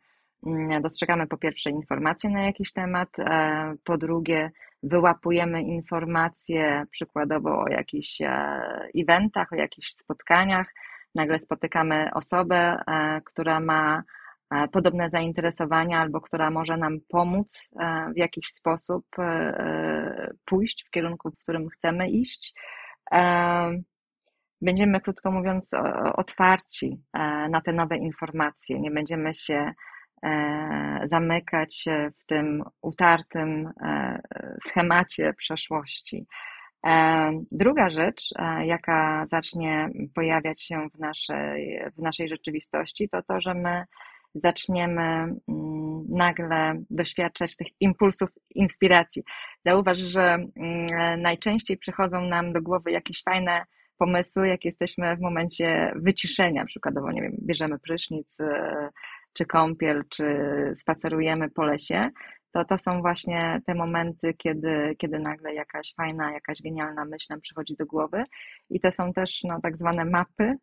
mm, 0.46 0.82
dostrzegamy 0.82 1.28
po 1.28 1.38
pierwsze 1.38 1.70
informacje 1.70 2.30
na 2.30 2.46
jakiś 2.46 2.74
temat, 2.74 3.20
e, 3.20 3.76
po 3.84 3.98
drugie 3.98 4.52
wyłapujemy 4.84 5.62
informacje 5.62 6.84
przykładowo 6.90 7.64
o 7.64 7.68
jakichś 7.70 8.22
e, 8.22 8.28
eventach, 8.98 9.54
o 9.54 9.56
jakichś 9.56 9.88
spotkaniach, 9.88 10.74
nagle 11.16 11.40
spotykamy 11.40 12.10
osobę, 12.14 12.84
która 13.26 13.60
ma 13.60 14.04
podobne 14.72 15.10
zainteresowania 15.10 16.00
albo 16.00 16.22
która 16.22 16.52
może 16.52 16.78
nam 16.78 16.98
pomóc 17.10 17.72
w 18.16 18.18
jakiś 18.18 18.48
sposób 18.48 19.06
pójść 20.46 20.86
w 20.88 20.90
kierunku, 20.90 21.32
w 21.32 21.38
którym 21.38 21.70
chcemy 21.70 22.10
iść 22.10 22.54
będziemy, 24.64 25.02
krótko 25.02 25.32
mówiąc, 25.32 25.72
otwarci 26.16 27.02
e, 27.14 27.50
na 27.50 27.62
te 27.62 27.74
nowe 27.74 27.98
informacje. 27.98 28.80
Nie 28.80 28.92
będziemy 28.92 29.34
się 29.34 29.74
e, 30.24 31.00
zamykać 31.06 31.86
w 32.22 32.26
tym 32.26 32.64
utartym 32.82 33.72
e, 33.82 34.22
schemacie 34.68 35.34
przeszłości. 35.38 36.26
Druga 37.52 37.90
rzecz, 37.90 38.30
jaka 38.62 39.26
zacznie 39.28 39.90
pojawiać 40.16 40.62
się 40.62 40.88
w 40.96 41.00
naszej, 41.00 41.82
w 41.98 42.02
naszej 42.02 42.28
rzeczywistości, 42.28 43.10
to 43.10 43.22
to, 43.24 43.40
że 43.40 43.54
my 43.54 43.86
zaczniemy 44.36 45.02
mm, 45.02 46.06
nagle 46.10 46.84
doświadczać 46.90 47.56
tych 47.56 47.68
impulsów 47.80 48.30
inspiracji. 48.56 49.24
Zauważ, 49.66 49.98
że 49.98 50.24
mm, 50.56 51.22
najczęściej 51.22 51.78
przychodzą 51.78 52.22
nam 52.22 52.54
do 52.54 52.62
głowy 52.62 52.92
jakieś 52.92 53.24
fajne 53.24 53.66
pomysły, 53.98 54.48
jak 54.48 54.66
jesteśmy 54.66 55.18
w 55.18 55.22
momencie 55.22 55.94
wyciszenia, 55.96 56.66
przykładowo, 56.66 57.12
nie 57.12 57.22
wiem, 57.22 57.38
bierzemy 57.42 57.80
prysznic, 57.80 58.40
e, 58.40 58.90
czy 59.34 59.46
kąpiel, 59.46 60.02
czy 60.10 60.26
spacerujemy 60.76 61.50
po 61.50 61.64
lesie, 61.64 62.10
to 62.54 62.66
to 62.66 62.78
są 62.78 63.02
właśnie 63.02 63.62
te 63.66 63.76
momenty, 63.76 64.34
kiedy, 64.34 64.96
kiedy 64.98 65.20
nagle 65.20 65.54
jakaś 65.54 65.94
fajna, 65.94 66.32
jakaś 66.32 66.62
genialna 66.62 67.06
myśl 67.06 67.26
nam 67.30 67.40
przychodzi 67.40 67.76
do 67.76 67.86
głowy. 67.86 68.24
I 68.70 68.80
to 68.80 68.92
są 68.92 69.14
też 69.14 69.44
no, 69.44 69.60
tak 69.64 69.78
zwane 69.78 70.06
mapy, 70.06 70.56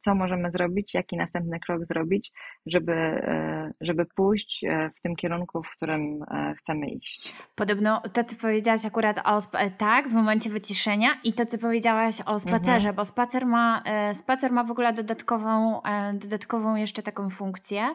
co 0.00 0.14
możemy 0.14 0.50
zrobić, 0.50 0.94
jaki 0.94 1.16
następny 1.16 1.60
krok 1.60 1.86
zrobić, 1.86 2.32
żeby, 2.66 2.92
e, 2.92 3.72
żeby 3.80 4.06
pójść 4.06 4.64
e, 4.64 4.90
w 4.96 5.00
tym 5.00 5.16
kierunku, 5.16 5.62
w 5.62 5.70
którym 5.70 6.24
chcemy 6.58 6.86
iść. 6.86 7.34
Podobno 7.54 8.00
to, 8.12 8.24
co 8.24 8.36
powiedziałaś 8.40 8.84
akurat 8.84 9.18
o 9.24 9.38
tak, 9.78 10.08
w 10.08 10.14
momencie 10.14 10.50
wyciszenia 10.50 11.08
i 11.24 11.32
to, 11.32 11.46
co 11.46 11.58
powiedziałaś 11.58 12.20
o 12.26 12.38
spacerze, 12.38 12.88
mhm. 12.88 12.94
bo 12.94 13.04
spacer 13.04 13.46
ma, 13.46 13.82
spacer 14.12 14.52
ma 14.52 14.64
w 14.64 14.70
ogóle 14.70 14.92
dodatkową, 14.92 15.80
dodatkową 16.14 16.76
jeszcze 16.76 17.02
taką 17.02 17.30
funkcję, 17.30 17.82
E, 17.82 17.94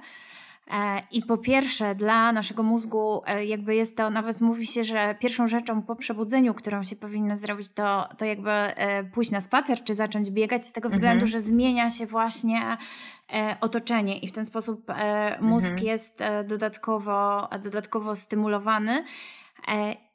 I 1.12 1.22
po 1.22 1.38
pierwsze, 1.38 1.96
dla 1.96 2.32
naszego 2.32 2.64
mózgu, 2.64 3.22
e, 3.26 3.46
jakby 3.46 3.76
jest 3.76 3.98
to, 3.98 4.10
nawet 4.10 4.42
mówi 4.42 4.68
się, 4.68 4.84
że 4.84 5.16
pierwszą 5.20 5.48
rzeczą 5.48 5.82
po 5.82 5.96
przebudzeniu, 5.96 6.54
którą 6.54 6.84
się 6.84 6.96
powinno 6.96 7.36
zrobić, 7.36 7.74
to, 7.74 8.10
to 8.18 8.26
jakby 8.26 8.52
e, 8.52 9.04
pójść 9.04 9.32
na 9.32 9.42
spacer 9.42 9.84
czy 9.84 9.96
zacząć 9.96 10.32
biegać, 10.32 10.66
z 10.66 10.74
tego 10.74 10.86
mhm. 10.86 11.00
względu, 11.00 11.28
że 11.28 11.42
zmienia 11.42 11.90
się 11.90 12.06
właśnie 12.06 12.78
otoczenie 13.62 14.18
i 14.18 14.28
w 14.28 14.32
ten 14.32 14.46
sposób 14.46 14.92
mózg 15.42 15.70
mhm. 15.70 15.88
jest 15.88 16.24
dodatkowo, 16.48 17.50
dodatkowo 17.64 18.16
stymulowany. 18.16 19.04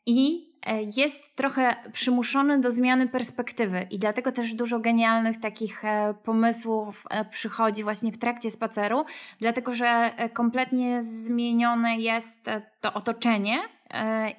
I 0.07 0.48
E, 0.48 0.48
jest 0.97 1.37
trochę 1.37 1.77
przymuszony 1.93 2.61
do 2.61 2.71
zmiany 2.71 3.09
perspektywy 3.09 3.87
i 3.91 3.99
dlatego 3.99 4.33
też 4.33 4.55
dużo 4.55 4.81
genialnych 4.81 5.41
takich 5.41 5.85
e, 5.85 6.15
pomysłów 6.25 7.05
e, 7.11 7.25
przychodzi 7.25 7.83
właśnie 7.83 8.13
w 8.13 8.19
trakcie 8.19 8.51
spaceru, 8.51 9.05
dlatego 9.39 9.75
że 9.75 10.11
kompletnie 10.33 11.03
zmienione 11.03 11.97
jest 11.97 12.51
to 12.81 12.95
otoczenie 12.95 13.59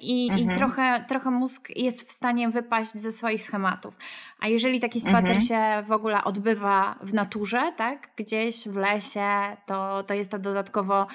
i, 0.00 0.28
mhm. 0.30 0.50
i 0.50 0.54
trochę, 0.54 1.04
trochę 1.08 1.30
mózg 1.30 1.68
jest 1.76 2.08
w 2.08 2.12
stanie 2.12 2.48
wypaść 2.48 2.90
ze 2.90 3.12
swoich 3.12 3.42
schematów. 3.42 3.96
A 4.40 4.48
jeżeli 4.48 4.80
taki 4.80 5.00
spacer 5.00 5.36
mhm. 5.36 5.40
się 5.40 5.88
w 5.88 5.92
ogóle 5.92 6.24
odbywa 6.24 6.98
w 7.02 7.14
naturze, 7.14 7.72
tak, 7.76 8.10
gdzieś 8.16 8.68
w 8.68 8.76
lesie, 8.76 9.56
to, 9.66 10.02
to 10.02 10.14
jest 10.14 10.30
to 10.30 10.38
dodatkowo, 10.38 11.06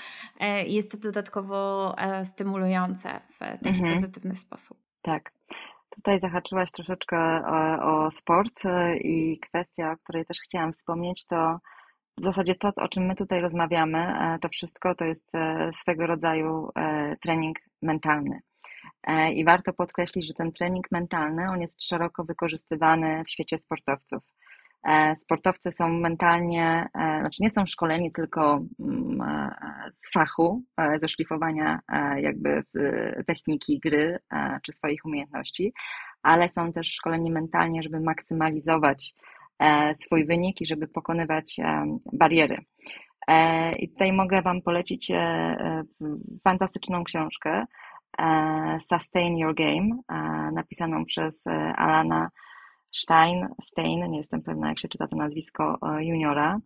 jest 0.65 0.91
to 0.91 0.97
dodatkowo 0.97 1.95
stymulujące 2.23 3.19
w 3.29 3.39
taki 3.39 3.69
mhm. 3.69 3.93
pozytywny 3.93 4.35
sposób. 4.35 4.84
Tak. 5.05 5.31
Tutaj 5.89 6.19
zahaczyłaś 6.19 6.71
troszeczkę 6.71 7.17
o, 7.45 7.79
o 7.79 8.11
sport 8.11 8.65
e, 8.65 8.97
i 8.97 9.39
kwestia, 9.39 9.91
o 9.91 9.97
której 9.97 10.25
też 10.25 10.37
chciałam 10.39 10.73
wspomnieć, 10.73 11.25
to 11.25 11.59
w 12.17 12.23
zasadzie 12.23 12.55
to, 12.55 12.71
o 12.75 12.87
czym 12.87 13.05
my 13.05 13.15
tutaj 13.15 13.41
rozmawiamy, 13.41 13.97
e, 13.97 14.39
to 14.41 14.49
wszystko 14.49 14.95
to 14.95 15.05
jest 15.05 15.35
e, 15.35 15.69
swego 15.73 16.07
rodzaju 16.07 16.69
trening 17.21 17.57
mentalny. 17.81 18.39
I 19.33 19.45
warto 19.45 19.73
podkreślić, 19.73 20.27
że 20.27 20.33
ten 20.33 20.51
trening 20.51 20.91
mentalny, 20.91 21.49
on 21.49 21.61
jest 21.61 21.87
szeroko 21.87 22.23
wykorzystywany 22.23 23.23
w 23.23 23.31
świecie 23.31 23.57
sportowców. 23.57 24.23
E, 24.85 25.15
sportowcy 25.15 25.71
są 25.71 25.89
mentalnie, 25.89 26.87
e, 26.93 27.19
znaczy 27.19 27.43
nie 27.43 27.49
są 27.49 27.65
szkoleni 27.65 28.11
tylko 28.11 28.65
mm, 28.79 29.21
e, 29.21 29.51
z 29.99 30.11
fachu, 30.11 30.63
ze 30.97 31.07
szlifowania 31.07 31.79
jakby 32.17 32.63
techniki 33.27 33.79
gry 33.79 34.19
czy 34.63 34.73
swoich 34.73 35.05
umiejętności, 35.05 35.73
ale 36.23 36.49
są 36.49 36.71
też 36.71 36.87
szkoleni 36.87 37.31
mentalnie, 37.31 37.81
żeby 37.81 37.99
maksymalizować 37.99 39.13
swój 40.03 40.25
wynik 40.25 40.61
i 40.61 40.65
żeby 40.65 40.87
pokonywać 40.87 41.59
bariery. 42.13 42.57
I 43.79 43.89
tutaj 43.89 44.13
mogę 44.13 44.41
Wam 44.41 44.61
polecić 44.61 45.11
fantastyczną 46.43 47.03
książkę 47.03 47.65
Sustain 48.93 49.37
Your 49.37 49.55
Game, 49.55 49.89
napisaną 50.53 51.05
przez 51.05 51.43
Alana 51.75 52.29
Stein, 52.95 53.47
Stein, 53.61 54.01
nie 54.09 54.17
jestem 54.17 54.41
pewna 54.41 54.69
jak 54.69 54.79
się 54.79 54.87
czyta 54.87 55.07
to 55.07 55.15
nazwisko 55.15 55.77
e, 55.81 56.05
juniora. 56.05 56.57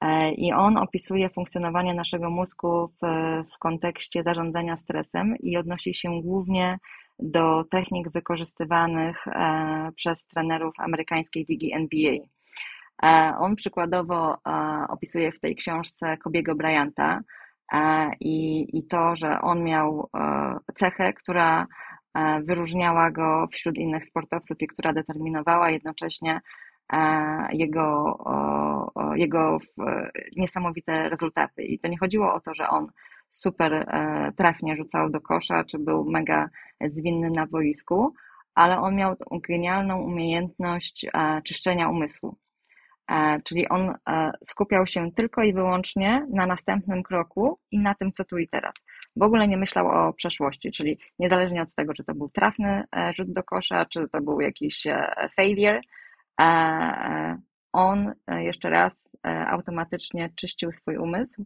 E, 0.00 0.32
I 0.32 0.52
on 0.52 0.76
opisuje 0.76 1.30
funkcjonowanie 1.30 1.94
naszego 1.94 2.30
mózgu 2.30 2.88
w, 2.88 3.06
w 3.54 3.58
kontekście 3.58 4.22
zarządzania 4.22 4.76
stresem 4.76 5.34
i 5.40 5.56
odnosi 5.56 5.94
się 5.94 6.22
głównie 6.22 6.78
do 7.18 7.64
technik 7.64 8.10
wykorzystywanych 8.10 9.26
e, 9.26 9.92
przez 9.94 10.26
trenerów 10.26 10.74
amerykańskiej 10.78 11.46
ligi 11.48 11.74
NBA. 11.74 12.16
On 13.38 13.56
przykładowo 13.56 14.36
opisuje 14.88 15.32
w 15.32 15.40
tej 15.40 15.56
książce 15.56 16.16
Kobiego 16.16 16.54
Bryanta 16.54 17.20
i, 18.20 18.66
i 18.78 18.86
to, 18.86 19.16
że 19.16 19.40
on 19.40 19.64
miał 19.64 20.10
cechę, 20.74 21.12
która 21.12 21.66
wyróżniała 22.42 23.10
go 23.10 23.46
wśród 23.52 23.78
innych 23.78 24.04
sportowców 24.04 24.56
i 24.60 24.66
która 24.66 24.92
determinowała 24.92 25.70
jednocześnie 25.70 26.40
e, 26.92 26.98
jego, 27.52 28.18
jego 29.16 29.58
niesamowite 30.36 31.08
rezultaty. 31.08 31.62
I 31.62 31.78
to 31.78 31.88
nie 31.88 31.98
chodziło 31.98 32.34
o 32.34 32.40
to, 32.40 32.54
że 32.54 32.68
on 32.68 32.86
super 33.28 33.72
e, 33.72 34.32
trafnie 34.36 34.76
rzucał 34.76 35.10
do 35.10 35.20
kosza, 35.20 35.64
czy 35.64 35.78
był 35.78 36.04
mega 36.10 36.48
zwinny 36.80 37.30
na 37.30 37.46
boisku, 37.46 38.14
ale 38.54 38.78
on 38.78 38.94
miał 38.96 39.16
genialną 39.48 40.02
umiejętność 40.02 41.06
czyszczenia 41.44 41.88
umysłu. 41.88 42.36
Czyli 43.44 43.68
on 43.68 43.94
skupiał 44.44 44.86
się 44.86 45.12
tylko 45.12 45.42
i 45.42 45.54
wyłącznie 45.54 46.26
na 46.30 46.46
następnym 46.46 47.02
kroku 47.02 47.58
i 47.70 47.78
na 47.78 47.94
tym, 47.94 48.12
co 48.12 48.24
tu 48.24 48.38
i 48.38 48.48
teraz 48.48 48.74
w 49.16 49.22
ogóle 49.22 49.48
nie 49.48 49.56
myślał 49.56 49.88
o 49.88 50.12
przeszłości, 50.12 50.70
czyli 50.70 50.98
niezależnie 51.18 51.62
od 51.62 51.74
tego, 51.74 51.94
czy 51.94 52.04
to 52.04 52.14
był 52.14 52.28
trafny 52.28 52.84
e, 52.96 53.12
rzut 53.12 53.32
do 53.32 53.42
kosza, 53.42 53.86
czy 53.86 54.08
to 54.08 54.20
był 54.20 54.40
jakiś 54.40 54.86
e, 54.86 55.28
failure, 55.36 55.80
e, 56.40 57.38
on 57.72 58.12
jeszcze 58.28 58.70
raz 58.70 59.08
automatycznie 59.24 60.30
czyścił 60.36 60.72
swój 60.72 60.96
umysł 60.96 61.44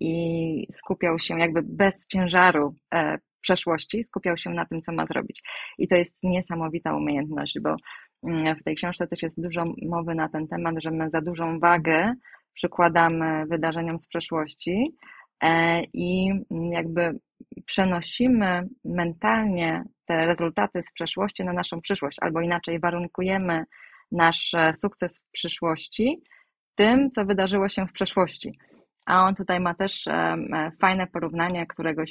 i 0.00 0.66
skupiał 0.72 1.18
się 1.18 1.38
jakby 1.38 1.62
bez 1.62 2.06
ciężaru 2.06 2.74
przeszłości, 3.40 4.04
skupiał 4.04 4.36
się 4.36 4.50
na 4.50 4.66
tym, 4.66 4.82
co 4.82 4.92
ma 4.92 5.06
zrobić. 5.06 5.42
I 5.78 5.88
to 5.88 5.96
jest 5.96 6.16
niesamowita 6.22 6.96
umiejętność, 6.96 7.58
bo 7.60 7.76
mm, 8.22 8.56
w 8.56 8.62
tej 8.62 8.74
książce 8.74 9.06
też 9.06 9.22
jest 9.22 9.42
dużo 9.42 9.64
mowy 9.82 10.14
na 10.14 10.28
ten 10.28 10.48
temat, 10.48 10.82
że 10.82 10.90
my 10.90 11.10
za 11.10 11.20
dużą 11.20 11.58
wagę 11.58 12.14
przykładamy 12.54 13.46
wydarzeniom 13.46 13.98
z 13.98 14.08
przeszłości, 14.08 14.96
i 15.92 16.30
jakby 16.72 17.18
przenosimy 17.66 18.68
mentalnie 18.84 19.84
te 20.06 20.26
rezultaty 20.26 20.82
z 20.82 20.92
przeszłości 20.92 21.44
na 21.44 21.52
naszą 21.52 21.80
przyszłość, 21.80 22.18
albo 22.20 22.40
inaczej 22.40 22.80
warunkujemy 22.80 23.64
nasz 24.12 24.54
sukces 24.74 25.18
w 25.18 25.30
przyszłości 25.32 26.22
tym, 26.74 27.10
co 27.10 27.24
wydarzyło 27.24 27.68
się 27.68 27.86
w 27.86 27.92
przeszłości. 27.92 28.58
A 29.06 29.24
on 29.24 29.34
tutaj 29.34 29.60
ma 29.60 29.74
też 29.74 30.06
e, 30.06 30.36
fajne 30.80 31.06
porównanie 31.06 31.66
któregoś 31.66 32.10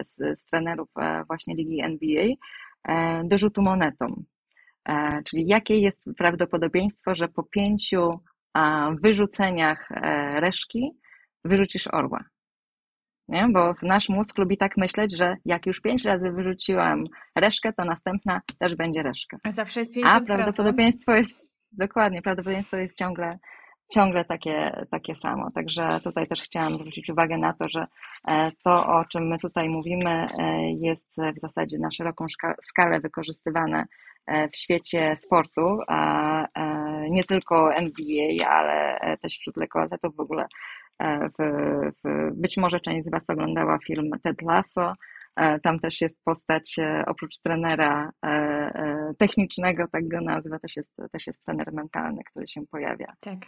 z, 0.00 0.38
z 0.38 0.46
trenerów 0.46 0.88
e, 0.96 1.24
właśnie 1.24 1.54
ligi 1.54 1.80
NBA 1.82 2.26
do 3.24 3.38
rzutu 3.38 3.62
monetą. 3.62 4.22
Czyli 5.24 5.46
jakie 5.46 5.78
jest 5.78 6.04
prawdopodobieństwo, 6.18 7.14
że 7.14 7.28
po 7.28 7.42
pięciu 7.42 8.20
wyrzuceniach 9.02 9.88
reszki 10.34 10.90
wyrzucisz 11.44 11.88
orła? 11.92 12.24
Nie? 13.28 13.48
Bo 13.52 13.74
nasz 13.82 14.08
mózg 14.08 14.38
lubi 14.38 14.56
tak 14.56 14.76
myśleć, 14.76 15.16
że 15.16 15.36
jak 15.44 15.66
już 15.66 15.80
pięć 15.80 16.04
razy 16.04 16.30
wyrzuciłam 16.30 17.04
reszkę, 17.34 17.72
to 17.72 17.88
następna 17.88 18.40
też 18.58 18.74
będzie 18.74 19.02
reszka. 19.02 19.36
A 19.44 19.50
zawsze 19.50 19.80
jest 19.80 19.96
50%. 19.96 20.02
A 20.06 20.20
prawdopodobieństwo 20.20 21.14
jest, 21.14 21.58
dokładnie, 21.72 22.22
prawdopodobieństwo 22.22 22.76
jest 22.76 22.98
ciągle, 22.98 23.38
ciągle 23.94 24.24
takie, 24.24 24.86
takie 24.90 25.14
samo. 25.14 25.50
Także 25.50 26.00
tutaj 26.04 26.26
też 26.26 26.42
chciałam 26.42 26.78
zwrócić 26.78 27.10
uwagę 27.10 27.38
na 27.38 27.52
to, 27.52 27.68
że 27.68 27.86
e, 28.28 28.50
to, 28.64 28.86
o 28.86 29.04
czym 29.04 29.28
my 29.28 29.38
tutaj 29.38 29.68
mówimy, 29.68 30.26
e, 30.38 30.70
jest 30.70 31.16
w 31.36 31.40
zasadzie 31.40 31.78
na 31.78 31.90
szeroką 31.90 32.26
skalę 32.62 33.00
wykorzystywane 33.00 33.84
e, 34.26 34.48
w 34.48 34.56
świecie 34.56 35.16
sportu, 35.16 35.78
a 35.88 36.46
nie 37.10 37.24
tylko 37.24 37.74
NBA, 37.74 38.48
ale 38.48 38.98
też 39.22 39.32
wśród 39.32 39.56
lekkoatletów 39.56 40.16
w 40.16 40.20
ogóle 40.20 40.46
w, 41.00 41.42
w, 42.04 42.30
być 42.34 42.56
może 42.56 42.80
część 42.80 43.06
z 43.06 43.10
Was 43.10 43.30
oglądała 43.30 43.78
film 43.78 44.10
Ted 44.22 44.42
Lasso. 44.42 44.94
E, 45.36 45.60
tam 45.60 45.78
też 45.78 46.00
jest 46.00 46.24
postać, 46.24 46.78
e, 46.78 47.04
oprócz 47.06 47.38
trenera 47.38 48.10
technicznego, 49.18 49.84
tak 49.92 50.08
go 50.08 50.20
nazwę, 50.20 50.58
też 50.60 50.76
jest, 50.76 50.96
też 51.12 51.26
jest 51.26 51.44
trener 51.44 51.72
mentalny, 51.72 52.24
który 52.24 52.48
się 52.48 52.66
pojawia. 52.66 53.12
Tak. 53.20 53.38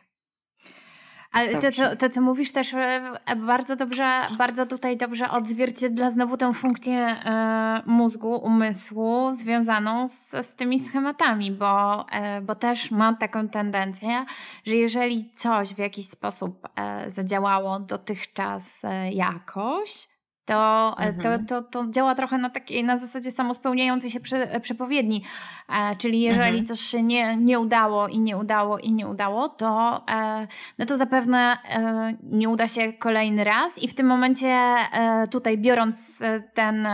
Ale 1.33 1.57
to, 1.57 1.71
to, 1.71 1.97
to, 1.97 2.09
co 2.09 2.21
mówisz 2.21 2.53
też 2.53 2.75
e, 2.75 3.01
bardzo 3.37 3.77
dobrze, 3.77 4.21
bardzo 4.39 4.67
tutaj 4.67 4.97
dobrze 4.97 5.31
odzwierciedla 5.31 6.11
znowu 6.11 6.37
tę 6.37 6.53
funkcję 6.53 6.99
e, 6.99 7.83
mózgu, 7.87 8.37
umysłu 8.37 9.33
związaną 9.33 10.09
z, 10.09 10.31
z 10.47 10.55
tymi 10.55 10.79
schematami, 10.79 11.53
bo, 11.53 12.07
e, 12.11 12.41
bo 12.41 12.55
też 12.55 12.91
mam 12.91 13.17
taką 13.17 13.49
tendencję, 13.49 14.25
że 14.67 14.77
jeżeli 14.77 15.31
coś 15.31 15.75
w 15.75 15.79
jakiś 15.79 16.09
sposób 16.09 16.69
e, 16.77 17.11
zadziałało 17.11 17.81
dotychczas 17.81 18.85
e, 18.85 19.13
jakoś, 19.13 20.09
to, 20.49 20.97
e, 20.99 21.07
mhm. 21.07 21.23
to, 21.47 21.63
to, 21.63 21.69
to 21.69 21.91
działa 21.91 22.15
trochę 22.15 22.39
na 22.39 22.51
takiej, 22.51 22.85
na 22.85 22.97
zasadzie 22.97 23.31
samospełniającej 23.31 24.11
się 24.11 24.21
prze, 24.21 24.61
przepowiedni. 24.61 25.25
E, 25.69 25.97
czyli 25.97 26.21
jeżeli 26.21 26.59
mhm. 26.59 26.67
coś 26.67 26.81
się 26.81 27.03
nie, 27.03 27.37
nie 27.37 27.59
udało 27.59 28.09
i 28.09 28.19
nie 28.19 28.37
udało 28.37 28.79
i 28.79 28.93
nie 28.93 29.09
udało, 29.09 29.49
to, 29.49 30.03
e, 30.11 30.47
no 30.79 30.87
to 30.87 30.97
zapewne 30.97 31.59
e, 31.65 32.13
nie 32.23 32.49
uda 32.49 32.69
się 32.69 32.93
kolejny 32.93 33.45
raz 33.45 33.83
i 33.83 33.89
w 33.89 33.95
tym 33.95 34.07
momencie 34.07 34.49
e, 34.49 35.27
tutaj 35.31 35.59
biorąc 35.59 36.23
e, 36.23 36.41
ten 36.41 36.89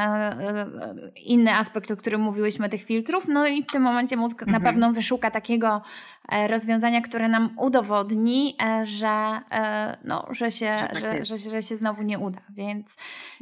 inny 1.24 1.55
aspekt, 1.55 1.90
o 1.90 1.96
którym 1.96 2.20
mówiłyśmy, 2.20 2.68
tych 2.68 2.84
filtrów, 2.84 3.28
no 3.28 3.46
i 3.46 3.62
w 3.62 3.66
tym 3.66 3.82
momencie 3.82 4.16
mózg 4.16 4.42
mhm. 4.42 4.62
na 4.62 4.70
pewno 4.70 4.92
wyszuka 4.92 5.30
takiego 5.30 5.82
rozwiązania, 6.49 7.01
które 7.01 7.29
nam 7.29 7.51
udowodni, 7.59 8.57
że, 8.83 9.41
no, 10.05 10.27
że, 10.31 10.51
się, 10.51 10.87
tak 10.89 10.99
że, 10.99 11.25
że, 11.25 11.51
że, 11.51 11.62
się 11.62 11.77
znowu 11.77 12.03
nie 12.03 12.18
uda. 12.18 12.41
Więc 12.51 12.97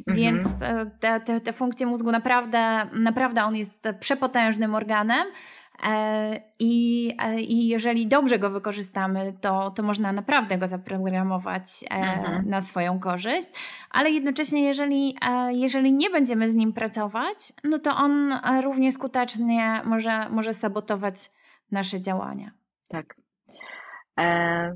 Mhm. 0.07 0.17
Więc 0.17 0.61
e, 0.61 0.91
te, 0.99 1.19
te, 1.19 1.39
te 1.39 1.53
funkcje 1.53 1.87
mózgu 1.87 2.11
naprawdę, 2.11 2.87
naprawdę 2.93 3.43
on 3.43 3.55
jest 3.55 3.87
przepotężnym 3.99 4.75
organem. 4.75 5.27
E, 5.83 6.39
I, 6.59 7.11
e, 7.19 7.41
I 7.41 7.67
jeżeli 7.67 8.07
dobrze 8.07 8.39
go 8.39 8.49
wykorzystamy, 8.49 9.33
to, 9.41 9.71
to 9.71 9.83
można 9.83 10.11
naprawdę 10.11 10.57
go 10.57 10.67
zaprogramować 10.67 11.65
mhm. 11.89 12.49
na 12.49 12.61
swoją 12.61 12.99
korzyść, 12.99 13.49
ale 13.91 14.11
jednocześnie, 14.11 14.63
jeżeli, 14.63 15.17
jeżeli 15.51 15.93
nie 15.93 16.09
będziemy 16.09 16.49
z 16.49 16.55
nim 16.55 16.73
pracować, 16.73 17.53
no 17.63 17.79
to 17.79 17.95
on 17.95 18.33
równie 18.61 18.91
skutecznie 18.91 19.81
może, 19.85 20.29
może 20.29 20.53
sabotować 20.53 21.15
nasze 21.71 22.01
działania. 22.01 22.51
Tak. 22.93 23.15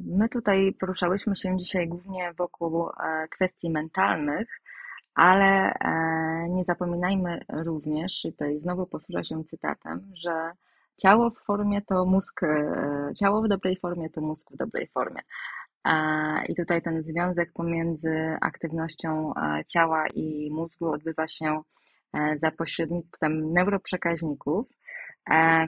My 0.02 0.30
tutaj 0.30 0.74
poruszałyśmy 0.80 1.36
się 1.36 1.58
dzisiaj 1.58 1.88
głównie 1.88 2.34
wokół 2.34 2.90
kwestii 3.30 3.72
mentalnych, 3.72 4.48
ale 5.18 5.74
e, 5.74 6.50
nie 6.50 6.64
zapominajmy 6.64 7.40
również, 7.50 8.26
i 8.26 8.32
tutaj 8.32 8.60
znowu 8.60 8.86
posłużę 8.86 9.24
się 9.24 9.44
cytatem, 9.44 10.12
że 10.14 10.52
ciało 10.98 11.30
w 11.30 11.38
formie 11.38 11.82
to 11.82 12.06
mózg, 12.06 12.44
e, 12.44 13.12
ciało 13.20 13.42
w 13.42 13.48
dobrej 13.48 13.78
formie 13.78 14.10
to 14.10 14.22
mózg 14.22 14.52
w 14.52 14.56
dobrej 14.56 14.88
formie. 14.88 15.22
E, 15.86 15.94
I 16.50 16.56
tutaj 16.56 16.82
ten 16.82 17.04
związek 17.04 17.54
pomiędzy 17.54 18.36
aktywnością 18.42 19.34
ciała 19.74 20.04
i 20.16 20.52
mózgu 20.52 20.90
odbywa 20.92 21.28
się 21.28 21.62
za 22.38 22.52
pośrednictwem 22.52 23.54
neuroprzekaźników, 23.54 24.68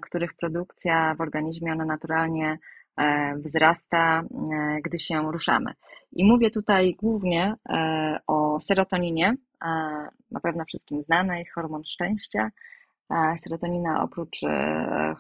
których 0.02 0.34
produkcja 0.34 1.16
w 1.16 1.22
organizmie 1.22 1.72
ona 1.72 1.86
naturalnie 1.86 2.58
E, 3.00 3.36
wzrasta, 3.38 4.22
e, 4.22 4.82
gdy 4.82 5.00
się 5.00 5.32
ruszamy. 5.32 5.74
I 6.12 6.26
mówię 6.26 6.50
tutaj 6.50 6.96
głównie 6.96 7.56
e, 7.70 8.20
o 8.28 8.60
serotoninie, 8.60 9.36
na 10.32 10.40
pewno 10.44 10.66
wszystkim 10.66 11.04
znanej, 11.04 11.46
hormon 11.56 11.84
szczęścia. 11.84 12.52
Serotonina 13.38 14.04
oprócz 14.04 14.42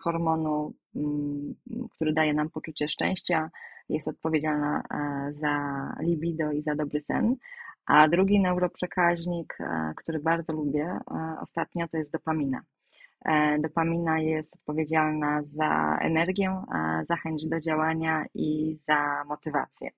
hormonu, 0.03 0.73
mm, 0.95 1.55
który 1.91 2.13
daje 2.13 2.33
nam 2.33 2.49
poczucie 2.49 2.87
szczęścia, 2.87 3.49
jest 3.89 4.07
odpowiedzialna 4.07 4.83
za 5.31 5.55
libido 6.01 6.51
i 6.51 6.61
za 6.61 6.75
dobry 6.75 7.01
sen. 7.01 7.35
A 7.85 8.07
drugi 8.07 8.39
neuroprzekaźnik, 8.39 9.57
który 9.95 10.19
bardzo 10.19 10.53
lubię 10.53 10.99
ostatnio, 11.41 11.87
to 11.87 11.97
jest 11.97 12.13
dopamina. 12.13 12.61
E, 13.25 13.59
dopamina 13.59 14.19
jest 14.19 14.55
odpowiedzialna 14.55 15.43
za 15.43 15.97
energię, 16.01 16.49
za 17.07 17.15
chęć 17.15 17.47
do 17.47 17.59
działania 17.59 18.25
i 18.33 18.77
za 18.87 19.23
motywację. 19.27 19.89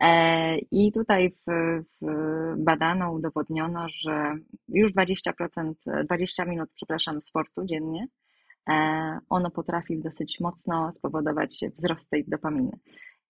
E, 0.00 0.58
I 0.58 0.92
tutaj 0.92 1.30
w, 1.30 1.52
w 2.00 2.06
badano, 2.56 3.12
udowodniono, 3.12 3.80
że 3.88 4.34
już 4.68 4.92
20%, 4.92 5.74
20 6.04 6.44
minut, 6.44 6.70
przepraszam, 6.74 7.22
sportu 7.22 7.64
dziennie, 7.64 8.06
e, 8.68 9.18
ono 9.28 9.50
potrafi 9.50 10.00
dosyć 10.00 10.40
mocno 10.40 10.92
spowodować 10.92 11.64
wzrost 11.74 12.10
tej 12.10 12.24
dopaminy. 12.28 12.78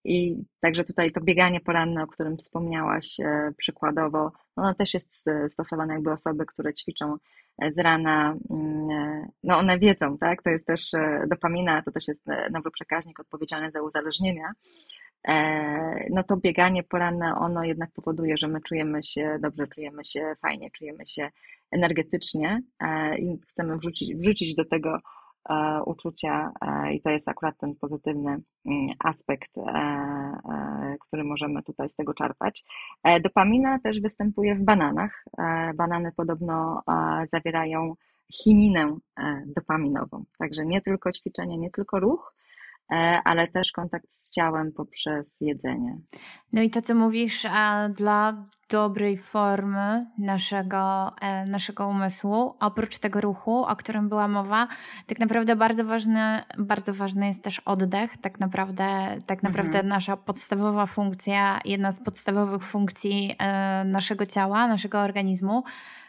I 0.05 0.45
także 0.61 0.83
tutaj 0.83 1.11
to 1.11 1.21
bieganie 1.21 1.61
poranne, 1.61 2.03
o 2.03 2.07
którym 2.07 2.37
wspomniałaś 2.37 3.17
przykładowo, 3.57 4.31
no 4.57 4.63
ono 4.63 4.73
też 4.73 4.93
jest 4.93 5.25
stosowane 5.47 5.93
jakby 5.93 6.11
osoby, 6.11 6.45
które 6.45 6.73
ćwiczą 6.73 7.17
z 7.61 7.79
rana, 7.79 8.37
mm, 8.49 8.89
e, 8.89 9.27
no 9.43 9.57
one 9.57 9.79
wiedzą, 9.79 10.17
tak? 10.17 10.41
To 10.43 10.49
jest 10.49 10.67
też 10.67 10.93
e, 10.93 11.25
dopamina, 11.29 11.81
to 11.81 11.91
też 11.91 12.07
jest 12.07 12.29
e, 12.29 12.49
neuroprzekaźnik 12.49 13.19
odpowiedzialny 13.19 13.71
za 13.71 13.81
uzależnienia. 13.81 14.51
No 16.09 16.23
to 16.23 16.37
bieganie 16.37 16.83
poranne, 16.83 17.35
ono 17.35 17.63
jednak 17.63 17.91
powoduje, 17.91 18.37
że 18.37 18.47
my 18.47 18.61
czujemy 18.61 19.03
się 19.03 19.37
dobrze, 19.41 19.67
czujemy 19.67 20.05
się 20.05 20.35
fajnie, 20.41 20.71
czujemy 20.71 21.07
się 21.07 21.31
energetycznie 21.71 22.61
i 23.19 23.39
chcemy 23.49 23.77
wrzucić, 23.77 24.15
wrzucić 24.15 24.55
do 24.55 24.65
tego 24.65 24.99
E, 24.99 24.99
uczucia 25.85 26.51
e, 26.61 26.93
i 26.93 27.01
to 27.01 27.09
jest 27.09 27.29
akurat 27.29 27.57
ten 27.57 27.75
pozytywny 27.75 28.29
mm, 28.65 28.87
aspekt, 29.03 29.57
e, 29.57 30.95
który 30.99 31.23
możemy 31.23 31.63
tutaj 31.63 31.89
z 31.89 31.95
tego 31.95 32.13
czerpać. 32.13 32.63
Dopamina 33.23 33.79
też 33.79 34.01
występuje 34.01 34.55
w 34.55 34.61
bananach. 34.61 35.25
Banany 35.75 36.11
podobno 36.11 36.81
zawierają 37.31 37.93
chininę 38.33 38.97
dopaminową, 39.45 40.23
także 40.39 40.65
nie 40.65 40.81
tylko 40.81 41.11
ćwiczenie, 41.11 41.57
nie 41.57 41.71
tylko 41.71 41.99
ruch, 41.99 42.34
E, 42.34 42.34
ale 43.23 43.47
też 43.47 43.71
kontakt 43.71 44.13
z 44.13 44.31
ciałem 44.31 44.71
poprzez 44.71 45.37
jedzenie. 45.41 45.97
No 46.53 46.61
i 46.61 46.69
to, 46.69 46.81
co 46.81 46.95
mówisz, 46.95 47.47
dla 47.89 48.45
dobrej 48.69 49.17
formy 49.17 50.05
naszego, 50.17 51.15
e, 51.21 51.45
naszego 51.45 51.87
umysłu, 51.87 52.55
oprócz 52.59 52.99
tego 52.99 53.21
ruchu, 53.21 53.65
o 53.65 53.75
którym 53.75 54.09
była 54.09 54.27
mowa, 54.27 54.67
tak 55.07 55.19
naprawdę 55.19 55.55
bardzo 55.55 55.85
ważny, 55.85 56.41
bardzo 56.57 56.93
ważny 56.93 57.27
jest 57.27 57.43
też 57.43 57.59
oddech. 57.59 58.17
Tak 58.17 58.39
naprawdę, 58.39 59.17
tak 59.25 59.43
naprawdę 59.43 59.77
mhm. 59.77 59.87
nasza 59.87 60.17
podstawowa 60.17 60.85
funkcja, 60.85 61.61
jedna 61.65 61.91
z 61.91 62.03
podstawowych 62.03 62.63
funkcji 62.63 63.35
e, 63.39 63.83
naszego 63.83 64.25
ciała, 64.25 64.67
naszego 64.67 65.01
organizmu, 65.01 65.63
E, 65.63 66.04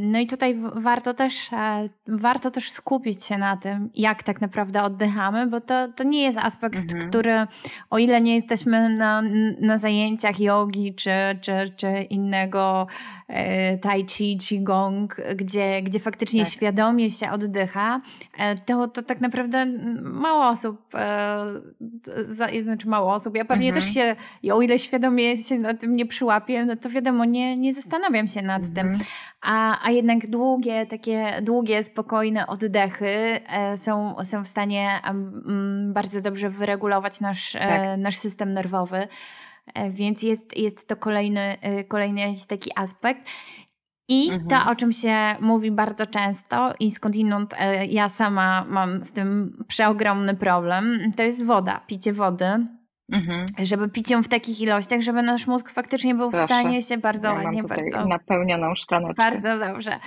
no 0.00 0.18
i 0.18 0.26
tutaj 0.26 0.54
warto 0.74 1.14
też, 1.14 1.52
e, 1.52 1.84
warto 2.08 2.50
też 2.50 2.70
skupić 2.70 3.24
się 3.24 3.38
na 3.38 3.56
tym, 3.56 3.90
jak 3.94 4.22
tak 4.22 4.40
naprawdę 4.40 4.82
oddychamy, 4.82 5.46
bo 5.46 5.60
to, 5.60 5.88
to 5.88 6.04
nie 6.04 6.22
jest 6.22 6.38
aspekt, 6.38 6.80
mhm. 6.80 7.02
który, 7.02 7.46
o 7.90 7.98
ile 7.98 8.20
nie 8.20 8.34
jesteśmy 8.34 8.96
na, 8.96 9.22
na 9.60 9.78
zajęciach 9.78 10.40
jogi 10.40 10.94
czy, 10.94 11.10
czy, 11.40 11.52
czy 11.76 12.02
innego 12.10 12.86
e, 13.28 13.78
tai 13.78 14.04
chi, 14.10 14.36
qigong, 14.36 15.16
gdzie, 15.36 15.82
gdzie 15.82 15.98
faktycznie 15.98 16.44
tak. 16.44 16.52
świadomie 16.52 17.10
się 17.10 17.30
oddycha, 17.30 18.00
to, 18.66 18.88
to 18.88 19.02
tak 19.02 19.20
naprawdę 19.20 19.66
mało 20.02 20.48
osób, 20.48 20.82
znaczy 22.58 22.88
mało 22.88 23.12
osób, 23.14 23.36
ja 23.36 23.44
pewnie 23.44 23.68
mhm. 23.68 23.84
też 23.84 23.94
się, 23.94 24.16
o 24.52 24.62
ile 24.62 24.78
świadomie 24.78 25.36
się 25.36 25.58
na 25.58 25.74
tym 25.74 25.96
nie 25.96 26.06
przyłapię, 26.06 26.64
no 26.64 26.76
to 26.76 26.90
wiadomo, 26.90 27.24
nie, 27.24 27.56
nie 27.56 27.74
zastanawiam 27.74 28.26
się 28.26 28.42
nad 28.42 28.64
mhm. 28.64 28.74
tym 28.74 29.04
a, 29.42 29.86
a 29.86 29.90
jednak 29.90 30.26
długie, 30.26 30.86
takie 30.86 31.38
długie, 31.42 31.82
spokojne 31.82 32.46
oddechy 32.46 33.06
e, 33.06 33.76
są, 33.76 34.14
są 34.22 34.44
w 34.44 34.48
stanie 34.48 35.00
um, 35.06 35.92
bardzo 35.92 36.20
dobrze 36.20 36.50
wyregulować 36.50 37.20
nasz, 37.20 37.54
e, 37.54 37.58
tak. 37.58 37.98
nasz 37.98 38.16
system 38.16 38.52
nerwowy. 38.52 39.08
E, 39.74 39.90
więc 39.90 40.22
jest, 40.22 40.56
jest 40.56 40.88
to 40.88 40.96
kolejny, 40.96 41.56
kolejny 41.88 42.20
jakiś 42.20 42.46
taki 42.46 42.70
aspekt. 42.76 43.30
I 44.08 44.30
mhm. 44.30 44.48
to, 44.48 44.70
o 44.70 44.74
czym 44.74 44.92
się 44.92 45.16
mówi 45.40 45.70
bardzo 45.70 46.06
często 46.06 46.72
i 46.80 46.90
skądinąd 46.90 47.54
ja 47.88 48.08
sama 48.08 48.64
mam 48.68 49.04
z 49.04 49.12
tym 49.12 49.58
przeogromny 49.68 50.36
problem, 50.36 51.12
to 51.16 51.22
jest 51.22 51.46
woda, 51.46 51.80
picie 51.86 52.12
wody. 52.12 52.66
Mhm. 53.12 53.46
Żeby 53.62 53.88
pić 53.88 54.10
ją 54.10 54.22
w 54.22 54.28
takich 54.28 54.60
ilościach, 54.60 55.00
żeby 55.00 55.22
nasz 55.22 55.46
mózg 55.46 55.70
faktycznie 55.70 56.14
był 56.14 56.30
Proszę. 56.30 56.46
w 56.46 56.50
stanie 56.50 56.82
się 56.82 56.98
bardzo 56.98 57.28
ja 57.28 57.34
ładnie, 57.34 57.62
bardzo. 57.62 58.06
Napełnioną 58.06 58.74
szklaneczkę. 58.74 59.22
Bardzo 59.22 59.58
dobrze. 59.58 59.98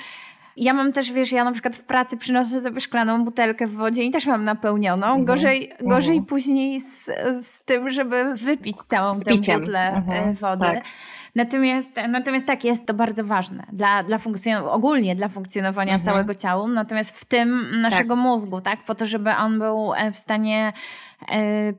Ja 0.58 0.74
mam 0.74 0.91
też, 0.91 1.12
wiesz, 1.12 1.32
ja 1.32 1.43
na 1.43 1.52
przykład 1.52 1.76
w 1.76 1.84
pracy 1.84 2.18
przynoszę 2.18 2.60
sobie 2.60 2.82
szklaną 2.82 3.24
butelkę 3.24 3.68
w 3.68 3.74
wodzie 3.74 4.04
i 4.04 4.12
też 4.12 4.26
mam 4.26 4.43
napełnioną. 4.43 5.08
Mhm. 5.08 5.26
Gorzej, 5.26 5.72
gorzej 5.82 6.18
mhm. 6.18 6.26
później 6.26 6.82
z, 6.82 7.06
z 7.41 7.62
tym, 7.66 7.89
żeby 7.89 8.36
wypić 8.36 8.78
całą 8.78 9.20
tę 9.20 9.32
butlę 9.36 9.80
e, 9.80 9.96
mhm. 9.96 10.34
wody. 10.34 10.66
Tak. 10.66 10.84
Natomiast, 11.36 11.91
natomiast 12.10 12.46
tak, 12.46 12.64
jest 12.64 12.86
to 12.86 12.93
bardzo 12.93 13.24
ważne 13.24 13.64
dla, 13.74 14.04
dla 14.04 14.18
funkcjon- 14.18 14.68
ogólnie 14.70 15.16
dla 15.16 15.28
funkcjonowania 15.28 15.93
mhm. 15.93 16.04
całego 16.04 16.36
ciała, 16.36 16.68
natomiast 16.68 17.20
w 17.20 17.26
tym 17.26 17.80
naszego 17.82 18.16
tak. 18.16 18.24
mózgu, 18.24 18.62
tak? 18.62 18.84
Po 18.84 18.96
to, 18.96 19.06
żeby 19.06 19.32
on 19.32 19.60
był 19.60 19.93
e, 19.93 20.12
w 20.12 20.18
stanie 20.18 20.74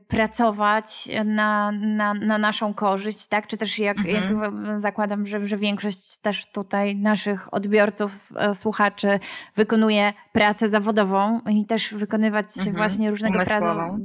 pracować 0.07 1.09
na, 1.25 1.71
na, 1.71 2.13
na 2.13 2.37
naszą 2.37 2.73
korzyść, 2.73 3.27
tak? 3.27 3.47
Czy 3.47 3.57
też 3.57 3.79
jak, 3.79 3.97
mhm. 3.97 4.15
jak 4.15 4.79
zakładam, 4.79 5.25
że, 5.25 5.47
że 5.47 5.57
większość 5.57 6.17
też 6.17 6.45
tutaj 6.45 6.95
naszych 6.95 7.53
odbiorców, 7.53 8.11
e, 8.35 8.55
słuchaczy 8.55 9.19
wykonuje 9.55 10.13
pracę 10.31 10.69
zawodową 10.69 11.41
i 11.49 11.65
też 11.65 11.93
wykonywać 11.93 12.57
mhm. 12.57 12.75
właśnie 12.75 13.09
różnego 13.09 13.39
umysłową. 13.39 13.99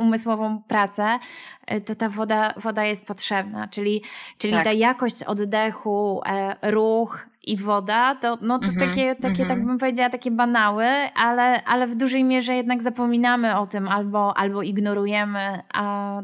umysłową 0.00 0.62
pracę, 0.62 1.18
e, 1.66 1.80
to 1.80 1.94
ta 1.94 2.08
woda, 2.08 2.54
woda 2.56 2.84
jest 2.84 3.06
potrzebna, 3.06 3.68
czyli, 3.68 4.02
czyli 4.38 4.54
tak. 4.54 4.64
ta 4.64 4.72
jakość 4.72 5.22
oddechu, 5.22 6.20
ruch, 6.62 7.29
i 7.42 7.56
woda, 7.56 8.14
to, 8.14 8.38
no 8.40 8.58
to 8.58 8.70
mm 8.70 8.76
-hmm, 8.76 8.80
takie, 8.80 9.14
takie 9.14 9.26
mm 9.28 9.34
-hmm. 9.34 9.48
tak 9.48 9.66
bym 9.66 9.78
powiedziała, 9.78 10.10
takie 10.10 10.30
banały, 10.30 10.86
ale, 11.14 11.64
ale 11.64 11.86
w 11.86 11.94
dużej 11.94 12.24
mierze 12.24 12.54
jednak 12.54 12.82
zapominamy 12.82 13.58
o 13.58 13.66
tym 13.66 13.88
albo, 13.88 14.36
albo 14.36 14.62
ignorujemy, 14.62 15.62
a, 15.74 16.20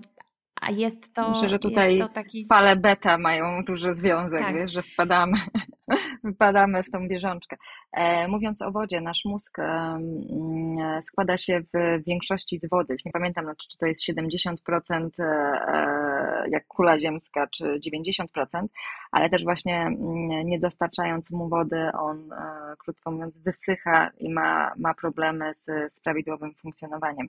a 0.61 0.70
jest 0.70 1.14
to. 1.14 1.30
Myślę, 1.30 1.48
że 1.48 1.59
tutaj 1.59 1.98
taki... 2.14 2.46
fale 2.46 2.76
beta 2.76 3.18
mają 3.18 3.64
duży 3.64 3.94
związek, 3.94 4.40
tak. 4.40 4.54
wiesz, 4.54 4.72
że 4.72 4.82
wpadamy, 4.82 5.36
wpadamy 6.34 6.82
w 6.82 6.90
tą 6.90 7.09
bieżączkę. 7.09 7.57
E, 7.92 8.28
mówiąc 8.28 8.62
o 8.62 8.72
wodzie, 8.72 9.00
nasz 9.00 9.24
mózg 9.24 9.59
e, 9.59 9.98
składa 11.02 11.36
się 11.36 11.61
w 11.61 12.04
większości 12.07 12.59
z 12.59 12.68
wody. 12.68 12.92
Już 12.92 13.04
nie 13.04 13.12
pamiętam, 13.12 13.44
znaczy, 13.44 13.68
czy 13.68 13.78
to 13.78 13.86
jest 13.86 14.11
70% 14.11 14.57
e, 15.20 15.24
e, 15.24 16.48
jak 16.48 16.66
kula 16.66 17.00
ziemska, 17.00 17.46
czy 17.46 17.64
90%, 17.64 18.66
ale 19.11 19.30
też 19.30 19.44
właśnie 19.44 19.80
mm, 19.80 19.96
nie 20.44 20.59
dostarczając 20.59 21.32
mu 21.32 21.48
wody, 21.48 21.88
on 21.98 22.30
krótko 22.78 23.11
mówiąc 23.11 23.40
wysycha 23.40 24.11
i 24.18 24.30
ma, 24.30 24.72
ma 24.76 24.94
problemy 24.94 25.54
z, 25.54 25.92
z 25.92 26.00
prawidłowym 26.00 26.54
funkcjonowaniem. 26.54 27.28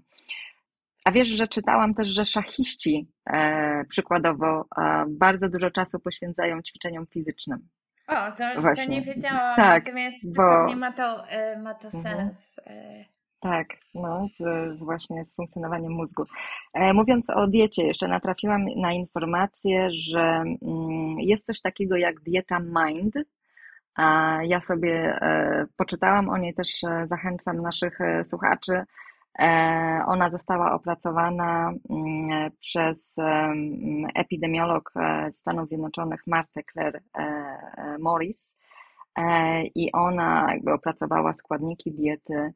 A 1.06 1.12
wiesz, 1.12 1.28
że 1.28 1.48
czytałam 1.48 1.94
też, 1.94 2.08
że 2.08 2.26
szachiści 2.26 3.12
e, 3.30 3.86
przykładowo 3.90 4.66
e, 4.78 5.06
bardzo 5.10 5.50
dużo 5.50 5.72
czasu 5.72 6.00
poświęcają 6.00 6.62
ćwiczeniom 6.62 7.08
fizycznym. 7.08 7.68
O, 8.08 8.32
to, 8.32 8.62
Właśnie. 8.62 8.86
to 8.86 8.92
nie 8.92 9.02
wiedziałam, 9.02 9.56
tak, 9.56 9.86
natomiast 9.86 10.36
bo... 10.36 10.44
pewnie 10.44 10.76
ma 10.76 10.92
to, 10.92 11.28
e, 11.30 11.62
ma 11.62 11.74
to 11.74 11.88
mhm. 11.88 12.04
sens. 12.04 12.60
E. 12.66 13.06
Tak, 13.40 13.68
no, 13.96 14.28
z, 14.40 14.80
z, 14.80 14.84
właśnie 14.84 15.26
z 15.26 15.36
funkcjonowaniem 15.36 15.92
mózgu. 15.92 16.24
E, 16.74 16.94
mówiąc 16.94 17.30
o 17.30 17.48
diecie, 17.48 17.84
jeszcze 17.84 18.08
natrafiłam 18.08 18.66
na 18.76 18.94
informację, 18.94 19.92
że 19.92 20.20
mm, 20.22 21.20
jest 21.20 21.46
coś 21.46 21.62
takiego 21.62 21.98
jak 21.98 22.20
dieta 22.20 22.60
Mind. 22.60 23.14
A 23.96 24.38
ja 24.44 24.62
sobie 24.62 25.22
e, 25.22 25.66
poczytałam 25.78 26.30
o 26.30 26.38
niej, 26.38 26.54
też 26.54 26.84
e, 26.84 27.08
zachęcam 27.08 27.62
naszych 27.62 28.00
słuchaczy. 28.24 28.84
E, 29.40 30.02
ona 30.08 30.30
została 30.30 30.72
opracowana 30.72 31.74
mm, 31.90 32.52
przez 32.60 33.16
epidemiolog 34.16 34.92
e, 34.96 35.32
Stanów 35.32 35.70
Zjednoczonych 35.70 36.22
Martę 36.28 36.62
Claire 36.74 37.02
e, 37.18 37.98
Morris. 38.00 38.54
I 39.76 39.92
ona 39.92 40.48
jakby 40.52 40.74
opracowała 40.74 41.34
składniki 41.34 41.92
diety 41.92 42.54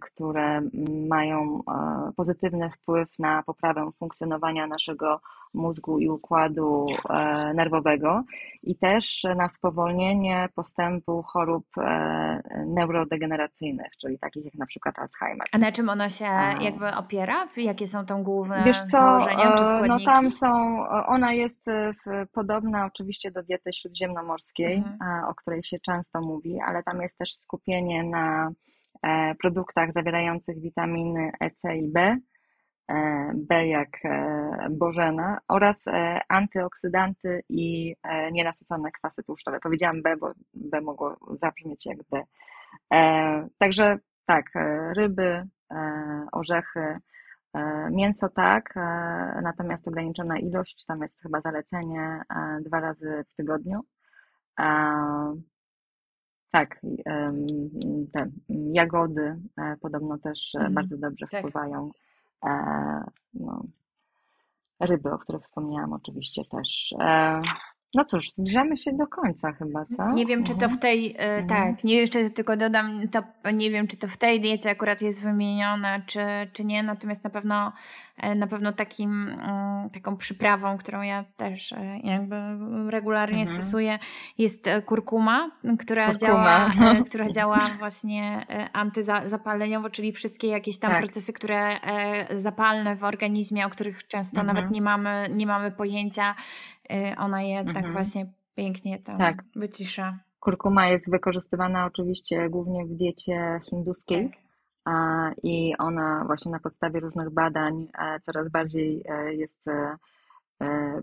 które 0.00 0.60
mają 1.08 1.60
e, 1.68 2.12
pozytywny 2.16 2.70
wpływ 2.70 3.18
na 3.18 3.42
poprawę 3.42 3.90
funkcjonowania 3.98 4.66
naszego 4.66 5.20
mózgu 5.54 5.98
i 5.98 6.08
układu 6.08 6.86
e, 7.10 7.54
nerwowego 7.54 8.24
i 8.62 8.76
też 8.76 9.26
na 9.36 9.48
spowolnienie 9.48 10.48
postępu 10.54 11.22
chorób 11.22 11.66
neurodegeneracyjnych, 12.66 13.96
czyli 14.00 14.18
takich 14.18 14.44
jak 14.44 14.54
na 14.54 14.66
przykład 14.66 14.98
Alzheimer. 14.98 15.46
A 15.52 15.58
na 15.58 15.72
czym 15.72 15.88
ono 15.88 16.08
się 16.08 16.24
jakby 16.60 16.94
opiera? 16.94 17.46
Jakie 17.56 17.86
są 17.86 18.06
tam 18.06 18.22
główne 18.22 18.62
Wiesz 18.64 18.82
co, 18.82 18.90
założenia 18.90 19.52
czy 19.52 19.64
składniki? 19.64 19.88
No 19.88 20.12
tam 20.12 20.32
są, 20.32 20.78
ona 20.88 21.32
jest 21.32 21.66
podobna 22.32 22.86
oczywiście 22.86 23.30
do 23.30 23.42
diety 23.42 23.72
śródziemnomorskiej, 23.72 24.76
mhm. 24.76 25.24
o 25.24 25.34
której 25.34 25.62
się 25.62 25.78
często 25.80 26.20
mówi, 26.20 26.58
ale 26.66 26.82
tam 26.82 27.02
jest 27.02 27.18
też 27.18 27.34
skupienie 27.34 28.04
na 28.04 28.50
E, 28.54 28.54
produktach 29.40 29.92
zawierających 29.92 30.60
witaminy 30.60 31.30
E, 31.40 31.50
C 31.50 31.76
i 31.76 31.88
B, 31.88 32.16
e, 32.88 33.32
B 33.34 33.66
jak 33.66 34.04
e, 34.04 34.68
bożena 34.70 35.38
oraz 35.48 35.84
antyoksydanty 36.28 37.42
i 37.48 37.96
nienasycone 38.32 38.90
kwasy 38.92 39.22
tłuszczowe. 39.22 39.60
Powiedziałam 39.60 40.02
B, 40.02 40.16
bo 40.16 40.32
B 40.54 40.80
mogło 40.80 41.16
zabrzmieć 41.42 41.86
jak 41.86 41.98
D. 42.12 42.22
Także 43.58 43.98
tak, 44.26 44.44
ryby, 44.96 45.48
orzechy, 46.32 46.98
mięso 47.90 48.28
tak, 48.28 48.74
natomiast 49.42 49.88
ograniczona 49.88 50.38
ilość, 50.38 50.84
tam 50.84 51.02
jest 51.02 51.22
chyba 51.22 51.40
zalecenie 51.40 52.22
dwa 52.60 52.80
razy 52.80 53.24
w 53.30 53.34
tygodniu. 53.34 53.80
Tak, 56.54 56.80
te 58.12 58.30
jagody 58.48 59.36
e, 59.58 59.76
podobno 59.80 60.18
też 60.18 60.54
mm, 60.54 60.74
bardzo 60.74 60.96
dobrze 60.96 61.26
tak. 61.26 61.40
wpływają. 61.40 61.90
E, 62.44 62.50
no, 63.34 63.64
ryby, 64.80 65.12
o 65.12 65.18
których 65.18 65.42
wspomniałam, 65.42 65.92
oczywiście 65.92 66.42
też. 66.44 66.94
No 67.94 68.04
cóż, 68.04 68.30
zbliżamy 68.30 68.76
się 68.76 68.92
do 68.92 69.06
końca 69.06 69.52
chyba, 69.52 69.84
co? 69.96 70.12
Nie 70.12 70.26
wiem, 70.26 70.44
czy 70.44 70.54
to 70.54 70.68
w 70.68 70.76
tej, 70.76 71.16
mhm. 71.18 71.46
tak, 71.46 71.84
nie 71.84 71.94
jeszcze 71.94 72.30
tylko 72.30 72.56
dodam, 72.56 73.08
to 73.08 73.22
nie 73.50 73.70
wiem, 73.70 73.86
czy 73.86 73.96
to 73.96 74.08
w 74.08 74.16
tej 74.16 74.40
diecie 74.40 74.70
akurat 74.70 75.02
jest 75.02 75.22
wymienione, 75.22 76.02
czy, 76.06 76.20
czy 76.52 76.64
nie, 76.64 76.82
natomiast 76.82 77.24
na 77.24 77.30
pewno, 77.30 77.72
e, 78.16 78.34
na 78.34 78.46
pewno 78.46 78.72
takim, 78.72 79.28
mm, 79.28 79.90
taką 79.90 80.16
przyprawą, 80.16 80.78
którą 80.78 81.02
ja 81.02 81.24
też 81.36 81.72
e, 81.72 81.98
jakby 82.04 82.36
regularnie 82.90 83.40
mhm. 83.40 83.56
stosuję, 83.56 83.98
jest 84.38 84.68
e, 84.68 84.82
kurkuma, 84.82 85.46
która 85.78 86.10
kurkuma. 86.10 86.28
działa, 86.28 86.70
która 87.08 87.30
działa 87.30 87.60
właśnie 87.78 88.46
antyzapaleniowo, 88.72 89.90
czyli 89.90 90.12
wszystkie 90.12 90.48
jakieś 90.48 90.78
tam 90.78 90.90
tak. 90.90 91.02
procesy, 91.02 91.32
które 91.32 91.76
zapalne 92.36 92.96
w 92.96 93.04
organizmie, 93.04 93.66
o 93.66 93.70
których 93.70 94.06
często 94.08 94.40
mhm. 94.40 94.56
nawet 94.56 94.70
nie 94.70 94.82
mamy, 94.82 95.28
nie 95.30 95.46
mamy 95.46 95.70
pojęcia, 95.70 96.34
ona 97.18 97.42
je 97.42 97.56
tak 97.58 97.66
mhm. 97.66 97.84
tak 97.84 97.92
właśnie 97.92 98.26
pięknie 98.54 98.98
tam 98.98 99.18
tak. 99.18 99.44
wycisza. 99.56 100.18
Kurkuma 100.40 100.88
jest 100.88 101.10
wykorzystywana 101.10 101.86
oczywiście 101.86 102.48
głównie 102.50 102.84
w 102.84 102.94
diecie 102.94 103.60
hinduskiej. 103.70 104.30
Tak. 104.30 104.44
I 105.42 105.74
ona 105.78 106.24
właśnie 106.26 106.52
na 106.52 106.60
podstawie 106.60 107.00
różnych 107.00 107.30
badań 107.30 107.88
e, 107.98 108.20
coraz 108.20 108.48
bardziej 108.50 109.02
e, 109.08 109.34
jest 109.34 109.68
e, 109.68 109.96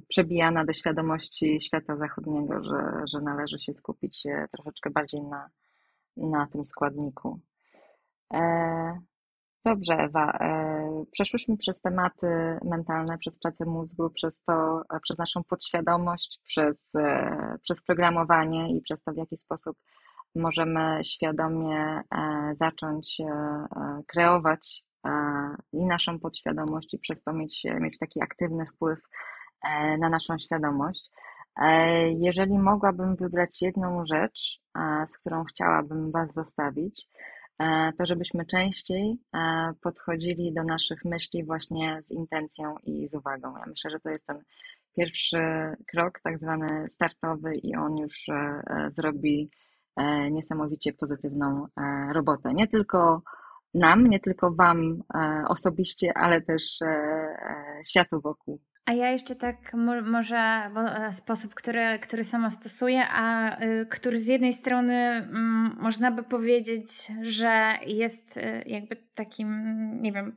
przebijana 0.08 0.66
do 0.66 0.74
świadomości 0.74 1.62
świata 1.62 1.98
zachodniego, 1.98 2.64
że, 2.64 3.04
że 3.14 3.22
należy 3.22 3.60
się 3.60 3.74
skupić 3.74 4.24
troszeczkę 4.52 4.90
bardziej 4.90 5.22
na, 5.22 5.50
na 6.18 6.48
tym 6.48 6.66
składniku. 6.66 7.40
Dobrze, 9.66 9.94
Ewa. 9.94 10.32
E, 10.32 11.04
przeszłyśmy 11.12 11.58
przez 11.58 11.82
tematy 11.82 12.28
mentalne, 12.66 13.18
przez 13.18 13.40
pracę 13.40 13.66
mózgu, 13.66 14.10
przez 14.10 14.42
to, 14.48 14.82
e, 14.94 15.00
przez 15.00 15.18
naszą 15.18 15.44
podświadomość, 15.44 16.40
przez, 16.44 16.96
e, 16.96 17.58
przez 17.62 17.84
programowanie 17.84 18.78
i 18.78 18.82
przez 18.82 19.04
to, 19.04 19.12
w 19.12 19.18
jaki 19.18 19.38
sposób 19.38 19.78
możemy 20.36 21.00
świadomie 21.04 22.02
zacząć 22.60 23.18
kreować 24.08 24.84
i 25.74 25.86
naszą 25.86 26.20
podświadomość 26.20 26.94
i 26.94 27.00
przez 27.00 27.24
to 27.24 27.34
mieć, 27.34 27.64
mieć 27.80 28.00
taki 28.00 28.24
aktywny 28.24 28.66
wpływ 28.66 29.00
na 30.00 30.10
naszą 30.10 30.38
świadomość. 30.38 31.10
Jeżeli 32.18 32.60
mogłabym 32.60 33.16
wybrać 33.16 33.62
jedną 33.62 34.06
rzecz, 34.06 34.62
z 35.08 35.18
którą 35.18 35.44
chciałabym 35.44 36.12
Was 36.12 36.34
zostawić, 36.34 37.08
to 37.98 38.06
żebyśmy 38.06 38.46
częściej 38.46 39.18
e, 39.36 39.74
podchodzili 39.82 40.54
do 40.54 40.64
naszych 40.64 41.06
myśli 41.06 41.44
właśnie 41.44 42.02
z 42.04 42.12
intencją 42.12 42.76
i 42.84 43.08
z 43.08 43.16
uwagą. 43.16 43.58
Ja 43.58 43.66
myślę, 43.68 43.92
że 43.92 44.00
to 44.00 44.10
jest 44.10 44.26
ten 44.26 44.40
pierwszy 44.98 45.38
krok, 45.92 46.20
tak 46.24 46.40
zwany 46.40 46.90
startowy, 46.90 47.54
i 47.64 47.76
on 47.76 47.98
już 47.98 48.30
e, 48.30 48.62
zrobi 48.92 49.50
niesamowicie 50.32 50.94
pozytywną 50.94 51.66
robotę. 52.14 52.54
Nie 52.54 52.68
tylko 52.68 53.22
nam, 53.74 54.08
nie 54.08 54.20
tylko 54.20 54.54
Wam 54.56 55.04
osobiście, 55.48 56.12
ale 56.16 56.42
też 56.42 56.80
światu 57.90 58.22
wokół. 58.22 58.60
A 58.86 58.94
ja 58.94 59.10
jeszcze 59.10 59.36
tak 59.36 59.74
może 60.04 60.62
bo 60.74 60.82
e, 60.82 61.14
sposób, 61.14 61.54
który, 61.54 62.00
który 62.02 62.24
sama 62.24 62.50
stosuję, 62.50 63.08
a 63.08 63.56
y, 63.62 63.88
który 63.90 64.20
z 64.20 64.28
jednej 64.28 64.54
strony 64.54 64.94
mm, 64.94 65.78
można 65.80 66.12
by 66.12 66.24
powiedzieć, 66.24 66.88
że 67.22 67.74
jest 67.86 68.38
y, 68.38 68.64
jakby 68.66 68.96
takim, 69.16 69.50
nie 70.02 70.12
wiem, 70.12 70.36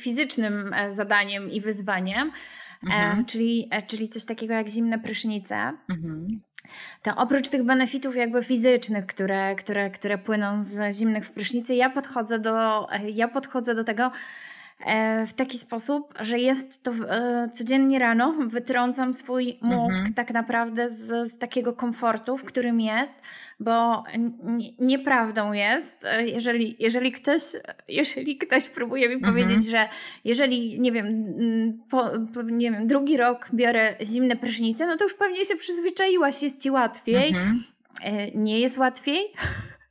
fizycznym 0.00 0.74
e, 0.74 0.92
zadaniem 0.92 1.50
i 1.50 1.60
wyzwaniem, 1.60 2.28
e, 2.28 2.94
mhm. 2.94 3.24
czyli, 3.24 3.70
czyli 3.86 4.08
coś 4.08 4.24
takiego 4.24 4.54
jak 4.54 4.68
zimne 4.68 4.98
prysznice. 4.98 5.72
Mhm. 5.88 6.28
To 7.02 7.16
oprócz 7.16 7.48
tych 7.48 7.62
benefitów 7.62 8.16
jakby 8.16 8.42
fizycznych, 8.42 9.06
które, 9.06 9.54
które, 9.54 9.90
które 9.90 10.18
płyną 10.18 10.62
z 10.62 10.96
zimnych 10.96 11.26
w 11.26 11.30
prysznicy, 11.30 11.74
ja 11.74 11.90
podchodzę 11.90 12.38
do, 12.38 12.86
ja 13.14 13.28
podchodzę 13.28 13.74
do 13.74 13.84
tego 13.84 14.10
w 15.26 15.32
taki 15.32 15.58
sposób, 15.58 16.14
że 16.20 16.38
jest 16.38 16.82
to 16.82 16.90
e, 16.90 17.46
codziennie 17.52 17.98
rano, 17.98 18.34
wytrącam 18.46 19.14
swój 19.14 19.58
mózg 19.62 19.96
mhm. 19.96 20.14
tak 20.14 20.30
naprawdę 20.30 20.88
z, 20.88 21.28
z, 21.28 21.38
takiego 21.38 21.72
komfortu, 21.72 22.36
w 22.36 22.44
którym 22.44 22.80
jest, 22.80 23.18
bo 23.60 24.04
nieprawdą 24.78 25.52
jest, 25.52 26.04
e, 26.04 26.26
jeżeli, 26.26 26.76
jeżeli, 26.78 27.12
ktoś, 27.12 27.42
jeżeli 27.88 28.38
ktoś 28.38 28.68
próbuje 28.68 29.08
mi 29.08 29.14
mhm. 29.14 29.34
powiedzieć, 29.34 29.66
że 29.66 29.88
jeżeli, 30.24 30.80
nie 30.80 30.92
wiem, 30.92 31.26
po, 31.90 32.10
nie 32.44 32.72
wiem, 32.72 32.86
drugi 32.86 33.16
rok 33.16 33.48
biorę 33.54 33.96
zimne 34.02 34.36
prysznice, 34.36 34.86
no 34.86 34.96
to 34.96 35.04
już 35.04 35.14
pewnie 35.14 35.44
się 35.44 35.56
przyzwyczaiłaś, 35.56 36.42
jest 36.42 36.62
ci 36.62 36.70
łatwiej. 36.70 37.28
Mhm. 37.28 37.62
Nie 38.34 38.60
jest 38.60 38.78
łatwiej. 38.78 39.20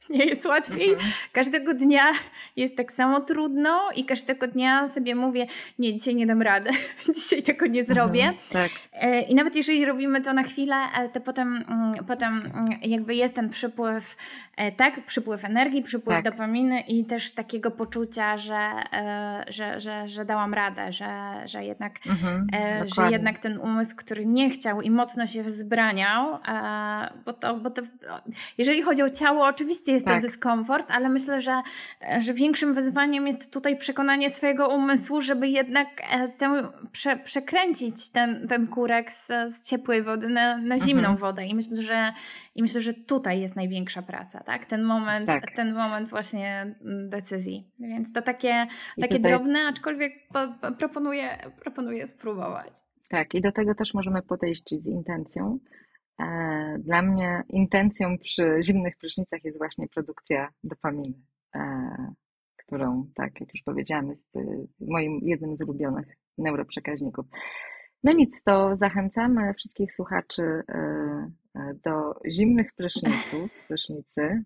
Nie 0.10 0.26
jest 0.26 0.46
łatwiej. 0.46 0.90
Mhm. 0.90 1.12
Każdego 1.32 1.74
dnia 1.74 2.12
jest 2.56 2.78
tak 2.78 2.92
samo 2.92 3.22
trudno 3.22 3.90
i 3.96 4.06
każdego 4.06 4.48
dnia 4.48 4.88
sobie 4.88 5.16
mówię, 5.16 5.46
nie, 5.80 5.94
dzisiaj 5.94 6.16
nie 6.16 6.26
dam 6.26 6.42
rady, 6.42 6.70
dzisiaj 7.16 7.44
tego 7.44 7.68
nie 7.68 7.84
zrobię. 7.84 8.24
Mhm, 8.24 8.38
tak. 8.52 8.72
E, 9.02 9.22
I 9.22 9.36
nawet 9.36 9.56
jeżeli 9.56 9.86
robimy 9.86 10.22
to 10.22 10.34
na 10.34 10.44
chwilę, 10.44 10.76
e, 10.98 11.10
to 11.10 11.22
potem, 11.22 11.66
mm, 11.68 12.06
potem 12.06 12.42
mm, 12.54 12.68
jakby 12.82 13.16
jest 13.16 13.36
ten 13.36 13.50
przypływ, 13.50 14.16
e, 14.58 14.72
tak, 14.72 15.06
przypływ 15.06 15.46
energii, 15.46 15.82
przypływ 15.82 16.16
tak. 16.16 16.26
dopaminy 16.26 16.80
i 16.80 17.06
też 17.06 17.32
takiego 17.32 17.72
poczucia, 17.72 18.38
że, 18.38 18.72
że, 19.48 19.80
że, 19.80 20.08
że 20.08 20.26
dałam 20.26 20.54
radę, 20.54 20.92
że, 20.92 21.42
że, 21.46 21.66
jednak, 21.66 22.00
mhm, 22.10 22.48
że 22.96 23.12
jednak 23.12 23.40
ten 23.40 23.60
umysł, 23.60 23.96
który 23.96 24.26
nie 24.26 24.50
chciał 24.50 24.82
i 24.82 24.90
mocno 24.90 25.28
się 25.28 25.44
wzbraniał, 25.44 26.40
bo 27.26 27.34
to, 27.34 27.58
bo 27.58 27.70
to 27.70 27.82
jeżeli 28.58 28.82
chodzi 28.82 29.04
o 29.04 29.10
ciało, 29.10 29.46
oczywiście 29.46 29.92
jest 29.92 30.06
tak. 30.06 30.16
to 30.16 30.22
dyskomfort, 30.22 30.92
ale 30.92 31.10
myślę, 31.10 31.42
że, 31.42 31.62
że 32.20 32.34
większym 32.34 32.74
wyzwaniem 32.74 33.28
jest 33.28 33.54
tutaj 33.54 33.78
przekonanie 33.78 34.30
swojego 34.30 34.68
umysłu, 34.68 35.22
żeby 35.22 35.48
jednak 35.48 35.88
tę, 36.38 36.72
prze, 36.92 37.18
przekręcić 37.18 38.10
ten, 38.10 38.48
ten 38.48 38.68
kurek 38.86 39.12
z, 39.12 39.28
z 39.48 39.70
ciepłej 39.70 40.04
wody 40.04 40.30
na, 40.30 40.58
na 40.58 40.80
zimną 40.80 41.00
mhm. 41.00 41.18
wodę. 41.18 41.46
I 41.46 41.56
myślę, 41.56 41.82
że, 41.82 42.14
I 42.56 42.62
myślę, 42.62 42.82
że 42.82 42.94
tutaj 42.94 43.42
jest 43.42 43.56
największa 43.56 44.02
praca, 44.02 44.44
tak? 44.44 44.66
Ten 44.66 44.84
moment, 44.84 45.26
tak. 45.26 45.52
ten 45.56 45.74
moment 45.74 46.10
właśnie 46.10 46.76
decyzji. 47.10 47.72
Więc 47.80 48.14
to 48.14 48.22
takie, 48.22 48.68
takie 49.02 49.16
tutaj... 49.16 49.32
drobne, 49.32 49.60
aczkolwiek 49.60 50.14
po, 50.34 50.72
proponuję, 50.72 51.38
proponuję 51.64 52.06
spróbować. 52.06 52.74
Tak, 53.10 53.36
i 53.36 53.42
do 53.42 53.52
tego 53.52 53.76
też 53.76 53.94
możemy 53.94 54.22
podejść 54.22 54.70
z 54.70 54.88
intencją, 54.88 55.60
E, 56.20 56.78
dla 56.80 57.02
mnie 57.02 57.44
intencją 57.50 58.18
przy 58.18 58.58
zimnych 58.62 58.98
prysznicach 58.98 59.44
jest 59.44 59.58
właśnie 59.58 59.88
produkcja 59.88 60.50
dopaminy, 60.64 61.14
e, 61.56 62.14
którą, 62.58 63.10
tak 63.16 63.40
jak 63.40 63.50
już 63.54 63.64
powiedziałam, 63.64 64.10
jest 64.10 64.28
moim 64.80 65.20
jednym 65.24 65.56
z 65.56 65.62
ulubionych 65.62 66.08
neuroprzekaźników. 66.38 67.26
No 68.06 68.12
nic, 68.12 68.44
to 68.44 68.78
zachęcamy 68.78 69.54
wszystkich 69.54 69.94
słuchaczy 69.94 70.42
e, 70.42 71.74
do 71.84 72.20
zimnych 72.32 72.74
pryszniców, 72.74 73.52
prysznicy 73.68 74.44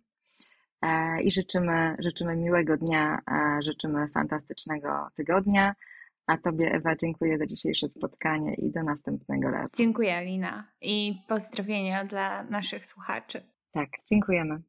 i 1.23 1.31
życzymy, 1.31 1.95
życzymy 1.99 2.35
miłego 2.35 2.77
dnia, 2.77 3.19
życzymy 3.65 4.07
fantastycznego 4.07 5.07
tygodnia. 5.15 5.75
A 6.27 6.37
Tobie, 6.37 6.71
Ewa, 6.71 6.95
dziękuję 6.95 7.37
za 7.37 7.45
dzisiejsze 7.45 7.89
spotkanie 7.89 8.53
i 8.53 8.71
do 8.71 8.83
następnego 8.83 9.51
razu. 9.51 9.71
Dziękuję, 9.77 10.17
Alina. 10.17 10.71
I 10.81 11.21
pozdrowienia 11.27 12.05
dla 12.05 12.43
naszych 12.43 12.85
słuchaczy. 12.85 13.41
Tak, 13.71 13.89
dziękujemy. 14.09 14.61